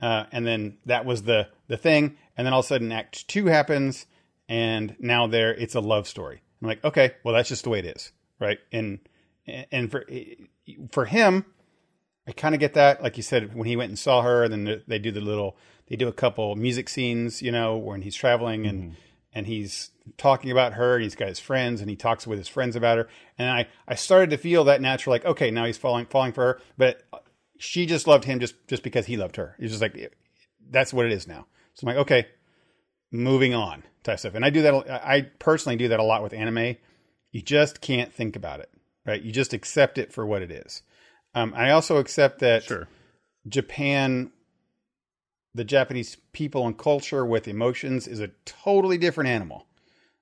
[0.00, 2.16] Uh, and then that was the the thing.
[2.36, 4.06] And then all of a sudden, Act Two happens,
[4.48, 6.42] and now there it's a love story.
[6.60, 8.58] I'm like, okay, well, that's just the way it is, right?
[8.72, 9.00] And
[9.46, 10.04] and for
[10.90, 11.44] for him,
[12.26, 13.02] I kind of get that.
[13.02, 15.56] Like you said, when he went and saw her, and then they do the little,
[15.88, 18.94] they do a couple music scenes, you know, when he's traveling and mm-hmm.
[19.32, 22.48] and he's talking about her and he's got his friends and he talks with his
[22.48, 23.08] friends about her.
[23.38, 26.44] And I I started to feel that natural, like okay, now he's falling falling for
[26.44, 27.02] her, but
[27.58, 29.56] she just loved him just just because he loved her.
[29.58, 30.12] It's just like
[30.70, 31.46] that's what it is now.
[31.76, 32.26] So I'm like, okay,
[33.12, 34.34] moving on type stuff.
[34.34, 34.90] And I do that.
[34.90, 36.76] I personally do that a lot with anime.
[37.32, 38.70] You just can't think about it,
[39.04, 39.20] right?
[39.22, 40.82] You just accept it for what it is.
[41.34, 42.88] Um, I also accept that sure
[43.46, 44.32] Japan,
[45.54, 49.66] the Japanese people and culture with emotions is a totally different animal.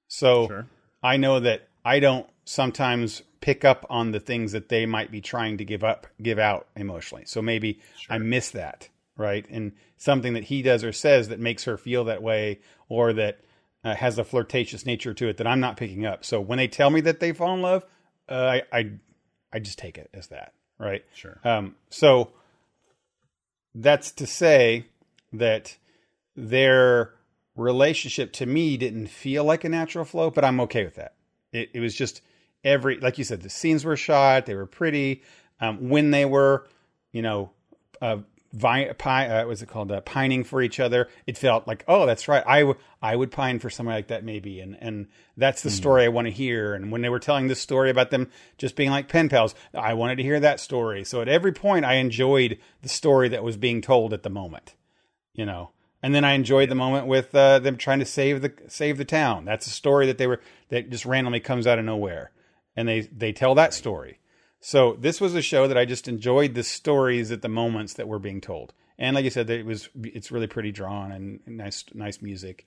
[0.09, 0.67] So Sure.
[1.03, 5.21] I know that I don't sometimes pick up on the things that they might be
[5.21, 7.25] trying to give up, give out emotionally.
[7.27, 9.47] So maybe I miss that, right?
[9.51, 13.41] And something that he does or says that makes her feel that way or that
[13.85, 16.25] uh, has a flirtatious nature to it that I'm not picking up.
[16.25, 17.85] So when they tell me that they fall in love,
[18.29, 18.91] uh, I, I,
[19.53, 21.05] I just take it as that, right?
[21.15, 21.39] Sure.
[21.45, 22.33] Um, so
[23.75, 24.87] that's to say
[25.33, 25.77] that
[26.35, 27.15] their
[27.57, 31.15] relationship to me didn't feel like a natural flow, but I'm okay with that.
[31.53, 32.23] It, it was just
[32.65, 35.23] every, like you said, the scenes were shot, they were pretty.
[35.61, 36.67] Um, when they were,
[37.13, 37.51] you know,
[38.03, 38.19] uh,
[38.55, 39.91] vi- pi- uh, what's it called?
[39.91, 41.09] Uh, pining for each other.
[41.27, 42.43] It felt like, oh, that's right.
[42.47, 46.05] I, w- I would pine for somebody like that maybe, and and that's the story
[46.05, 46.75] I want to hear.
[46.75, 49.95] And when they were telling this story about them just being like pen pals, I
[49.95, 51.05] wanted to hear that story.
[51.05, 54.75] So at every point, I enjoyed the story that was being told at the moment.
[55.35, 55.73] You know,
[56.03, 59.05] and then I enjoyed the moment with uh, them trying to save the save the
[59.05, 59.45] town.
[59.45, 62.31] That's a story that they were that just randomly comes out of nowhere,
[62.77, 64.21] and they they tell that story.
[64.67, 68.09] So this was a show that I just enjoyed the stories at the moments that
[68.09, 71.85] were being told, and like I said, it was it's really pretty drawn and nice
[71.93, 72.67] nice music.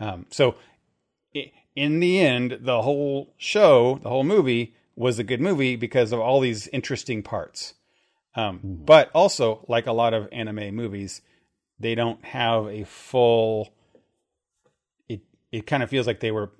[0.00, 0.54] Um, so
[1.76, 6.20] in the end, the whole show, the whole movie was a good movie because of
[6.20, 7.74] all these interesting parts.
[8.34, 11.20] Um, But also, like a lot of anime movies,
[11.78, 13.74] they don't have a full.
[15.10, 15.20] It
[15.52, 16.52] it kind of feels like they were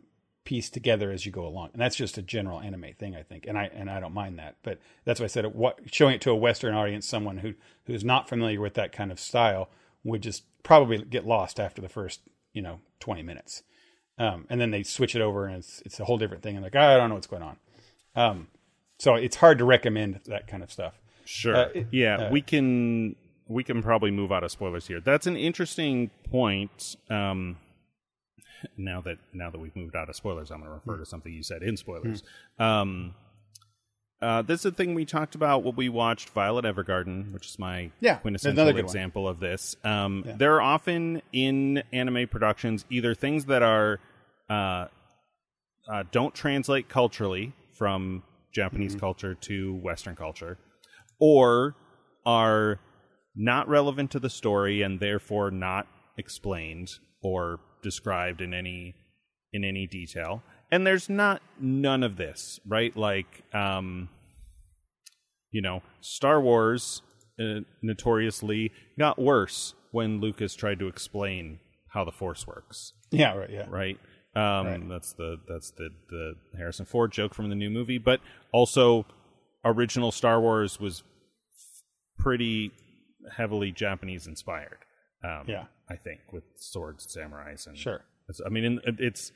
[0.44, 3.46] pieced together as you go along, and that's just a general anime thing, I think,
[3.46, 4.56] and I and I don't mind that.
[4.62, 7.54] But that's why I said it, what showing it to a Western audience, someone who
[7.86, 9.68] who's not familiar with that kind of style,
[10.04, 12.20] would just probably get lost after the first
[12.52, 13.62] you know twenty minutes,
[14.18, 16.64] um, and then they switch it over and it's it's a whole different thing, and
[16.64, 17.56] like I don't know what's going on.
[18.14, 18.48] Um,
[18.98, 21.00] so it's hard to recommend that kind of stuff.
[21.24, 21.56] Sure.
[21.56, 23.16] Uh, it- yeah, we can
[23.48, 25.00] we can probably move out of spoilers here.
[25.00, 26.96] That's an interesting point.
[27.10, 27.56] Um,
[28.76, 31.32] now that now that we've moved out of spoilers, I'm going to refer to something
[31.32, 32.22] you said in spoilers.
[32.58, 33.14] Um,
[34.22, 37.58] uh, this is a thing we talked about when we watched Violet Evergarden, which is
[37.58, 38.84] my Yeah, quintessential good one.
[38.84, 39.76] example of this.
[39.84, 44.00] Um, There are often in anime productions either things that are
[44.48, 44.86] uh,
[45.88, 48.22] uh, don't translate culturally from
[48.52, 49.00] Japanese Mm-hmm.
[49.00, 50.56] culture to Western culture,
[51.18, 51.74] or
[52.24, 52.80] are
[53.36, 55.86] not relevant to the story and therefore not
[56.16, 56.88] explained
[57.20, 58.96] or described in any
[59.52, 60.42] in any detail.
[60.72, 62.96] And there's not none of this, right?
[62.96, 64.08] Like, um,
[65.52, 67.02] you know, Star Wars
[67.38, 73.50] uh, notoriously got worse when Lucas tried to explain how the Force works Yeah, right.
[73.50, 73.98] Yeah, right?
[74.34, 74.88] Um, Right.
[74.88, 78.20] That's the that's the the Harrison Ford joke from the new movie, but
[78.52, 79.06] also
[79.64, 81.04] original Star Wars was
[82.18, 82.72] pretty
[83.36, 84.78] heavily Japanese inspired.
[85.24, 85.66] Um, Yeah.
[85.88, 88.04] I think with swords, samurais, and Sure.
[88.28, 89.32] it's- I mean, it's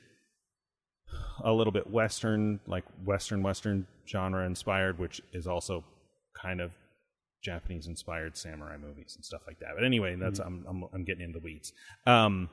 [1.43, 5.85] a little bit Western, like Western Western genre inspired, which is also
[6.35, 6.73] kind of
[7.43, 9.71] Japanese inspired samurai movies and stuff like that.
[9.75, 11.73] But anyway, that's I'm, I'm I'm getting into the weeds.
[12.07, 12.51] Um,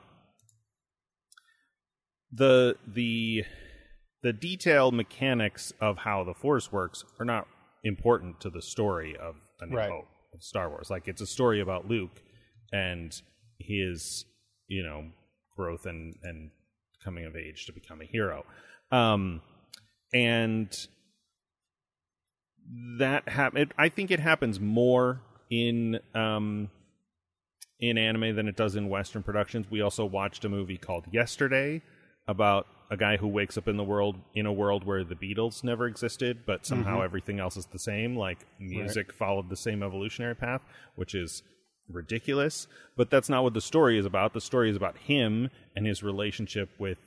[2.32, 3.44] the the
[4.22, 7.46] the detailed mechanics of how the Force works are not
[7.84, 9.90] important to the story of A New Right.
[10.34, 10.90] Of Star Wars.
[10.90, 12.22] Like it's a story about Luke
[12.72, 13.20] and
[13.58, 14.24] his
[14.68, 15.06] you know
[15.56, 16.50] growth and and
[17.02, 18.44] coming of age to become a hero.
[18.90, 19.40] Um,
[20.12, 20.68] and
[22.98, 25.20] that hap- it, I think it happens more
[25.50, 26.70] in um,
[27.78, 29.66] in anime than it does in Western productions.
[29.70, 31.82] We also watched a movie called Yesterday
[32.26, 35.64] about a guy who wakes up in the world in a world where the Beatles
[35.64, 38.16] never existed, but somehow everything else is the same.
[38.16, 40.62] Like music followed the same evolutionary path,
[40.94, 41.42] which is
[41.90, 42.66] ridiculous.
[42.96, 44.32] But that's not what the story is about.
[44.32, 46.98] The story is about him and his relationship with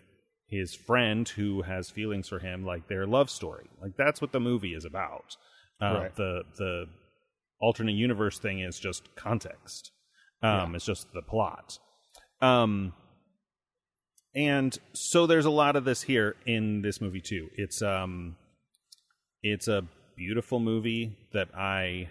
[0.48, 3.68] his friend who has feelings for him, like their love story.
[3.82, 5.36] Like that's what the movie is about.
[5.82, 6.16] Uh, Right.
[6.16, 6.86] The the
[7.62, 9.92] alternate universe thing is just context.
[10.42, 11.78] Um, It's just the plot.
[12.42, 12.94] Um,
[14.36, 17.50] and so there's a lot of this here in this movie too.
[17.56, 18.36] It's um,
[19.42, 19.84] it's a
[20.16, 22.10] beautiful movie that I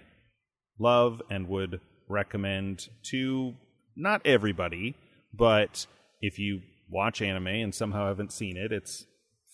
[0.79, 3.55] love and would recommend to
[3.97, 4.95] not everybody,
[5.35, 5.87] but
[6.21, 6.61] if you
[6.91, 9.07] watch anime and somehow haven't seen it, it's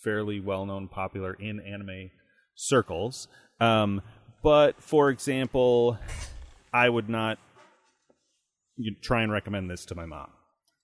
[0.02, 2.10] fairly well known, popular in anime
[2.54, 3.28] circles.
[3.60, 4.02] Um,
[4.42, 5.98] but for example,
[6.72, 7.38] I would not
[8.76, 10.28] you try and recommend this to my mom.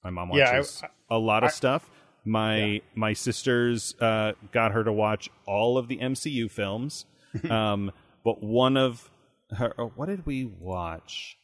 [0.04, 1.90] My mom Yeah, I- watches a lot of stuff.
[2.24, 7.06] My my sisters uh, got her to watch all of the MCU films,
[7.50, 7.90] um,
[8.24, 9.10] but one of
[9.50, 9.74] her.
[9.78, 11.36] oh, what did we watch?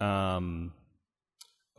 [0.00, 0.72] Um,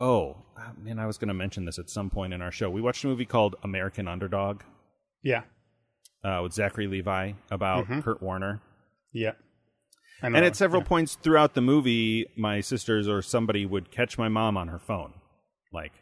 [0.00, 0.36] oh
[0.78, 2.70] man, I was going to mention this at some point in our show.
[2.70, 4.62] We watched a movie called American Underdog
[5.22, 5.42] Yeah,
[6.24, 8.60] uh, with Zachary Levi about Kurt Warner.
[9.12, 9.32] yeah.
[10.22, 14.56] And at several points throughout the movie, my sisters or somebody would catch my mom
[14.56, 15.12] on her phone,
[15.74, 15.92] like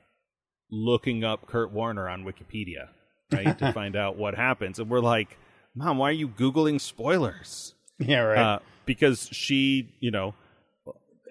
[0.70, 2.90] looking up Kurt Warner on Wikipedia,
[3.32, 4.78] right, to find out what happens.
[4.78, 5.36] And we're like,
[5.74, 7.74] Mom, why are you Googling spoilers?
[7.98, 8.38] Yeah, right.
[8.38, 10.34] Uh, because she, you know,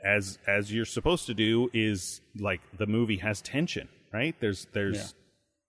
[0.05, 4.35] as as you're supposed to do, is like the movie has tension, right?
[4.39, 5.07] There's there's Yeah.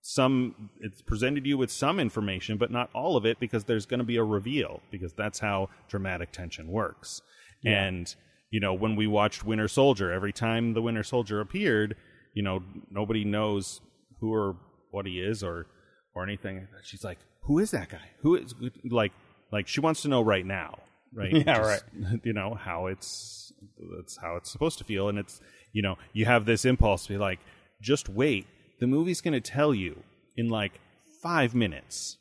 [0.01, 3.99] some it's presented you with some information, but not all of it because there's going
[3.99, 7.21] to be a reveal because that's how dramatic tension works.
[7.65, 8.13] And
[8.51, 11.95] you know, when we watched Winter Soldier, every time the Winter Soldier appeared,
[12.35, 13.81] you know, nobody knows
[14.19, 14.55] who or
[14.91, 15.65] what he is or
[16.13, 16.67] or anything.
[16.83, 18.11] She's like, "Who is that guy?
[18.21, 18.53] Who is
[18.89, 19.13] like
[19.51, 20.77] like she wants to know right now,
[21.15, 21.33] right?
[21.45, 21.81] Yeah, right.
[22.23, 23.51] You know how it's
[23.97, 27.13] that's how it's supposed to feel, and it's you know you have this impulse to
[27.13, 27.39] be like,
[27.81, 28.45] just wait.
[28.79, 30.03] The movie's going to tell you
[30.35, 30.79] in like
[31.23, 32.17] five minutes.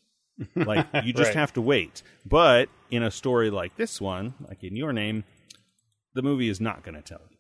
[0.55, 1.35] Like you just Right.
[1.37, 2.03] have to wait.
[2.25, 5.25] But in a story like this one, like in your name,
[6.15, 7.37] the movie is not going to tell you.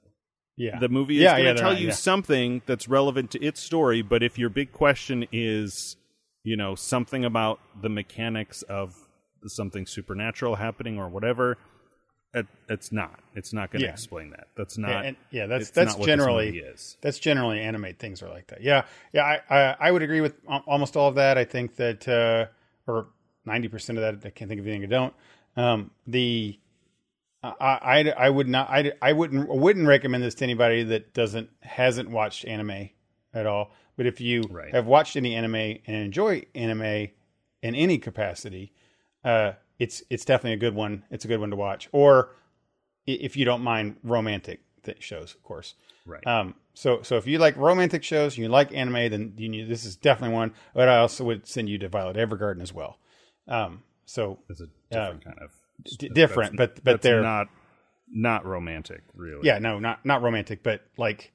[0.56, 0.78] Yeah.
[0.78, 1.93] The movie is Yeah, going to they're tell you yeah.
[1.94, 5.97] something that's relevant to its story, but if your big question is,
[6.44, 9.03] you know, something about the mechanics of
[9.50, 11.58] something supernatural happening or whatever,
[12.32, 13.20] it, it's not.
[13.34, 13.92] It's not going to Yeah.
[13.92, 14.48] explain that.
[14.56, 15.04] That's Yeah, not.
[15.06, 16.96] and- yeah, that's that's not what this generally is.
[17.00, 18.60] that's generally animate things are like that.
[18.62, 20.34] Yeah, yeah, I I, I would agree with
[20.66, 21.38] almost all of that.
[21.38, 22.46] I think that uh,
[22.90, 23.06] or
[23.44, 24.26] ninety percent of that.
[24.26, 25.14] I can't think of anything I don't.
[25.56, 26.58] Um, the
[27.42, 31.50] I, I I would not I, I wouldn't wouldn't recommend this to anybody that doesn't
[31.60, 32.88] hasn't watched anime
[33.32, 33.70] at all.
[33.96, 34.72] But if you Right.
[34.74, 37.10] have watched any anime and enjoy anime
[37.62, 38.72] in any capacity,
[39.24, 41.05] uh, it's it's definitely a good one.
[41.10, 41.88] It's a good one to watch.
[41.92, 42.30] Or
[43.06, 45.74] if you don't mind romantic th- shows, of course.
[46.06, 46.26] Right.
[46.26, 49.84] Um, so so if you like romantic shows, you like anime, then you need, this
[49.84, 50.52] is definitely one.
[50.74, 52.98] But I also would send you to Violet Evergarden as well.
[53.48, 55.51] Um, so it's a different kind of.
[55.98, 57.48] d- different, but but they're not
[58.12, 59.40] not romantic, really.
[59.46, 61.32] yeah no not not romantic, but like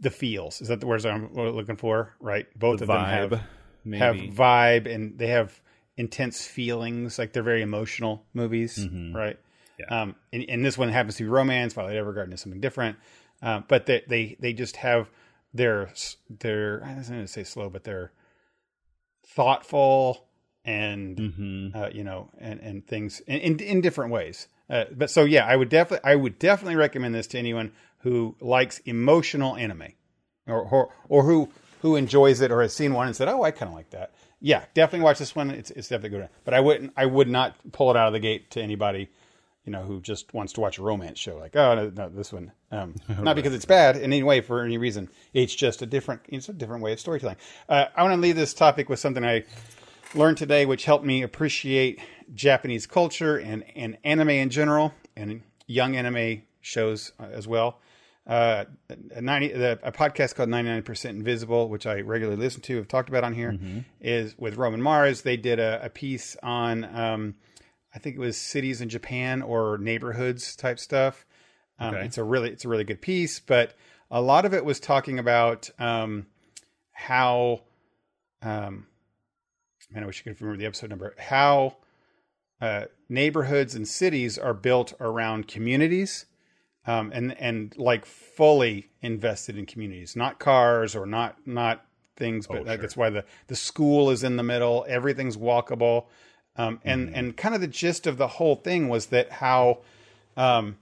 [0.00, 0.60] the feels.
[0.60, 2.14] Is that the words I'm looking for?
[2.20, 3.40] Right, both The of them have
[3.84, 4.00] maybe.
[4.26, 5.60] have vibe and they have
[5.96, 7.18] intense feelings.
[7.18, 8.88] Like they're very emotional movies, right?
[8.90, 9.36] Mm-hmm.
[9.78, 10.02] Yeah.
[10.02, 11.72] Um, and, and this one happens to be romance.
[11.74, 12.96] Violet Evergarden is something different,
[13.42, 15.08] uh, but they, they they just have
[15.54, 15.90] their
[16.40, 18.12] their I don't to say slow, but they're
[19.26, 20.26] thoughtful
[20.64, 21.74] and Mhm.
[21.76, 24.46] uh, you know and and things in in, in different ways.
[24.70, 28.36] Uh, but so yeah, I would definitely I would definitely recommend this to anyone who
[28.40, 29.88] likes emotional anime,
[30.46, 31.50] or or, or who
[31.80, 34.12] who enjoys it or has seen one and said, "Oh, I kind of like that."
[34.44, 35.50] Yeah, definitely watch this one.
[35.50, 36.28] It's it's definitely good.
[36.44, 39.08] But I wouldn't I would not pull it out of the gate to anybody,
[39.64, 41.38] you know, who just wants to watch a romance show.
[41.38, 42.50] Like, oh no, no this one.
[42.72, 45.08] Um, not because it's bad in any way for any reason.
[45.32, 47.36] It's just a different it's a different way of storytelling.
[47.68, 49.44] Uh, I want to leave this topic with something I
[50.14, 52.00] learned today, which helped me appreciate
[52.34, 57.80] Japanese culture and, and anime in general, and young anime shows uh, as well.
[58.26, 58.64] Uh,
[59.14, 63.08] a, 90, the, a podcast called 99% Invisible, which I regularly listen to, have talked
[63.08, 63.58] about on here,
[64.00, 65.22] is with Roman Mars.
[65.22, 67.34] They did a, a piece on, um,
[67.94, 71.26] I think it was cities in Japan or neighborhoods type stuff.
[71.78, 72.06] Um, Okay.
[72.06, 73.74] It's a really, it's a really good piece, but
[74.10, 76.26] a lot of it was talking about um,
[76.92, 77.62] how
[78.42, 78.86] um,
[79.90, 81.14] man, I wish I could remember the episode number.
[81.18, 81.76] How
[82.60, 86.26] uh, neighborhoods and cities are built around communities,
[86.86, 91.84] um, and and like fully invested in communities, not cars or not not
[92.16, 92.76] things, but Oh, like sure.
[92.78, 94.84] that's why the the school is in the middle.
[94.88, 96.06] Everything's walkable,
[96.56, 97.14] um, and Mm-hmm.
[97.16, 99.78] and kind of the gist of the whole thing was that how
[100.36, 100.76] um,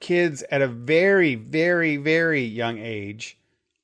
[0.00, 3.38] kids at a very very very young age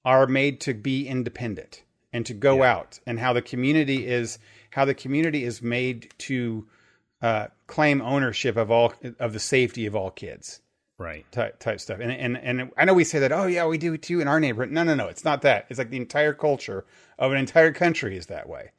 [0.05, 1.83] are made to be independent
[2.13, 4.39] and to go out and how the community is
[4.71, 6.67] how the community is made to
[7.23, 10.61] uh, claim ownership of all of the safety of all kids
[10.99, 11.25] Right.
[11.31, 12.01] type, type stuff.
[12.01, 14.27] And, and and I know we say that oh yeah we do it too in
[14.27, 14.73] our neighborhood.
[14.73, 15.67] No no no it's not that.
[15.69, 16.85] It's like the entire culture
[17.19, 18.73] of an entire country is that way.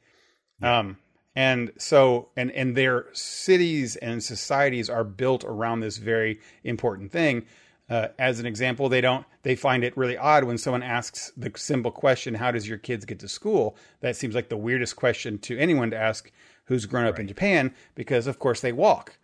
[0.62, 0.98] Um
[1.34, 7.46] and so and and their cities and societies are built around this very important thing.
[7.88, 11.50] Uh, as an example they don't they find it really odd when someone asks the
[11.56, 13.76] simple question how does your kids get to school?
[14.00, 16.30] That seems like the weirdest question to anyone to ask
[16.66, 19.16] who's grown up in japan because of course they walk.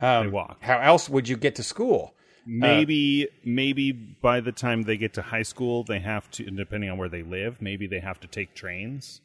[0.00, 0.58] Um, They walk.
[0.62, 5.14] how else would you get to school Uh, maybe maybe by the time they get
[5.14, 8.26] to high school, they have to, depending on where they live, maybe they have to
[8.26, 9.20] take trains.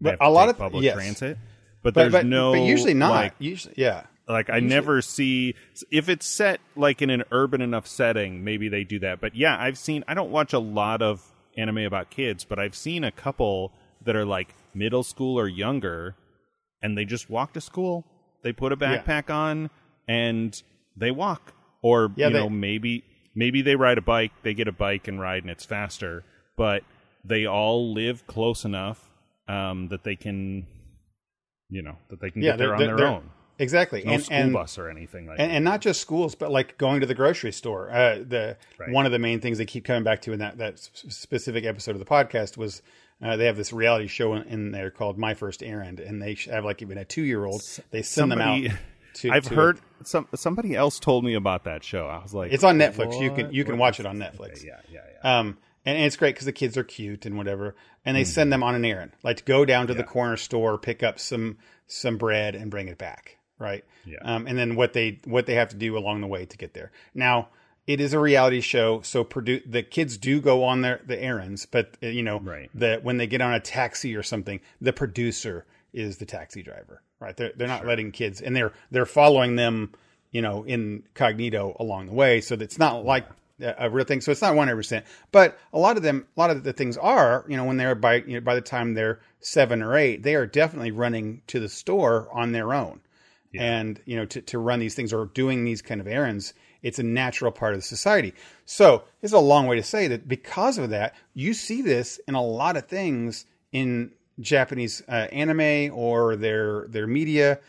[0.00, 0.94] They But a lot of- public yes.
[0.94, 1.38] transit.
[1.82, 5.54] But, but, there's but, no but usually not like usually yeah like I never see
[5.92, 9.20] if it's set like in an urban enough setting, maybe they do that.
[9.20, 11.22] But yeah, I've seen I don't watch a lot of
[11.56, 13.72] anime about kids, but I've seen a couple
[14.04, 16.16] that are like middle school or younger
[16.82, 18.04] and they just walk to school.
[18.42, 18.98] They put a Yeah.
[19.02, 19.70] backpack on
[20.08, 20.60] and
[20.96, 21.52] they walk.
[21.82, 25.06] Or Yeah, you they- know, maybe maybe they ride a bike, they get a bike
[25.08, 26.24] and ride and it's faster,
[26.56, 26.82] but
[27.24, 29.08] they all live close enough
[29.48, 30.66] um, that they can
[31.70, 33.30] you know, that they can yeah get there on their own
[33.60, 35.54] exactly no and, school and, bus or anything like and, that.
[35.56, 37.90] and not just schools, but like going to the grocery store.
[37.90, 38.90] Uh, the Right.
[38.92, 41.92] one of the main things they keep coming back to in that that specific episode
[41.92, 42.82] of the podcast was
[43.22, 46.34] uh, they have this reality show in, in there called My First Errand, and they
[46.50, 47.62] have like even a two year old.
[47.90, 48.62] They send them out
[49.22, 52.06] to- I've to heard some somebody else told me about that show.
[52.06, 53.20] I was like, It's on Netflix.
[53.20, 54.18] You can you can What watch it on?
[54.18, 54.58] Netflix.
[54.58, 55.38] Okay, yeah, yeah, yeah.
[55.38, 57.74] Um, and, and it's great because the kids are cute and whatever,
[58.04, 58.20] and Mm-hmm.
[58.20, 61.02] they send them on an errand, like to go down to the corner store, pick
[61.02, 63.84] up some some bread, and bring it back, right?
[64.04, 64.18] Yeah.
[64.22, 66.74] Um, and then what they what they have to do along the way to get
[66.74, 66.92] there.
[67.14, 67.48] Now
[67.86, 71.64] it is a reality show, so produ- the kids do go on their the errands,
[71.66, 72.70] but uh, you know, Right.
[72.74, 75.64] the when they get on a taxi or something, the producer
[75.94, 77.36] is the taxi driver, right?
[77.36, 79.92] They're they're not letting kids, and they're they're following them,
[80.30, 83.26] you know, incognito along the way, so it's not like
[83.60, 84.20] a real thing.
[84.20, 86.72] So it's not one hundred percent, but a lot of them, a lot of the
[86.72, 89.96] things are, you know, when they're by you know, by the time they're seven or
[89.96, 93.00] eight, they are definitely running to the store on their own,
[93.54, 96.54] and you know, to to run these things or doing these kind of errands.
[96.80, 98.34] It's a natural part of the society.
[98.64, 102.36] So it's a long way to say that because of that, you see this in
[102.36, 107.60] a lot of things in Japanese uh, anime or their their media.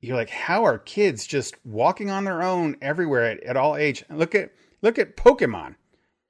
[0.00, 4.04] You're like, how are kids just walking on their own everywhere at, at all age?
[4.08, 5.76] Look at look at Pokemon.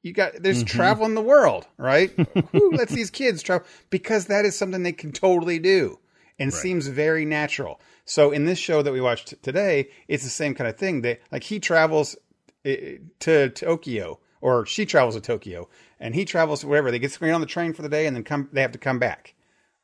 [0.02, 2.11] You got there's traveling the world, right?
[2.52, 3.66] Who lets these kids travel?
[3.90, 5.98] Because that is something they can totally do
[6.39, 7.81] and seems very natural.
[8.07, 11.02] So in this show that we watched today, it's the same kind of thing.
[11.02, 12.16] That like he travels
[12.65, 15.69] eh, to Tokyo or she travels to Tokyo
[16.01, 16.90] and he travels to wherever.
[16.90, 18.48] They get screened on the train for the day and then come.
[18.52, 19.35] They have to come back,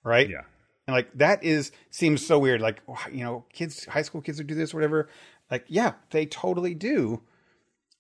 [0.07, 0.29] right?
[0.29, 0.43] Yeah.
[0.87, 2.61] And like that is seems so weird.
[2.61, 2.81] Like
[3.13, 5.09] you know, kids, high school kids would do this, whatever.
[5.51, 7.23] Like yeah, they totally do,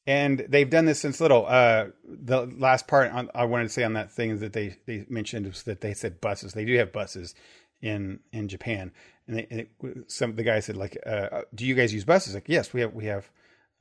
[0.07, 1.47] and they've done this since little.
[1.47, 4.77] Uh, the last part on, I wanted to say on that thing is that they
[4.87, 6.53] they mentioned was that they said buses.
[6.53, 7.35] They do have buses
[7.83, 8.93] in in Japan,
[9.27, 9.71] and, they, and it,
[10.07, 12.95] some the guy said like, uh, "Do you guys use buses?" Like, yes, we have
[12.95, 13.29] we have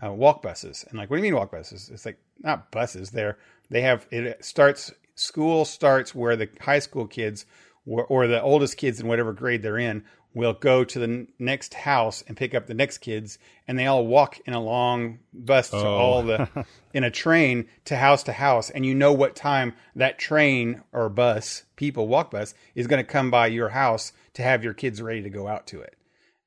[0.03, 0.83] uh, walk buses.
[0.89, 1.89] And like, what do you mean walk buses?
[1.93, 3.11] It's like not buses.
[3.11, 3.37] They're
[3.69, 7.45] they have it starts school starts where the high school kids
[7.85, 10.03] or, or the oldest kids in whatever grade they're in
[10.33, 13.37] will go to the next house and pick up the next kids,
[13.69, 17.95] and they all walk in a long bus to all the in a train to
[17.95, 22.53] house to house, and you know what time that train or bus, people walk bus,
[22.75, 25.65] is going to come by your house to have your kids ready to go out
[25.67, 25.95] to it.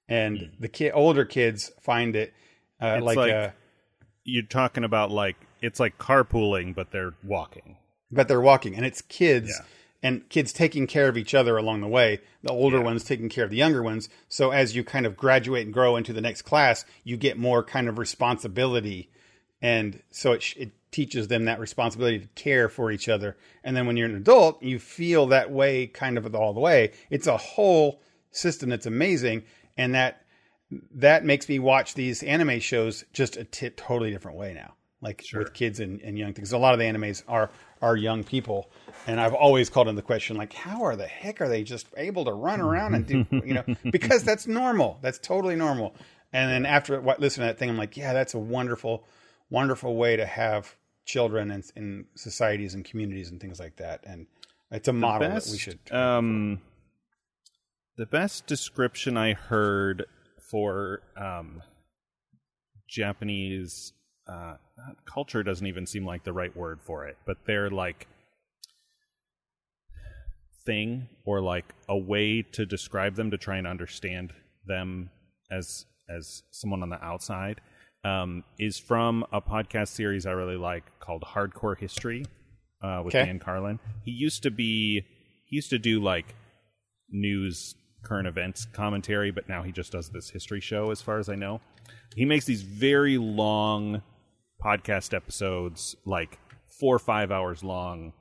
[0.06, 2.34] And the kid, older kids find it
[2.80, 3.50] uh, like, like- uh,
[4.24, 7.78] You're talking about like it's like carpooling, but they're walking.
[8.10, 9.48] but they're walking, and it's kids.
[9.48, 9.64] Yeah.
[10.00, 13.42] And kids taking care of each other along the way, the older ones taking care
[13.42, 14.08] of the younger ones.
[14.28, 17.64] So as you kind of graduate and grow into the next class, you get more
[17.64, 19.10] kind of responsibility,
[19.60, 23.36] and so it, it teaches them that responsibility to care for each other.
[23.64, 26.92] And then when you're an adult, you feel that way kind of all the way.
[27.10, 28.00] It's a whole
[28.30, 29.42] system that's amazing,
[29.76, 30.24] and that
[30.94, 34.74] that makes me watch these anime shows just a t- totally different way now.
[35.00, 36.52] Like with kids and, and young things.
[36.52, 37.50] A lot of the animes are
[37.82, 38.70] are young people,
[39.06, 41.86] and I've always called into the question like, how are the heck are they just
[41.96, 43.64] able to run around and do you know?
[43.90, 44.98] Because that's normal.
[45.02, 45.94] That's totally normal.
[46.32, 49.04] And then after listening to that thing, I'm like, yeah, that's a wonderful,
[49.50, 50.74] wonderful way to have
[51.06, 54.04] children in, in societies and communities and things like that.
[54.06, 54.26] And
[54.70, 55.78] it's a model that we should.
[55.90, 56.60] Um,
[57.96, 60.04] the best description I heard
[60.50, 61.62] for um,
[62.88, 63.92] Japanese
[64.28, 64.56] uh,
[65.06, 68.06] culture doesn't even seem like the right word for it, but they're like
[70.64, 74.32] thing or like a way to describe them to try and understand
[74.66, 75.10] them
[75.50, 77.60] as as someone on the outside
[78.04, 82.24] um, is from a podcast series I really like called Hardcore History
[82.82, 83.24] uh, with Okay.
[83.24, 83.78] Dan Carlin.
[84.02, 85.04] He used to be
[85.46, 86.34] he used to do like
[87.10, 91.28] news current events commentary, but now he just does this history show as far as
[91.28, 91.60] I know.
[92.14, 94.02] He makes these very long
[94.64, 96.38] podcast episodes, like
[96.80, 98.12] four or five hours long,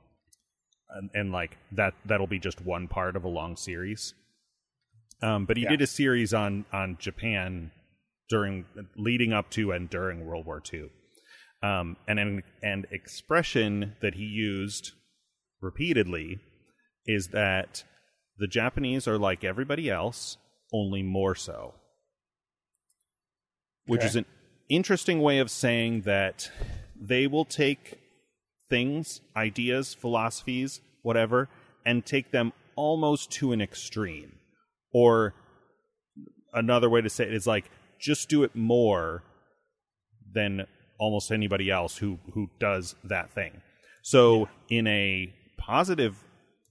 [0.90, 4.14] and, and like that that'll be just one part of a long series.
[5.22, 5.70] Um, but he Yeah.
[5.70, 7.72] did a series on on Japan
[8.28, 8.66] during
[8.96, 10.90] leading up to and during World War II.
[11.62, 14.92] Um, and an and expression that he used
[15.60, 16.38] repeatedly
[17.04, 17.82] is that
[18.36, 20.36] the Japanese are like everybody else,
[20.72, 21.74] only more so.
[23.86, 24.06] Which Okay.
[24.08, 24.26] is an
[24.68, 26.50] interesting way of saying that
[27.00, 27.98] they will take
[28.68, 31.48] things, ideas, philosophies, whatever,
[31.86, 34.32] and take them almost to an extreme.
[34.92, 35.34] Or
[36.52, 39.22] another way to say it is like just do it more
[40.32, 40.66] than
[40.98, 43.60] almost anybody else who who does that thing.
[44.02, 46.16] So in a positive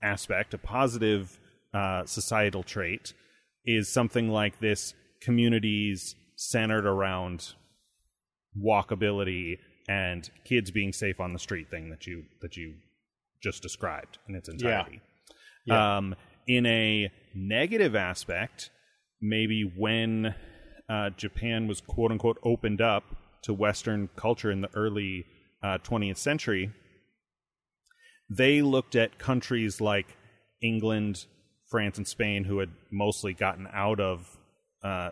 [0.01, 1.39] aspect, a positive
[1.73, 3.13] uh, societal trait
[3.65, 7.53] is something like this: communities centered around
[8.63, 9.57] walkability
[9.87, 12.75] and kids being safe on the street thing that you that you
[13.41, 15.01] just described in its entirety.
[15.65, 15.97] Yeah.
[15.97, 16.15] Um,
[16.47, 18.69] in a negative aspect,
[19.21, 20.33] maybe when
[20.89, 23.03] uh, Japan was quote unquote opened up
[23.43, 25.25] to Western culture in the early
[25.63, 26.71] uh, 20th century,
[28.29, 30.17] they looked at countries like
[30.61, 31.25] England,
[31.69, 34.37] France, and Spain, who had mostly gotten out of
[34.83, 35.11] uh,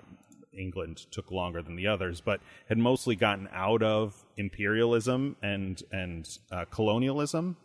[0.57, 6.27] England, took longer than the others, but had mostly gotten out of imperialism and and
[6.51, 7.57] uh, colonialism.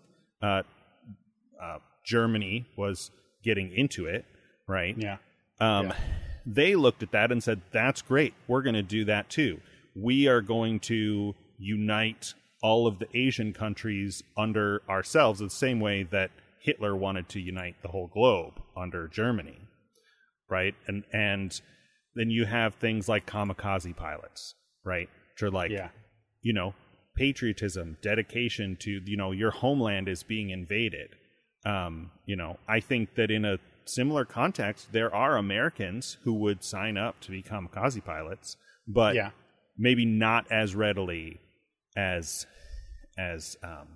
[0.42, 0.62] Uh,
[1.60, 3.10] uh, Germany was
[3.42, 4.24] getting into it,
[4.66, 4.96] right?
[4.98, 5.18] Yeah.
[5.60, 5.96] Um, Yeah.
[6.46, 8.32] They looked at that and said, "That's great.
[8.48, 9.60] We're going to do that too.
[9.94, 16.02] We are going to unite all of the Asian countries under ourselves, the same way
[16.04, 16.30] that
[16.60, 19.58] Hitler wanted to unite the whole globe under Germany,
[20.48, 20.74] right?
[20.86, 21.60] And and
[22.14, 24.54] then you have things like kamikaze pilots,
[24.84, 25.08] right?
[25.34, 25.90] Which are like, Yeah.
[26.42, 26.74] you know,
[27.16, 31.10] patriotism, dedication to, you know, your homeland is being invaded.
[31.64, 36.64] Um, you know, I think that in a similar context, there are Americans who would
[36.64, 38.56] sign up to be kamikaze pilots,
[38.86, 39.30] but Yeah.
[39.76, 41.40] maybe not as readily
[41.96, 42.46] as
[43.18, 43.88] as um,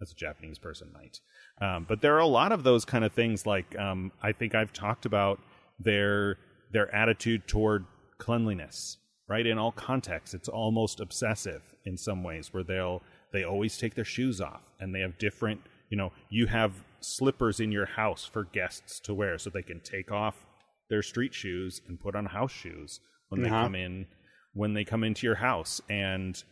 [0.00, 1.18] as a Japanese person might.
[1.60, 3.44] Um, but there are a lot of those kind of things.
[3.44, 5.40] Like um, I think I've talked about
[5.78, 6.38] their
[6.70, 7.84] their attitude toward
[8.18, 8.98] cleanliness,
[9.28, 9.46] right?
[9.46, 13.02] In all contexts, it's almost obsessive in some ways, where they'll
[13.32, 15.60] they always take their shoes off, and they have different.
[15.88, 19.80] You know, you have slippers in your house for guests to wear, so they can
[19.80, 20.46] take off
[20.88, 23.62] their street shoes and put on house shoes when they Uh-huh.
[23.64, 24.06] come in
[24.52, 26.42] when they come into your house and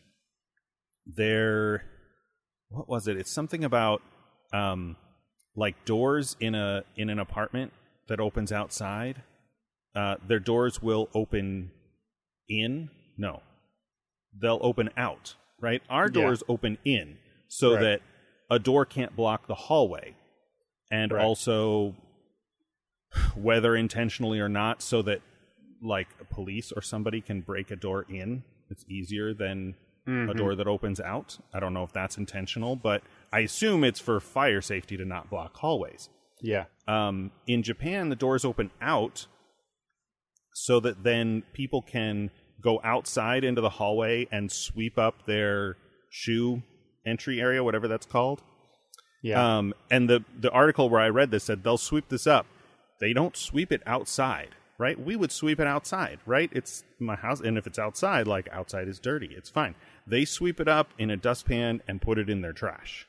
[1.07, 1.82] they're
[2.69, 4.03] what was it it's something about
[4.53, 4.97] um
[5.57, 7.73] like doors in a in an apartment
[8.09, 9.23] that opens outside
[9.94, 11.70] uh their doors will open
[12.48, 13.43] in no
[14.40, 16.12] they'll open out right our Yeah.
[16.23, 17.16] doors open in
[17.48, 17.81] so Right.
[17.81, 18.01] that
[18.51, 20.15] a door can't block the hallway
[20.90, 21.23] and Right.
[21.24, 21.94] also
[23.35, 25.20] whether intentionally or not so that
[25.82, 29.74] like police or somebody can break a door in it's easier than
[30.06, 34.01] a door that opens out i don't know if that's intentional but i assume it's
[34.01, 36.09] for fire safety to not block hallways
[36.40, 36.65] Yeah.
[36.86, 39.27] um, in Japan, the doors open out
[40.64, 42.30] so that then people can
[42.60, 45.76] go outside into the hallway and sweep up their
[46.10, 46.62] shoe
[47.06, 48.43] entry area, whatever that's called.
[49.22, 49.59] Yeah.
[49.59, 52.47] Um, and the the article where I read this said they'll sweep this up.
[53.01, 54.98] They don't sweep it outside, right?
[54.98, 56.51] We would sweep it outside, right?
[56.52, 59.74] It's my house, and if it's outside, like outside is dirty, it's fine.
[60.06, 63.06] They sweep it up in a dustpan and put it in their trash.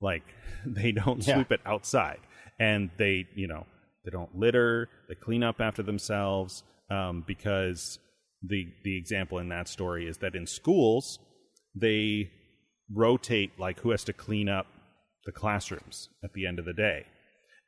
[0.00, 0.22] Like
[0.66, 1.34] they don't Yeah.
[1.34, 2.20] sweep it outside,
[2.60, 3.66] and they, you know,
[4.04, 4.88] they don't litter.
[5.08, 7.98] They clean up after themselves um, because
[8.42, 11.18] the the example in that story is that in schools
[11.74, 12.30] they
[12.92, 14.66] rotate like who has to clean up
[15.24, 17.04] the classrooms at the end of the day.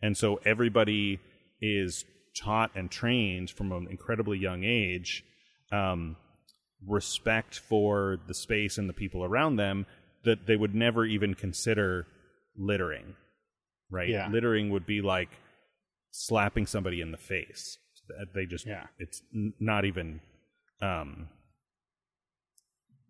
[0.01, 1.19] And so everybody
[1.61, 2.05] is
[2.41, 5.25] taught and trained from an incredibly young age
[5.73, 6.17] um,
[6.87, 9.87] respect for the space and the people around them
[10.25, 12.07] that they would never even consider
[12.57, 13.17] littering.
[13.91, 14.09] Right?
[14.09, 14.29] Yeah.
[14.31, 15.31] Littering would be like
[16.11, 17.79] slapping somebody in the face.
[18.35, 18.87] They just Yeah.
[18.99, 20.21] it's n- not even
[20.83, 21.29] um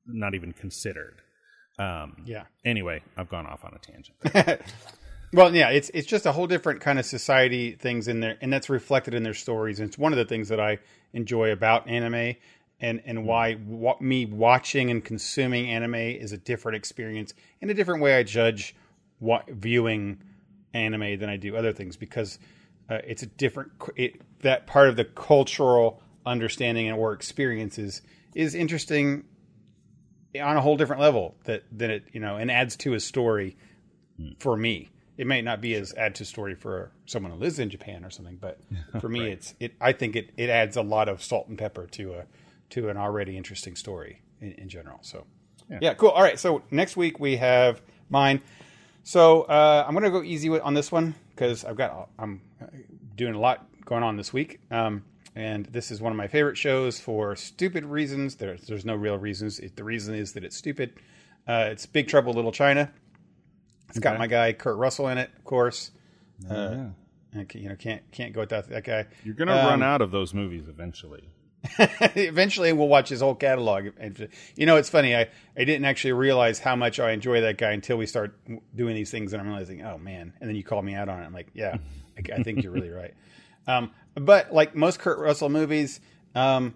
[0.06, 1.20] not even considered.
[1.78, 2.44] Um yeah.
[2.64, 4.62] anyway, I've gone off on a tangent.
[5.34, 8.50] Well, yeah, it's it's just a whole different kind of society things in there, and
[8.50, 9.78] that's reflected in their stories.
[9.78, 10.78] And it's one of the things that I
[11.12, 12.34] enjoy about anime,
[12.80, 17.74] and and why wa- me watching and consuming anime is a different experience in a
[17.74, 18.74] different way I judge
[19.18, 20.16] what viewing
[20.72, 22.38] anime than I do other things because
[22.88, 28.02] uh, it's a different it, that part of the cultural understanding and or experiences
[28.34, 29.24] is interesting
[30.40, 33.56] on a whole different level that than it you know and adds to a story
[34.38, 34.90] for me.
[35.16, 38.10] It may not be as add to story for someone who lives in Japan or
[38.10, 38.60] something, but
[39.00, 39.74] for me, it's it.
[39.80, 42.24] I think it, it adds a lot of salt and pepper to a
[42.70, 44.98] to an already interesting story in, in general.
[45.02, 45.26] So,
[45.68, 45.94] yeah.
[45.94, 46.10] cool.
[46.10, 48.42] All right, so next week we have mine.
[49.02, 52.40] So uh, I'm going to go easy with, on this one because I've got I'm
[53.14, 55.04] doing a lot going on this week, um,
[55.36, 58.34] and this is one of my favorite shows for stupid reasons.
[58.34, 59.60] There's there's no real reasons.
[59.60, 60.94] It, the reason is that it's stupid.
[61.46, 62.90] Uh, it's Big Trouble Little China.
[63.88, 65.92] It's got my guy Kurt Russell in it, of course.
[66.50, 66.86] Uh,
[67.32, 69.06] and, you know, can't can't go without that guy.
[69.24, 71.28] You're gonna run out of those movies eventually.
[71.78, 73.88] Eventually, we'll watch his whole catalog.
[73.98, 75.16] And you know, it's funny.
[75.16, 78.38] I I didn't actually realize how much I enjoy that guy until we start
[78.74, 80.32] doing these things, and I'm realizing, oh man!
[80.40, 81.26] And then you call me out on it.
[81.26, 81.78] I'm like, yeah,
[82.16, 83.14] I, I think you're really right.
[83.66, 86.00] Um, but like most Kurt Russell movies,
[86.34, 86.72] um,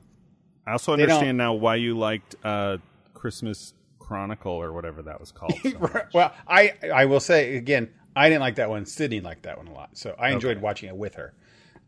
[0.67, 2.77] I also understand now why you liked uh,
[3.15, 5.55] Christmas Chronicle or whatever that was called.
[5.63, 8.85] so well, I I will say again, I didn't like that one.
[8.85, 11.33] Sydney liked that one a lot, so I enjoyed watching it with her.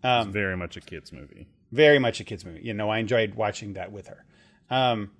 [0.02, 1.48] it's very much a kids movie.
[1.72, 2.60] Very much a kids movie.
[2.62, 4.24] You know, I enjoyed watching that with her.
[4.70, 5.10] Um,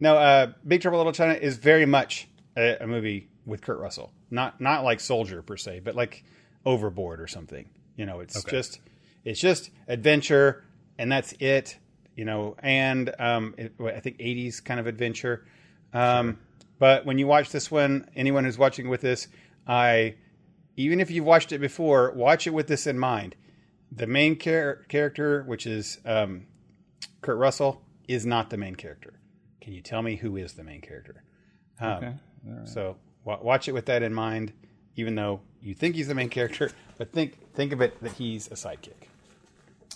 [0.00, 4.12] no, uh, Big Trouble Little China is very much a, a movie with Kurt Russell.
[4.30, 6.24] Not not like Soldier per se, but like
[6.64, 7.68] Overboard or something.
[7.96, 8.80] You know, it's just
[9.24, 10.64] it's just adventure,
[10.98, 11.78] and that's it.
[12.16, 15.44] You know, and um, it, I think '80s kind of adventure.
[15.92, 16.38] Um,
[16.78, 19.28] But when you watch this one, anyone who's watching with this,
[19.66, 20.16] I
[20.76, 23.36] even if you've watched it before, watch it with this in mind
[23.94, 26.46] the main char- character, which is um,
[27.20, 29.14] Kurt Russell, is not the main character.
[29.60, 31.22] Can you tell me who is the main character?
[31.80, 32.14] Um, Okay.
[32.64, 34.52] So wa watch it with that in mind,
[34.96, 38.48] even though you think he's the main character, but think think of it that he's
[38.48, 39.06] a sidekick,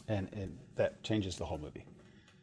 [0.08, 1.84] and, and that changes the whole movie.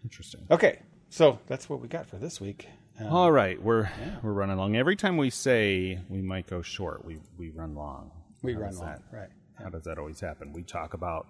[0.03, 0.41] Interesting.
[0.51, 2.67] Okay, so that's what we got for this week.
[2.99, 3.89] Um, All right, we're
[4.21, 4.75] we're running long.
[4.75, 8.11] Every time we say we might go short, we we run long.
[8.41, 9.29] we How run long, that- right?
[9.55, 10.51] How does that always happen?
[10.51, 11.27] We talk about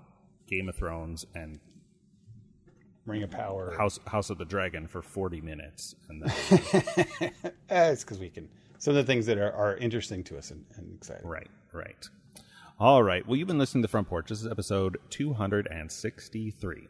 [0.54, 1.60] Game of Thrones and
[3.06, 3.74] Ring of Power.
[3.76, 6.32] House House of the Dragon for forty minutes, and then
[7.70, 8.48] Eh, it's because we can.
[8.78, 11.26] Some of the things that are, are interesting to us and, and exciting.
[11.26, 12.08] Right, right.
[12.80, 13.26] All right.
[13.26, 14.28] Well, you've been listening to Front Porch.
[14.30, 16.88] This is episode 263.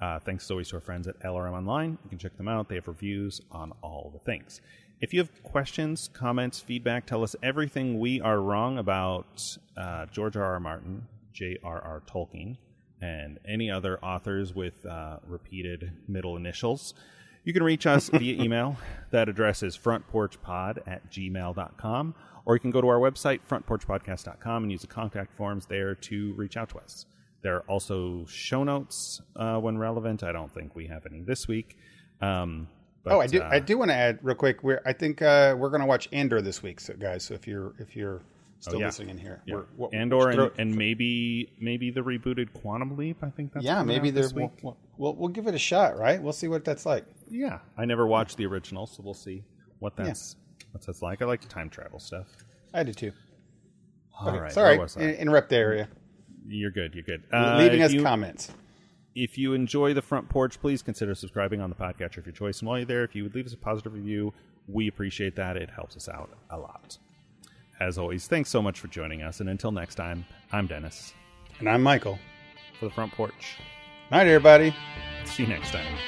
[0.00, 1.98] Uh, thanks always to our friends at LRM Online.
[2.04, 2.68] You can check them out.
[2.68, 4.60] They have reviews on all the things.
[5.00, 9.42] If you have questions, comments, feedback, tell us everything we are wrong about
[9.76, 10.44] uh, George R.
[10.44, 10.60] R.
[10.60, 12.02] Martin, J.R.R.
[12.06, 12.56] Tolkien,
[13.00, 16.94] and any other authors with uh, repeated middle initials.
[17.44, 18.76] You can reach us via email.
[19.10, 22.14] That address is frontporchpod at gmail.com.
[22.44, 26.32] Or you can go to our website, frontporchpodcast.com, and use the contact forms there to
[26.34, 27.06] reach out to us.
[27.42, 30.22] There are also show notes uh, when relevant.
[30.22, 31.76] I don't think we have any this week.
[32.20, 32.68] Um,
[33.04, 33.40] but, oh, I do.
[33.40, 34.62] uh, I do want to add real quick.
[34.64, 37.24] We're I think uh, we're going to watch Andor this week, so guys.
[37.24, 38.22] So if you're if you're
[38.60, 38.86] still Oh, yeah.
[38.86, 39.54] listening in here, yeah.
[39.56, 43.18] we're, what- Andor and, and maybe maybe the rebooted Quantum Leap.
[43.22, 46.20] I think that's yeah, maybe there's we'll, we'll we'll give it a shot, right?
[46.22, 47.04] We'll see what that's like.
[47.30, 49.42] Yeah, I never watched the original, so we'll see
[49.78, 50.36] what that's
[50.72, 51.22] what that's like.
[51.22, 52.26] I like time travel stuff.
[52.74, 53.12] I do too.
[54.18, 55.02] All Okay, right, sorry, where was I?
[55.02, 55.88] in- interrupt the area.
[56.48, 56.94] You're good.
[56.94, 57.24] You're good.
[57.32, 58.50] Uh, Leaving us you, comments.
[59.14, 62.60] If you enjoy the front porch, please consider subscribing on the podcatcher of your choice.
[62.60, 64.32] And while you're there, if you would leave us a positive review,
[64.68, 65.56] we appreciate that.
[65.56, 66.98] It helps us out a lot.
[67.80, 69.40] As always, thanks so much for joining us.
[69.40, 71.12] And until next time, I'm Dennis
[71.58, 72.18] And I'm Michael.
[72.78, 73.56] for the front porch.
[74.10, 74.74] Night, everybody.
[75.24, 75.98] See you next time.